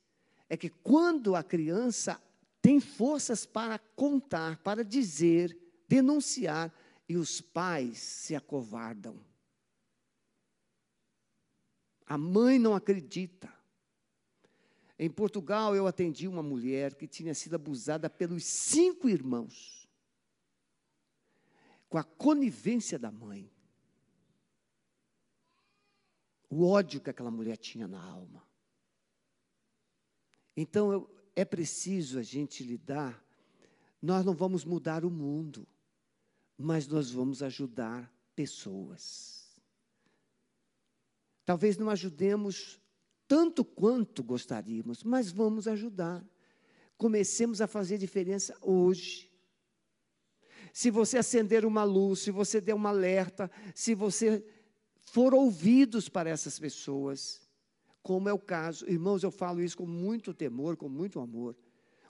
é 0.48 0.56
que 0.56 0.68
quando 0.68 1.36
a 1.36 1.42
criança 1.42 2.20
tem 2.60 2.80
forças 2.80 3.44
para 3.44 3.78
contar, 3.78 4.56
para 4.58 4.84
dizer, 4.84 5.56
denunciar, 5.88 6.72
e 7.08 7.16
os 7.16 7.40
pais 7.40 7.98
se 7.98 8.34
acovardam. 8.34 9.20
A 12.06 12.16
mãe 12.16 12.58
não 12.58 12.74
acredita. 12.74 13.52
Em 15.02 15.10
Portugal, 15.10 15.74
eu 15.74 15.88
atendi 15.88 16.28
uma 16.28 16.44
mulher 16.44 16.94
que 16.94 17.08
tinha 17.08 17.34
sido 17.34 17.56
abusada 17.56 18.08
pelos 18.08 18.44
cinco 18.44 19.08
irmãos, 19.08 19.88
com 21.88 21.98
a 21.98 22.04
conivência 22.04 23.00
da 23.00 23.10
mãe. 23.10 23.50
o 26.48 26.68
ódio 26.68 27.00
que 27.00 27.08
aquela 27.08 27.30
mulher 27.30 27.56
tinha 27.56 27.88
na 27.88 28.00
alma. 28.00 28.46
Então, 30.54 30.92
eu, 30.92 31.10
é 31.34 31.46
preciso 31.46 32.18
a 32.18 32.22
gente 32.22 32.62
lidar. 32.62 33.24
Nós 34.00 34.24
não 34.24 34.34
vamos 34.34 34.62
mudar 34.64 35.02
o 35.02 35.10
mundo, 35.10 35.66
mas 36.56 36.86
nós 36.86 37.10
vamos 37.10 37.42
ajudar 37.42 38.12
pessoas. 38.36 39.50
Talvez 41.44 41.78
não 41.78 41.88
ajudemos 41.88 42.81
tanto 43.32 43.64
quanto 43.64 44.22
gostaríamos, 44.22 45.02
mas 45.02 45.32
vamos 45.32 45.66
ajudar. 45.66 46.22
Comecemos 46.98 47.62
a 47.62 47.66
fazer 47.66 47.96
diferença 47.96 48.54
hoje. 48.60 49.32
Se 50.70 50.90
você 50.90 51.16
acender 51.16 51.64
uma 51.64 51.82
luz, 51.82 52.18
se 52.18 52.30
você 52.30 52.60
der 52.60 52.74
um 52.74 52.86
alerta, 52.86 53.50
se 53.74 53.94
você 53.94 54.44
for 55.00 55.32
ouvidos 55.32 56.10
para 56.10 56.28
essas 56.28 56.58
pessoas, 56.58 57.40
como 58.02 58.28
é 58.28 58.34
o 58.34 58.38
caso, 58.38 58.86
irmãos, 58.86 59.22
eu 59.22 59.30
falo 59.30 59.62
isso 59.62 59.78
com 59.78 59.86
muito 59.86 60.34
temor, 60.34 60.76
com 60.76 60.90
muito 60.90 61.18
amor. 61.18 61.56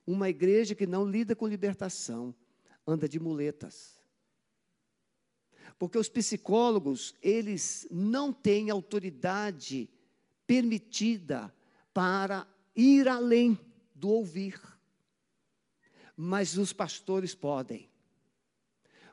Uma 0.05 0.29
igreja 0.29 0.75
que 0.75 0.89
não 0.89 1.09
lida 1.09 1.37
com 1.37 1.47
libertação, 1.47 2.35
anda 2.85 3.09
de 3.09 3.21
muletas. 3.21 3.97
Porque 5.79 5.97
os 5.97 6.09
psicólogos, 6.09 7.15
eles 7.23 7.87
não 7.93 8.33
têm 8.33 8.71
autoridade 8.71 9.89
permitida 10.47 11.53
para 11.93 12.47
ir 12.75 13.09
além 13.09 13.59
do 13.95 14.09
ouvir. 14.09 14.61
Mas 16.17 16.57
os 16.57 16.73
pastores 16.73 17.35
podem. 17.35 17.89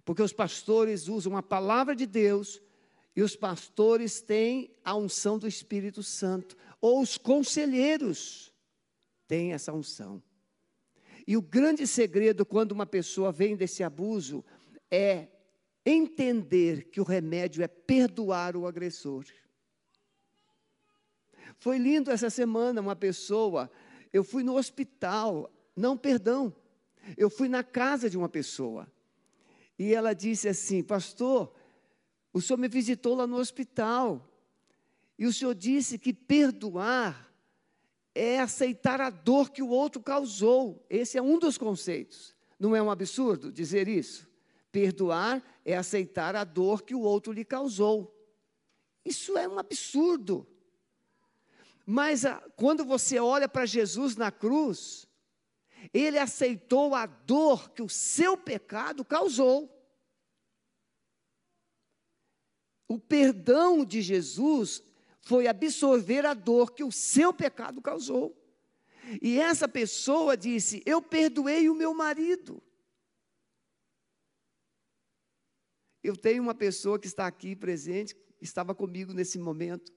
Porque 0.04 0.22
os 0.22 0.34
pastores 0.34 1.08
usam 1.08 1.38
a 1.38 1.44
palavra 1.44 1.96
de 1.96 2.06
Deus 2.06 2.62
e 3.16 3.22
os 3.22 3.36
pastores 3.36 4.22
têm 4.22 4.72
a 4.84 4.96
unção 4.96 5.38
do 5.38 5.48
Espírito 5.48 6.02
Santo, 6.02 6.56
ou 6.80 7.02
os 7.02 7.18
conselheiros 7.18 8.54
têm 9.28 9.54
essa 9.54 9.74
unção. 9.74 10.24
E 11.28 11.36
o 11.36 11.42
grande 11.42 11.86
segredo 11.86 12.46
quando 12.46 12.72
uma 12.72 12.86
pessoa 12.86 13.32
vem 13.32 13.56
desse 13.56 13.84
abuso 13.84 14.44
é 14.90 15.28
entender 15.86 16.90
que 16.90 17.00
o 17.00 17.04
remédio 17.04 17.64
é 17.64 17.68
perdoar 17.68 18.56
o 18.56 18.66
agressor. 18.66 19.26
Foi 21.60 21.78
lindo 21.78 22.10
essa 22.10 22.30
semana 22.30 22.82
uma 22.82 22.96
pessoa, 22.96 23.70
eu 24.12 24.24
fui 24.24 24.44
no 24.44 24.56
hospital, 24.56 25.52
não, 25.76 25.98
perdão, 25.98 26.54
eu 27.18 27.30
fui 27.30 27.50
na 27.50 27.64
casa 27.64 28.10
de 28.10 28.18
uma 28.18 28.30
pessoa. 28.30 28.92
E 29.78 29.94
ela 29.94 30.14
disse 30.14 30.48
assim: 30.48 30.84
Pastor, 30.84 31.54
o 32.34 32.42
senhor 32.42 32.58
me 32.58 32.68
visitou 32.68 33.16
lá 33.16 33.28
no 33.28 33.38
hospital. 33.38 34.26
E 35.18 35.26
o 35.26 35.34
senhor 35.34 35.54
disse 35.54 35.98
que 35.98 36.14
perdoar 36.14 37.30
é 38.16 38.40
aceitar 38.40 39.02
a 39.02 39.10
dor 39.10 39.52
que 39.52 39.62
o 39.62 39.68
outro 39.70 40.02
causou. 40.02 40.86
Esse 40.90 41.18
é 41.18 41.22
um 41.22 41.38
dos 41.38 41.58
conceitos. 41.58 42.36
Não 42.58 42.76
é 42.76 42.82
um 42.82 42.90
absurdo 42.90 43.52
dizer 43.52 43.88
isso? 43.88 44.30
Perdoar 44.72 45.44
é 45.66 45.76
aceitar 45.76 46.36
a 46.36 46.44
dor 46.44 46.84
que 46.84 46.96
o 46.96 47.02
outro 47.02 47.34
lhe 47.34 47.44
causou. 47.44 48.16
Isso 49.04 49.38
é 49.38 49.48
um 49.48 49.60
absurdo. 49.60 50.48
Mas 51.92 52.24
a, 52.24 52.40
quando 52.56 52.86
você 52.86 53.18
olha 53.18 53.50
para 53.50 53.66
Jesus 53.66 54.16
na 54.16 54.32
cruz, 54.32 55.08
ele 55.92 56.20
aceitou 56.20 56.94
a 56.94 57.08
dor 57.08 57.72
que 57.72 57.82
o 57.82 57.90
seu 57.90 58.38
pecado 58.38 59.04
causou. 59.04 59.68
O 62.88 63.00
perdão 63.00 63.84
de 63.84 64.04
Jesus 64.04 64.84
foi 65.20 65.48
absorver 65.48 66.28
a 66.28 66.36
dor 66.36 66.76
que 66.76 66.84
o 66.84 66.92
seu 66.92 67.34
pecado 67.34 67.82
causou. 67.82 68.40
E 69.20 69.40
essa 69.40 69.68
pessoa 69.68 70.38
disse: 70.38 70.84
Eu 70.86 71.02
perdoei 71.02 71.72
o 71.72 71.76
meu 71.76 71.92
marido. 71.96 72.62
Eu 76.04 76.16
tenho 76.16 76.44
uma 76.44 76.54
pessoa 76.54 77.00
que 77.00 77.08
está 77.08 77.26
aqui 77.26 77.56
presente, 77.56 78.16
estava 78.40 78.76
comigo 78.76 79.12
nesse 79.12 79.40
momento. 79.40 79.92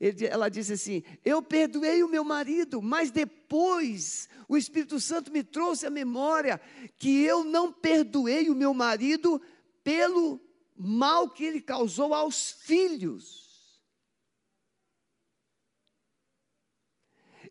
Ele, 0.00 0.26
ela 0.26 0.48
disse 0.48 0.74
assim: 0.74 1.02
Eu 1.24 1.42
perdoei 1.42 2.02
o 2.02 2.08
meu 2.08 2.22
marido, 2.24 2.82
mas 2.82 3.10
depois 3.10 4.28
o 4.48 4.56
Espírito 4.56 5.00
Santo 5.00 5.32
me 5.32 5.42
trouxe 5.42 5.86
à 5.86 5.90
memória 5.90 6.60
que 6.98 7.22
eu 7.22 7.42
não 7.42 7.72
perdoei 7.72 8.50
o 8.50 8.54
meu 8.54 8.74
marido 8.74 9.40
pelo 9.82 10.40
mal 10.76 11.30
que 11.30 11.44
ele 11.44 11.60
causou 11.60 12.12
aos 12.12 12.50
filhos. 12.50 13.46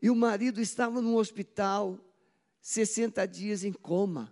E 0.01 0.09
o 0.09 0.15
marido 0.15 0.61
estava 0.61 1.01
no 1.01 1.17
hospital, 1.17 1.99
60 2.61 3.25
dias 3.27 3.63
em 3.63 3.73
coma. 3.73 4.31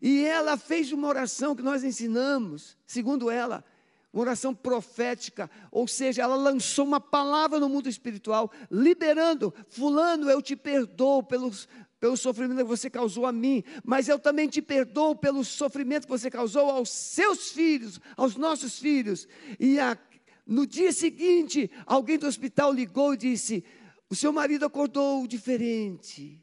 E 0.00 0.24
ela 0.24 0.56
fez 0.56 0.92
uma 0.92 1.08
oração 1.08 1.54
que 1.54 1.62
nós 1.62 1.82
ensinamos, 1.82 2.76
segundo 2.86 3.30
ela, 3.30 3.64
uma 4.12 4.22
oração 4.22 4.54
profética, 4.54 5.50
ou 5.70 5.86
seja, 5.86 6.22
ela 6.22 6.34
lançou 6.34 6.86
uma 6.86 7.00
palavra 7.00 7.60
no 7.60 7.68
mundo 7.68 7.88
espiritual, 7.88 8.50
liberando: 8.70 9.54
Fulano, 9.68 10.30
eu 10.30 10.40
te 10.40 10.56
perdoo 10.56 11.22
pelos, 11.22 11.68
pelo 12.00 12.16
sofrimento 12.16 12.58
que 12.58 12.64
você 12.64 12.88
causou 12.88 13.26
a 13.26 13.32
mim, 13.32 13.62
mas 13.84 14.08
eu 14.08 14.18
também 14.18 14.48
te 14.48 14.62
perdoo 14.62 15.14
pelo 15.14 15.44
sofrimento 15.44 16.04
que 16.04 16.10
você 16.10 16.30
causou 16.30 16.70
aos 16.70 16.88
seus 16.88 17.50
filhos, 17.50 18.00
aos 18.16 18.36
nossos 18.36 18.78
filhos. 18.78 19.28
E 19.60 19.78
a, 19.78 19.98
no 20.46 20.66
dia 20.66 20.92
seguinte, 20.92 21.70
alguém 21.84 22.18
do 22.18 22.26
hospital 22.26 22.72
ligou 22.72 23.12
e 23.12 23.18
disse: 23.18 23.62
O 24.08 24.16
seu 24.16 24.32
marido 24.32 24.64
acordou 24.64 25.26
diferente. 25.26 26.42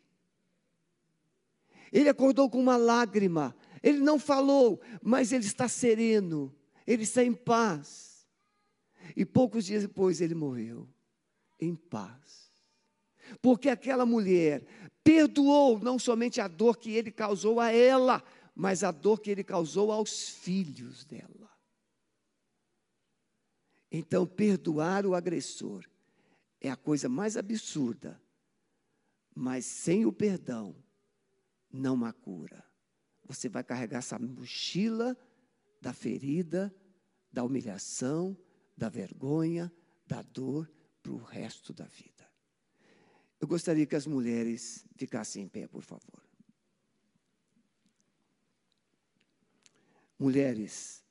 Ele 1.91 2.09
acordou 2.09 2.47
com 2.47 2.59
uma 2.59 2.77
lágrima. 2.77 3.55
Ele 3.81 3.99
não 3.99 4.19
falou, 4.19 4.81
mas 5.01 5.31
ele 5.31 5.45
está 5.45 5.67
sereno 5.67 6.53
ele 6.85 7.03
está 7.03 7.23
em 7.23 7.33
paz. 7.33 8.25
E 9.15 9.25
poucos 9.25 9.65
dias 9.65 9.83
depois 9.83 10.21
ele 10.21 10.33
morreu, 10.33 10.87
em 11.59 11.75
paz. 11.75 12.51
Porque 13.41 13.69
aquela 13.69 14.05
mulher 14.05 14.65
perdoou 15.03 15.79
não 15.79 15.99
somente 15.99 16.41
a 16.41 16.47
dor 16.47 16.77
que 16.77 16.91
ele 16.91 17.11
causou 17.11 17.59
a 17.59 17.71
ela, 17.71 18.23
mas 18.55 18.83
a 18.83 18.91
dor 18.91 19.19
que 19.19 19.29
ele 19.29 19.43
causou 19.43 19.91
aos 19.91 20.29
filhos 20.29 21.05
dela. 21.05 21.51
Então, 23.91 24.25
perdoar 24.25 25.05
o 25.05 25.15
agressor 25.15 25.85
é 26.59 26.69
a 26.69 26.75
coisa 26.75 27.07
mais 27.07 27.37
absurda, 27.37 28.19
mas 29.33 29.65
sem 29.65 30.05
o 30.05 30.11
perdão, 30.11 30.75
não 31.71 32.03
há 32.03 32.11
cura. 32.11 32.63
Você 33.25 33.47
vai 33.49 33.63
carregar 33.63 33.99
essa 33.99 34.17
mochila 34.17 35.17
da 35.81 35.93
ferida, 35.93 36.73
da 37.31 37.43
humilhação, 37.43 38.37
da 38.75 38.89
vergonha, 38.89 39.71
da 40.05 40.21
dor 40.21 40.71
para 41.01 41.11
o 41.11 41.17
resto 41.17 41.73
da 41.73 41.85
vida. 41.85 42.15
Eu 43.39 43.47
gostaria 43.47 43.85
que 43.85 43.95
as 43.95 44.07
mulheres 44.07 44.85
ficassem 44.95 45.43
em 45.43 45.47
pé, 45.47 45.67
por 45.67 45.83
favor. 45.83 46.23
Mulheres, 50.17 51.03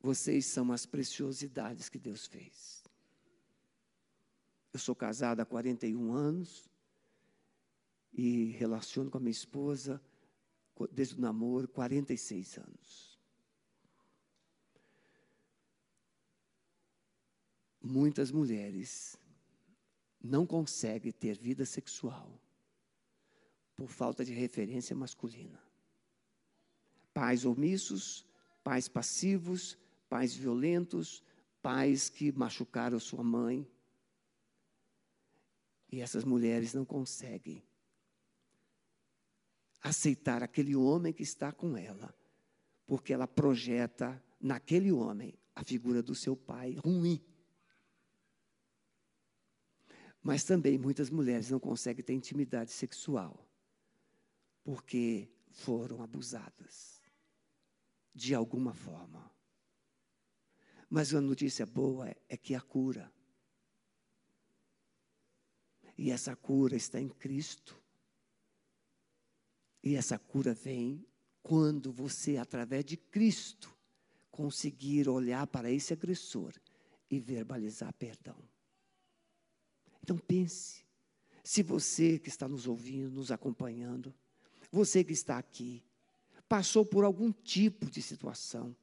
vocês 0.00 0.44
são 0.46 0.70
as 0.70 0.84
preciosidades 0.84 1.88
que 1.88 1.98
Deus 1.98 2.26
fez. 2.26 2.84
Eu 4.72 4.78
sou 4.78 4.94
casada 4.94 5.42
há 5.42 5.46
41 5.46 6.12
anos 6.12 6.68
e 8.12 8.50
relaciono 8.52 9.10
com 9.10 9.18
a 9.18 9.20
minha 9.20 9.30
esposa 9.30 10.00
desde 10.92 11.14
o 11.14 11.20
namoro 11.20 11.66
46 11.68 12.58
anos. 12.58 13.13
Muitas 17.84 18.30
mulheres 18.30 19.18
não 20.22 20.46
conseguem 20.46 21.12
ter 21.12 21.36
vida 21.36 21.66
sexual 21.66 22.40
por 23.76 23.90
falta 23.90 24.24
de 24.24 24.32
referência 24.32 24.96
masculina. 24.96 25.60
Pais 27.12 27.44
omissos, 27.44 28.24
pais 28.62 28.88
passivos, 28.88 29.76
pais 30.08 30.34
violentos, 30.34 31.22
pais 31.60 32.08
que 32.08 32.32
machucaram 32.32 32.98
sua 32.98 33.22
mãe. 33.22 33.68
E 35.92 36.00
essas 36.00 36.24
mulheres 36.24 36.72
não 36.72 36.84
conseguem 36.84 37.62
aceitar 39.82 40.42
aquele 40.42 40.74
homem 40.74 41.12
que 41.12 41.22
está 41.22 41.52
com 41.52 41.76
ela, 41.76 42.14
porque 42.86 43.12
ela 43.12 43.28
projeta 43.28 44.22
naquele 44.40 44.90
homem 44.90 45.34
a 45.54 45.62
figura 45.62 46.02
do 46.02 46.14
seu 46.14 46.34
pai 46.34 46.72
ruim. 46.82 47.22
Mas 50.24 50.42
também 50.42 50.78
muitas 50.78 51.10
mulheres 51.10 51.50
não 51.50 51.60
conseguem 51.60 52.02
ter 52.02 52.14
intimidade 52.14 52.72
sexual 52.72 53.46
porque 54.64 55.28
foram 55.50 56.02
abusadas 56.02 57.02
de 58.14 58.34
alguma 58.34 58.72
forma. 58.72 59.30
Mas 60.88 61.14
a 61.14 61.20
notícia 61.20 61.66
boa 61.66 62.08
é 62.26 62.38
que 62.38 62.54
a 62.54 62.60
cura. 62.62 63.12
E 65.98 66.10
essa 66.10 66.34
cura 66.34 66.74
está 66.74 66.98
em 66.98 67.10
Cristo. 67.10 67.78
E 69.82 69.94
essa 69.94 70.18
cura 70.18 70.54
vem 70.54 71.06
quando 71.42 71.92
você, 71.92 72.38
através 72.38 72.82
de 72.86 72.96
Cristo, 72.96 73.76
conseguir 74.30 75.06
olhar 75.06 75.46
para 75.46 75.70
esse 75.70 75.92
agressor 75.92 76.54
e 77.10 77.20
verbalizar 77.20 77.92
perdão. 77.92 78.53
Então 80.04 80.18
pense, 80.18 80.84
se 81.42 81.62
você 81.62 82.18
que 82.18 82.28
está 82.28 82.46
nos 82.46 82.66
ouvindo, 82.66 83.10
nos 83.10 83.32
acompanhando, 83.32 84.14
você 84.70 85.02
que 85.02 85.14
está 85.14 85.38
aqui, 85.38 85.82
passou 86.46 86.84
por 86.84 87.04
algum 87.04 87.32
tipo 87.32 87.90
de 87.90 88.02
situação, 88.02 88.76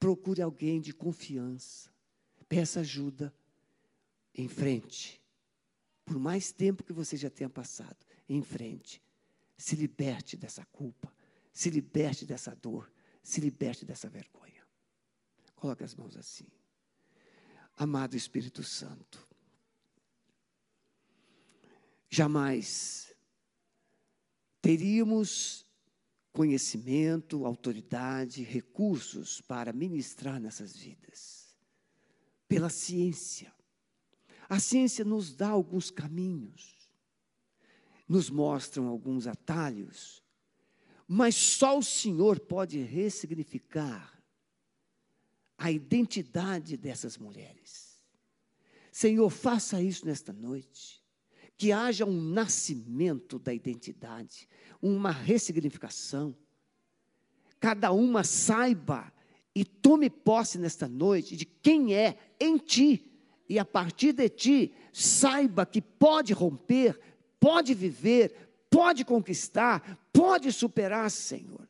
procure 0.00 0.40
alguém 0.40 0.80
de 0.80 0.94
confiança, 0.94 1.90
peça 2.48 2.80
ajuda, 2.80 3.34
em 4.34 4.48
frente. 4.48 5.20
Por 6.06 6.18
mais 6.18 6.50
tempo 6.50 6.82
que 6.82 6.92
você 6.94 7.18
já 7.18 7.28
tenha 7.28 7.50
passado, 7.50 7.98
em 8.26 8.42
frente. 8.42 9.02
Se 9.58 9.76
liberte 9.76 10.38
dessa 10.38 10.64
culpa, 10.72 11.14
se 11.52 11.68
liberte 11.68 12.24
dessa 12.24 12.56
dor, 12.56 12.90
se 13.22 13.42
liberte 13.42 13.84
dessa 13.84 14.08
vergonha. 14.08 14.66
Coloque 15.54 15.84
as 15.84 15.94
mãos 15.94 16.16
assim. 16.16 16.46
Amado 17.76 18.16
Espírito 18.16 18.62
Santo, 18.62 19.28
jamais 22.14 23.12
teríamos 24.62 25.66
conhecimento, 26.32 27.44
autoridade, 27.44 28.42
recursos 28.42 29.40
para 29.40 29.72
ministrar 29.72 30.40
nessas 30.40 30.74
vidas. 30.74 31.54
Pela 32.48 32.70
ciência. 32.70 33.52
A 34.48 34.58
ciência 34.58 35.04
nos 35.04 35.34
dá 35.34 35.48
alguns 35.48 35.90
caminhos, 35.90 36.88
nos 38.08 38.30
mostram 38.30 38.88
alguns 38.88 39.26
atalhos, 39.26 40.22
mas 41.06 41.34
só 41.34 41.78
o 41.78 41.82
Senhor 41.82 42.40
pode 42.40 42.78
ressignificar 42.80 44.22
a 45.58 45.70
identidade 45.70 46.76
dessas 46.76 47.16
mulheres. 47.18 48.02
Senhor, 48.92 49.28
faça 49.30 49.82
isso 49.82 50.06
nesta 50.06 50.32
noite. 50.32 51.03
Que 51.56 51.72
haja 51.72 52.04
um 52.04 52.20
nascimento 52.20 53.38
da 53.38 53.54
identidade, 53.54 54.48
uma 54.82 55.10
ressignificação. 55.10 56.34
Cada 57.60 57.92
uma 57.92 58.24
saiba 58.24 59.12
e 59.54 59.64
tome 59.64 60.10
posse 60.10 60.58
nesta 60.58 60.88
noite 60.88 61.36
de 61.36 61.44
quem 61.44 61.94
é 61.94 62.18
em 62.40 62.58
ti. 62.58 63.10
E 63.48 63.58
a 63.58 63.64
partir 63.64 64.12
de 64.12 64.28
ti, 64.28 64.74
saiba 64.92 65.64
que 65.64 65.80
pode 65.80 66.32
romper, 66.32 66.98
pode 67.38 67.72
viver, 67.72 68.56
pode 68.68 69.04
conquistar, 69.04 70.08
pode 70.12 70.50
superar, 70.50 71.10
Senhor. 71.10 71.68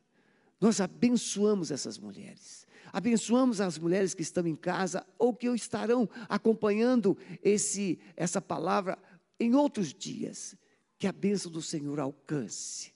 Nós 0.59 0.81
abençoamos 0.81 1.69
essas 1.69 1.99
mulheres. 1.99 2.65
Abençoamos 2.91 3.59
as 3.59 3.77
mulheres 3.77 4.13
que 4.13 4.21
estão 4.21 4.47
em 4.47 4.55
casa 4.55 5.05
ou 5.19 5.33
que 5.33 5.47
estarão 5.47 6.09
acompanhando 6.29 7.17
esse, 7.43 7.99
essa 8.15 8.41
palavra 8.41 8.97
em 9.39 9.55
outros 9.55 9.93
dias. 9.93 10.55
Que 10.97 11.07
a 11.07 11.11
bênção 11.11 11.51
do 11.51 11.61
Senhor 11.61 11.99
alcance 11.99 12.93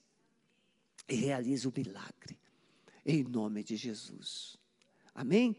e 1.07 1.15
realize 1.15 1.67
o 1.67 1.73
milagre. 1.75 2.39
Em 3.05 3.23
nome 3.23 3.63
de 3.63 3.75
Jesus. 3.75 4.57
Amém? 5.13 5.55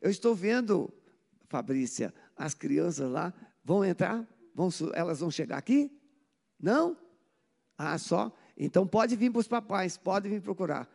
Eu 0.00 0.10
estou 0.10 0.34
vendo, 0.34 0.92
Fabrícia, 1.48 2.14
as 2.36 2.54
crianças 2.54 3.10
lá 3.10 3.34
vão 3.64 3.84
entrar? 3.84 4.26
Vão, 4.54 4.68
elas 4.94 5.20
vão 5.20 5.30
chegar 5.30 5.58
aqui? 5.58 5.90
Não? 6.58 6.96
Ah, 7.76 7.98
só? 7.98 8.36
Então 8.56 8.86
pode 8.86 9.16
vir 9.16 9.30
para 9.30 9.40
os 9.40 9.48
papais, 9.48 9.96
pode 9.96 10.28
vir 10.28 10.40
procurar. 10.42 10.88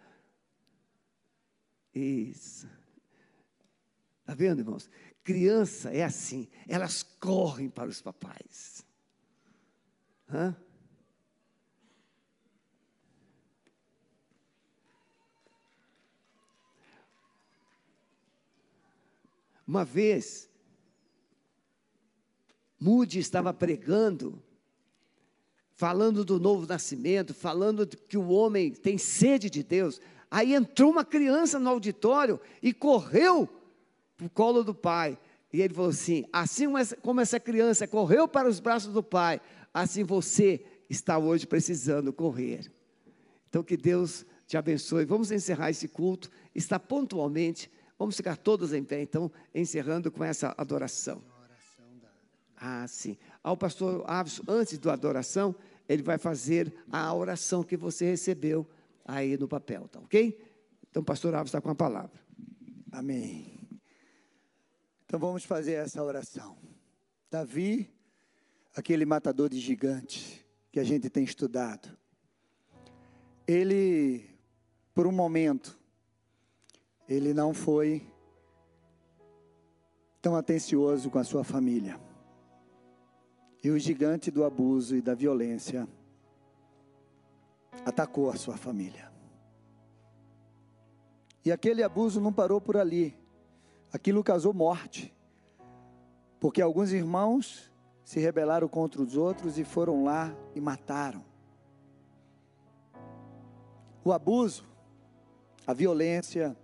Isso. 1.93 2.69
Está 4.21 4.33
vendo, 4.33 4.59
irmãos? 4.59 4.89
Criança 5.23 5.91
é 5.91 6.03
assim, 6.03 6.47
elas 6.67 7.01
correm 7.01 7.69
para 7.69 7.89
os 7.89 8.01
papais. 8.01 8.86
Hã? 10.32 10.55
Uma 19.67 19.84
vez, 19.84 20.47
Moody 22.80 23.17
estava 23.17 23.51
pregando, 23.51 24.41
falando 25.73 26.23
do 26.23 26.39
novo 26.39 26.67
nascimento, 26.67 27.34
falando 27.34 27.88
que 27.88 28.17
o 28.17 28.30
homem 28.30 28.71
tem 28.71 28.97
sede 28.97 29.49
de 29.49 29.63
Deus. 29.63 29.99
Aí 30.30 30.53
entrou 30.53 30.91
uma 30.91 31.03
criança 31.03 31.59
no 31.59 31.69
auditório 31.69 32.39
e 32.61 32.73
correu 32.73 33.49
para 34.15 34.28
o 34.28 34.30
colo 34.30 34.63
do 34.63 34.76
pai. 34.76 35.17
E 35.51 35.61
ele 35.61 35.73
falou 35.73 35.89
assim: 35.89 36.26
assim 36.32 36.65
como 37.01 37.21
essa 37.21 37.39
criança 37.39 37.88
correu 37.88 38.28
para 38.28 38.47
os 38.47 38.59
braços 38.59 38.93
do 38.93 39.01
pai, 39.01 39.41
assim 39.82 40.03
você 40.03 40.65
está 40.89 41.17
hoje 41.17 41.45
precisando 41.45 42.13
correr. 42.13 42.71
Então 43.49 43.63
que 43.63 43.76
Deus 43.76 44.26
te 44.47 44.57
abençoe. 44.57 45.05
Vamos 45.05 45.32
encerrar 45.32 45.69
esse 45.69 45.88
culto. 45.88 46.30
Está 46.53 46.80
pontualmente. 46.80 47.69
Vamos 47.97 48.15
ficar 48.15 48.38
todos 48.38 48.73
em 48.73 48.84
pé, 48.84 49.01
então, 49.01 49.32
encerrando 49.53 50.11
com 50.11 50.23
essa 50.23 50.53
adoração. 50.57 51.23
Ah, 52.57 52.86
sim. 52.88 53.17
Ao 53.43 53.55
pastor 53.55 54.03
Aves, 54.05 54.41
antes 54.47 54.78
da 54.78 54.93
adoração, 54.93 55.55
ele 55.88 56.03
vai 56.03 56.17
fazer 56.17 56.73
a 56.91 57.13
oração 57.13 57.63
que 57.63 57.78
você 57.78 58.05
recebeu 58.05 58.67
aí 59.05 59.38
no 59.38 59.47
papel, 59.47 59.88
tá 59.88 59.99
ok? 59.99 60.38
Então, 60.89 61.03
pastor 61.03 61.36
Aves 61.36 61.49
está 61.49 61.61
com 61.61 61.69
a 61.69 61.76
palavra. 61.76 62.19
Amém. 62.91 63.55
Então 65.05 65.19
vamos 65.19 65.45
fazer 65.45 65.73
essa 65.73 66.03
oração. 66.03 66.57
Davi, 67.30 67.94
aquele 68.76 69.05
matador 69.05 69.49
de 69.49 69.59
gigantes 69.59 70.43
que 70.71 70.80
a 70.80 70.84
gente 70.84 71.09
tem 71.09 71.23
estudado, 71.23 71.97
ele, 73.47 74.30
por 74.93 75.07
um 75.07 75.11
momento, 75.11 75.80
ele 77.07 77.34
não 77.34 77.53
foi 77.53 78.05
tão 80.21 80.36
atencioso 80.36 81.09
com 81.09 81.19
a 81.19 81.23
sua 81.23 81.43
família. 81.43 81.99
E 83.63 83.69
o 83.69 83.80
gigante 83.80 84.30
do 84.30 84.43
abuso 84.43 84.95
e 84.95 85.01
da 85.01 85.15
violência 85.15 85.88
atacou 87.86 88.30
a 88.30 88.36
sua 88.36 88.57
família. 88.57 89.11
E 91.43 91.51
aquele 91.51 91.84
abuso 91.84 92.19
não 92.19 92.34
parou 92.34 92.59
por 92.59 92.76
ali. 92.76 93.15
Aquilo 93.93 94.23
causou 94.23 94.53
morte, 94.53 95.13
porque 96.39 96.61
alguns 96.61 96.91
irmãos 96.91 97.71
se 98.05 98.19
rebelaram 98.19 98.67
contra 98.69 99.01
os 99.01 99.17
outros 99.17 99.57
e 99.57 99.65
foram 99.65 100.03
lá 100.03 100.33
e 100.55 100.61
mataram. 100.61 101.25
O 104.03 104.13
abuso, 104.13 104.63
a 105.67 105.73
violência, 105.73 106.55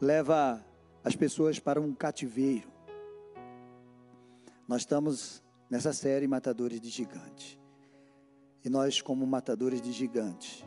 leva 0.00 0.62
as 1.02 1.16
pessoas 1.16 1.58
para 1.58 1.80
um 1.80 1.94
cativeiro. 1.94 2.68
Nós 4.66 4.82
estamos 4.82 5.42
nessa 5.70 5.92
série 5.92 6.26
Matadores 6.26 6.80
de 6.80 6.90
Gigantes. 6.90 7.56
E 8.62 8.68
nós, 8.68 9.00
como 9.00 9.24
matadores 9.24 9.80
de 9.80 9.92
gigantes, 9.92 10.66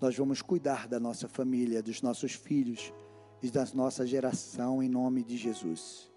nós 0.00 0.14
vamos 0.14 0.42
cuidar 0.42 0.86
da 0.86 1.00
nossa 1.00 1.26
família, 1.26 1.82
dos 1.82 2.02
nossos 2.02 2.34
filhos, 2.34 2.92
e 3.42 3.50
da 3.50 3.66
nossa 3.74 4.06
geração 4.06 4.82
em 4.82 4.88
nome 4.88 5.22
de 5.22 5.36
Jesus. 5.36 6.12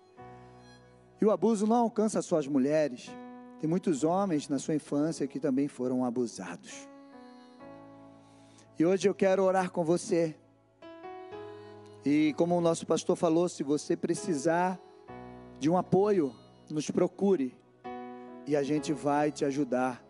E 1.22 1.26
o 1.26 1.32
abuso 1.32 1.68
não 1.68 1.76
alcança 1.76 2.22
só 2.22 2.38
as 2.38 2.48
mulheres, 2.48 3.10
tem 3.60 3.70
muitos 3.70 4.04
homens 4.04 4.48
na 4.48 4.58
sua 4.58 4.76
infância 4.76 5.28
que 5.28 5.40
também 5.40 5.68
foram 5.68 6.06
abusados. 6.06 6.88
E 8.78 8.86
hoje 8.86 9.10
eu 9.10 9.14
quero 9.14 9.44
orar 9.44 9.70
com 9.70 9.84
você. 9.84 10.34
E 12.06 12.34
como 12.38 12.58
o 12.58 12.62
nosso 12.62 12.88
pastor 12.88 13.18
falou, 13.18 13.50
se 13.50 13.62
você 13.62 13.98
precisar 13.98 14.80
de 15.60 15.70
um 15.70 15.78
apoio, 15.78 16.34
nos 16.70 16.90
procure 16.90 17.54
e 18.48 18.56
a 18.56 18.64
gente 18.64 18.94
vai 18.94 19.30
te 19.34 19.44
ajudar 19.44 20.02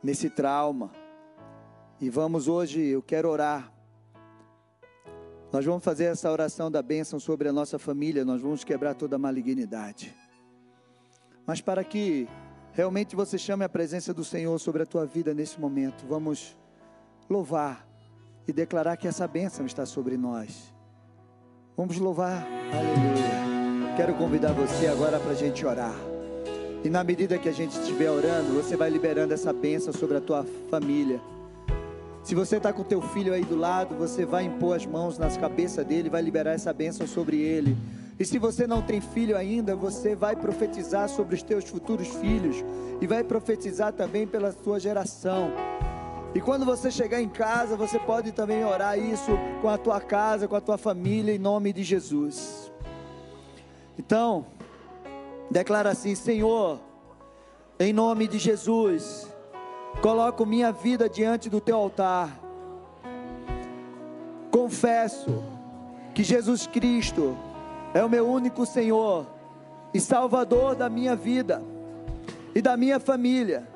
nesse 0.00 0.30
trauma. 0.30 0.92
E 2.00 2.08
vamos 2.08 2.46
hoje, 2.46 2.80
eu 2.80 3.02
quero 3.02 3.28
orar 3.28 3.73
nós 5.54 5.64
vamos 5.64 5.84
fazer 5.84 6.06
essa 6.06 6.28
oração 6.32 6.68
da 6.68 6.82
bênção 6.82 7.20
sobre 7.20 7.48
a 7.48 7.52
nossa 7.52 7.78
família, 7.78 8.24
nós 8.24 8.40
vamos 8.40 8.64
quebrar 8.64 8.92
toda 8.92 9.14
a 9.14 9.18
malignidade. 9.20 10.12
Mas 11.46 11.60
para 11.60 11.84
que 11.84 12.26
realmente 12.72 13.14
você 13.14 13.38
chame 13.38 13.64
a 13.64 13.68
presença 13.68 14.12
do 14.12 14.24
Senhor 14.24 14.58
sobre 14.58 14.82
a 14.82 14.86
tua 14.86 15.06
vida 15.06 15.32
nesse 15.32 15.60
momento, 15.60 16.04
vamos 16.08 16.56
louvar 17.30 17.86
e 18.48 18.52
declarar 18.52 18.96
que 18.96 19.06
essa 19.06 19.28
bênção 19.28 19.64
está 19.64 19.86
sobre 19.86 20.16
nós. 20.16 20.74
Vamos 21.76 21.98
louvar. 21.98 22.44
Aleluia. 22.72 23.94
Quero 23.96 24.14
convidar 24.14 24.52
você 24.54 24.88
agora 24.88 25.20
para 25.20 25.30
a 25.30 25.36
gente 25.36 25.64
orar. 25.64 25.94
E 26.82 26.90
na 26.90 27.04
medida 27.04 27.38
que 27.38 27.48
a 27.48 27.52
gente 27.52 27.78
estiver 27.78 28.10
orando, 28.10 28.54
você 28.54 28.76
vai 28.76 28.90
liberando 28.90 29.32
essa 29.32 29.52
bênção 29.52 29.92
sobre 29.92 30.16
a 30.16 30.20
tua 30.20 30.44
família. 30.68 31.20
Se 32.24 32.34
você 32.34 32.56
está 32.56 32.72
com 32.72 32.80
o 32.80 32.84
teu 32.84 33.02
filho 33.02 33.34
aí 33.34 33.44
do 33.44 33.54
lado, 33.54 33.94
você 33.94 34.24
vai 34.24 34.44
impor 34.44 34.74
as 34.74 34.86
mãos 34.86 35.18
nas 35.18 35.36
cabeças 35.36 35.84
dele, 35.84 36.08
vai 36.08 36.22
liberar 36.22 36.52
essa 36.52 36.72
bênção 36.72 37.06
sobre 37.06 37.36
ele. 37.36 37.76
E 38.18 38.24
se 38.24 38.38
você 38.38 38.66
não 38.66 38.80
tem 38.80 38.98
filho 38.98 39.36
ainda, 39.36 39.76
você 39.76 40.16
vai 40.16 40.34
profetizar 40.34 41.06
sobre 41.10 41.34
os 41.34 41.42
teus 41.42 41.68
futuros 41.68 42.08
filhos 42.08 42.64
e 42.98 43.06
vai 43.06 43.22
profetizar 43.22 43.92
também 43.92 44.26
pela 44.26 44.52
sua 44.52 44.80
geração. 44.80 45.50
E 46.34 46.40
quando 46.40 46.64
você 46.64 46.90
chegar 46.90 47.20
em 47.20 47.28
casa, 47.28 47.76
você 47.76 47.98
pode 47.98 48.32
também 48.32 48.64
orar 48.64 48.98
isso 48.98 49.32
com 49.60 49.68
a 49.68 49.76
tua 49.76 50.00
casa, 50.00 50.48
com 50.48 50.56
a 50.56 50.62
tua 50.62 50.78
família, 50.78 51.34
em 51.34 51.38
nome 51.38 51.74
de 51.74 51.82
Jesus. 51.82 52.72
Então, 53.98 54.46
declara 55.50 55.90
assim: 55.90 56.14
Senhor, 56.14 56.80
em 57.78 57.92
nome 57.92 58.26
de 58.26 58.38
Jesus, 58.38 59.28
coloco 60.04 60.44
minha 60.44 60.70
vida 60.70 61.08
diante 61.08 61.48
do 61.48 61.62
teu 61.62 61.76
altar. 61.76 62.28
Confesso 64.50 65.42
que 66.12 66.22
Jesus 66.22 66.66
Cristo 66.66 67.34
é 67.94 68.04
o 68.04 68.08
meu 68.10 68.28
único 68.28 68.66
Senhor 68.66 69.26
e 69.94 69.98
Salvador 69.98 70.74
da 70.74 70.90
minha 70.90 71.16
vida 71.16 71.62
e 72.54 72.60
da 72.60 72.76
minha 72.76 73.00
família. 73.00 73.66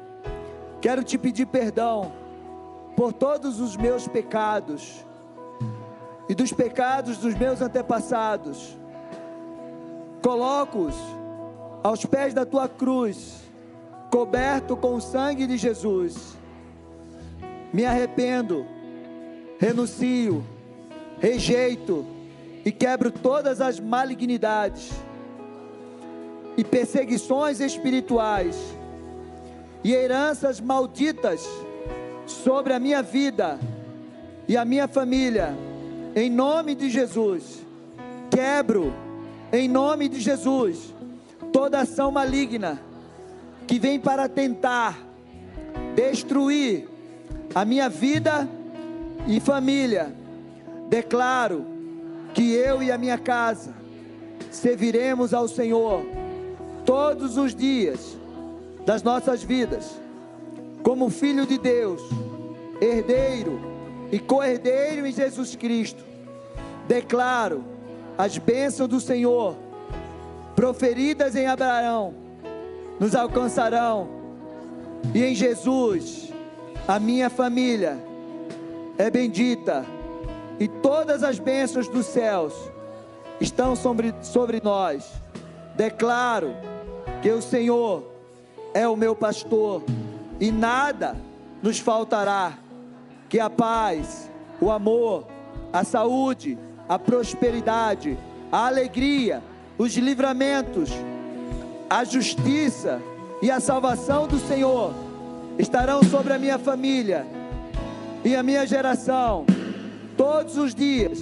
Quero 0.83 1.03
te 1.03 1.17
pedir 1.17 1.47
perdão 1.47 2.13
por 2.95 3.15
todos 3.15 3.59
os 3.59 3.75
meus 3.75 4.07
pecados 4.07 5.03
e 6.29 6.35
dos 6.35 6.53
pecados 6.53 7.17
dos 7.17 7.35
meus 7.35 7.63
antepassados. 7.63 8.79
Coloco-os 10.23 10.95
aos 11.83 12.05
pés 12.05 12.35
da 12.35 12.45
tua 12.45 12.69
cruz, 12.69 13.48
coberto 14.11 14.77
com 14.77 14.95
o 14.95 15.01
sangue 15.01 15.47
de 15.47 15.57
Jesus. 15.57 16.37
Me 17.73 17.85
arrependo, 17.85 18.67
renuncio, 19.59 20.45
rejeito 21.21 22.05
e 22.65 22.73
quebro 22.73 23.11
todas 23.11 23.61
as 23.61 23.79
malignidades 23.79 24.91
e 26.57 26.65
perseguições 26.65 27.61
espirituais 27.61 28.57
e 29.85 29.93
heranças 29.93 30.61
malditas 30.61 31.47
sobre 32.27 32.73
a 32.73 32.81
minha 32.81 33.03
vida 33.03 33.59
e 34.47 34.57
a 34.57 34.65
minha 34.65 34.89
família, 34.89 35.55
em 36.17 36.31
nome 36.31 36.75
de 36.75 36.91
Jesus. 36.91 37.65
Quebro, 38.31 38.93
em 39.53 39.69
nome 39.69 40.09
de 40.09 40.21
Jesus, 40.21 40.95
toda 41.53 41.81
ação 41.81 42.11
maligna 42.11 42.88
que 43.69 43.79
vem 43.79 44.01
para 44.01 44.29
tentar 44.29 44.99
destruir 45.95 46.89
a 47.55 47.65
minha 47.65 47.89
vida 47.89 48.49
e 49.27 49.39
família. 49.39 50.13
Declaro 50.89 51.67
que 52.33 52.55
eu 52.55 52.83
e 52.83 52.91
a 52.91 52.97
minha 52.97 53.19
casa 53.19 53.75
serviremos 54.51 55.35
ao 55.35 55.47
Senhor 55.47 56.03
todos 56.85 57.37
os 57.37 57.55
dias 57.55 58.17
das 58.87 59.03
nossas 59.03 59.43
vidas 59.43 60.01
como 60.83 61.11
filho 61.11 61.47
de 61.47 61.59
Deus, 61.59 62.01
herdeiro 62.81 63.61
e 64.11 64.19
co-herdeiro 64.19 65.07
em 65.07 65.13
Jesus 65.13 65.55
Cristo, 65.55 66.03
declaro 66.87 67.63
as 68.17 68.39
bênçãos 68.39 68.89
do 68.89 68.99
Senhor, 68.99 69.55
proferidas 70.57 71.37
em 71.37 71.47
Abraão, 71.47 72.28
nos 72.99 73.15
alcançarão, 73.15 74.09
e 75.15 75.25
em 75.25 75.35
Jesus, 75.35 76.33
a 76.87 76.99
minha 76.99 77.31
família 77.31 77.99
é 78.97 79.11
bendita, 79.11 79.85
e 80.59 80.67
todas 80.67 81.23
as 81.23 81.39
bênçãos 81.39 81.89
dos 81.89 82.07
céus 82.07 82.53
estão 83.41 83.77
sobre, 83.77 84.15
sobre 84.23 84.61
nós. 84.63 85.09
Declaro 85.77 86.55
que 87.23 87.31
o 87.31 87.41
Senhor 87.41 88.03
é 88.75 88.87
o 88.89 88.97
meu 88.97 89.15
pastor 89.15 89.83
e 90.41 90.51
nada 90.51 91.17
nos 91.63 91.79
faltará. 91.79 92.55
Que 93.29 93.39
a 93.39 93.51
paz, 93.51 94.31
o 94.61 94.71
amor, 94.71 95.27
a 95.73 95.85
saúde, 95.85 96.59
a 96.89 96.99
prosperidade, 96.99 98.19
a 98.51 98.67
alegria, 98.67 99.43
os 99.77 99.95
livramentos, 99.97 100.91
a 101.89 102.05
justiça 102.05 103.01
e 103.41 103.51
a 103.51 103.61
salvação 103.61 104.27
do 104.27 104.39
Senhor 104.39 104.93
estarão 105.59 106.03
sobre 106.03 106.33
a 106.33 106.39
minha 106.39 106.59
família 106.59 107.27
e 108.25 108.37
a 108.37 108.43
minha 108.43 108.67
geração 108.67 109.47
todos 110.17 110.57
os 110.57 110.75
dias 110.75 111.21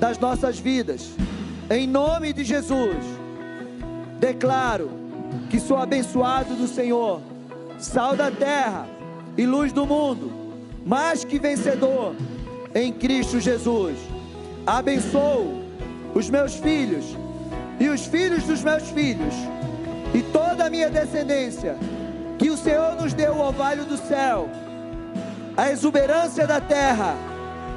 das 0.00 0.18
nossas 0.18 0.58
vidas. 0.58 1.10
Em 1.70 1.86
nome 1.86 2.32
de 2.32 2.42
Jesus, 2.42 2.96
declaro 4.18 4.90
que 5.48 5.60
sou 5.60 5.76
abençoado 5.76 6.54
do 6.54 6.66
Senhor 6.66 7.20
sal 7.78 8.16
da 8.16 8.30
terra 8.30 8.86
e 9.38 9.46
luz 9.46 9.72
do 9.72 9.86
mundo, 9.86 10.30
mais 10.84 11.24
que 11.24 11.38
vencedor 11.38 12.14
em 12.74 12.92
Cristo 12.92 13.40
Jesus. 13.40 13.96
Abençoo 14.66 15.62
os 16.14 16.28
meus 16.28 16.54
filhos 16.54 17.04
e 17.78 17.88
os 17.88 18.04
filhos 18.06 18.42
dos 18.44 18.62
meus 18.62 18.90
filhos 18.90 19.34
e 20.14 20.22
toda 20.22 20.66
a 20.66 20.70
minha 20.70 20.90
descendência, 20.90 21.76
que 22.38 22.50
o 22.50 22.56
Senhor 22.56 22.96
nos 22.96 23.12
deu 23.12 23.34
o 23.34 23.40
orvalho 23.40 23.84
do 23.84 23.96
céu, 23.96 24.48
a 25.56 25.70
exuberância 25.70 26.46
da 26.46 26.60
terra 26.60 27.14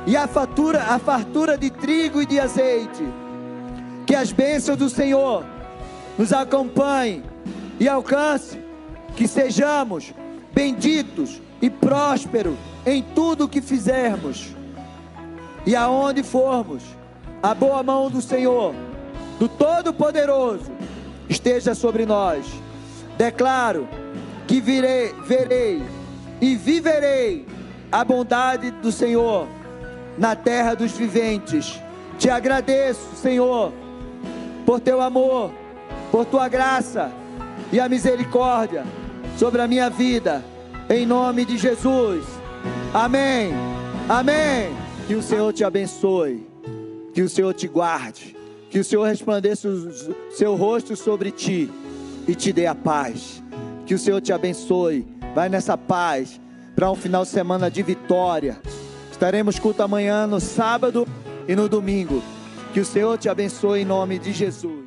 e 0.05 0.15
a 0.15 0.27
fartura, 0.27 0.83
a 0.83 0.99
fartura 0.99 1.57
de 1.57 1.69
trigo 1.69 2.21
e 2.21 2.25
de 2.25 2.39
azeite. 2.39 3.03
Que 4.05 4.15
as 4.15 4.31
bênçãos 4.31 4.77
do 4.77 4.89
Senhor 4.89 5.45
nos 6.17 6.33
acompanhem 6.33 7.23
e 7.79 7.87
alcance 7.87 8.59
que 9.15 9.27
sejamos 9.27 10.13
benditos 10.53 11.41
e 11.61 11.69
prósperos 11.69 12.55
em 12.85 13.01
tudo 13.01 13.45
o 13.45 13.49
que 13.49 13.61
fizermos. 13.61 14.53
E 15.65 15.75
aonde 15.75 16.23
formos, 16.23 16.83
a 17.41 17.53
boa 17.53 17.81
mão 17.81 18.09
do 18.09 18.21
Senhor, 18.21 18.75
do 19.39 19.47
Todo-Poderoso, 19.47 20.71
esteja 21.29 21.73
sobre 21.75 22.05
nós. 22.05 22.45
Declaro 23.17 23.87
que 24.47 24.59
virei, 24.59 25.13
verei 25.25 25.81
e 26.41 26.55
viverei 26.55 27.45
a 27.91 28.03
bondade 28.03 28.71
do 28.71 28.91
Senhor 28.91 29.47
na 30.17 30.35
terra 30.35 30.73
dos 30.75 30.91
viventes. 30.91 31.79
Te 32.17 32.29
agradeço, 32.29 33.15
Senhor, 33.15 33.73
por 34.65 34.79
teu 34.79 35.01
amor, 35.01 35.51
por 36.11 36.25
tua 36.25 36.47
graça 36.47 37.11
e 37.71 37.79
a 37.79 37.89
misericórdia 37.89 38.85
sobre 39.37 39.61
a 39.61 39.67
minha 39.67 39.89
vida, 39.89 40.43
em 40.89 41.05
nome 41.05 41.45
de 41.45 41.57
Jesus. 41.57 42.23
Amém. 42.93 43.53
Amém. 44.07 44.75
Que 45.07 45.15
o 45.15 45.21
Senhor 45.21 45.51
te 45.51 45.63
abençoe, 45.63 46.47
que 47.13 47.21
o 47.21 47.29
Senhor 47.29 47.53
te 47.53 47.67
guarde, 47.67 48.32
que 48.73 48.79
o 48.79 48.83
Senhor 48.83 49.03
resplandeça 49.03 49.69
o 49.69 50.31
seu 50.31 50.55
rosto 50.55 50.95
sobre 50.95 51.29
ti 51.29 51.69
e 52.27 52.33
te 52.33 52.51
dê 52.51 52.65
a 52.65 52.73
paz. 52.73 53.39
Que 53.85 53.93
o 53.93 53.99
Senhor 53.99 54.19
te 54.19 54.33
abençoe. 54.33 55.05
Vai 55.35 55.47
nessa 55.47 55.77
paz 55.77 56.41
para 56.75 56.89
um 56.89 56.95
final 56.95 57.21
de 57.21 57.29
semana 57.29 57.69
de 57.69 57.83
vitória. 57.83 58.59
Estaremos 59.11 59.59
culto 59.59 59.83
amanhã 59.83 60.25
no 60.25 60.39
sábado 60.39 61.07
e 61.47 61.55
no 61.55 61.69
domingo. 61.69 62.23
Que 62.73 62.79
o 62.79 62.85
Senhor 62.85 63.15
te 63.19 63.29
abençoe 63.29 63.81
em 63.81 63.85
nome 63.85 64.17
de 64.17 64.33
Jesus. 64.33 64.82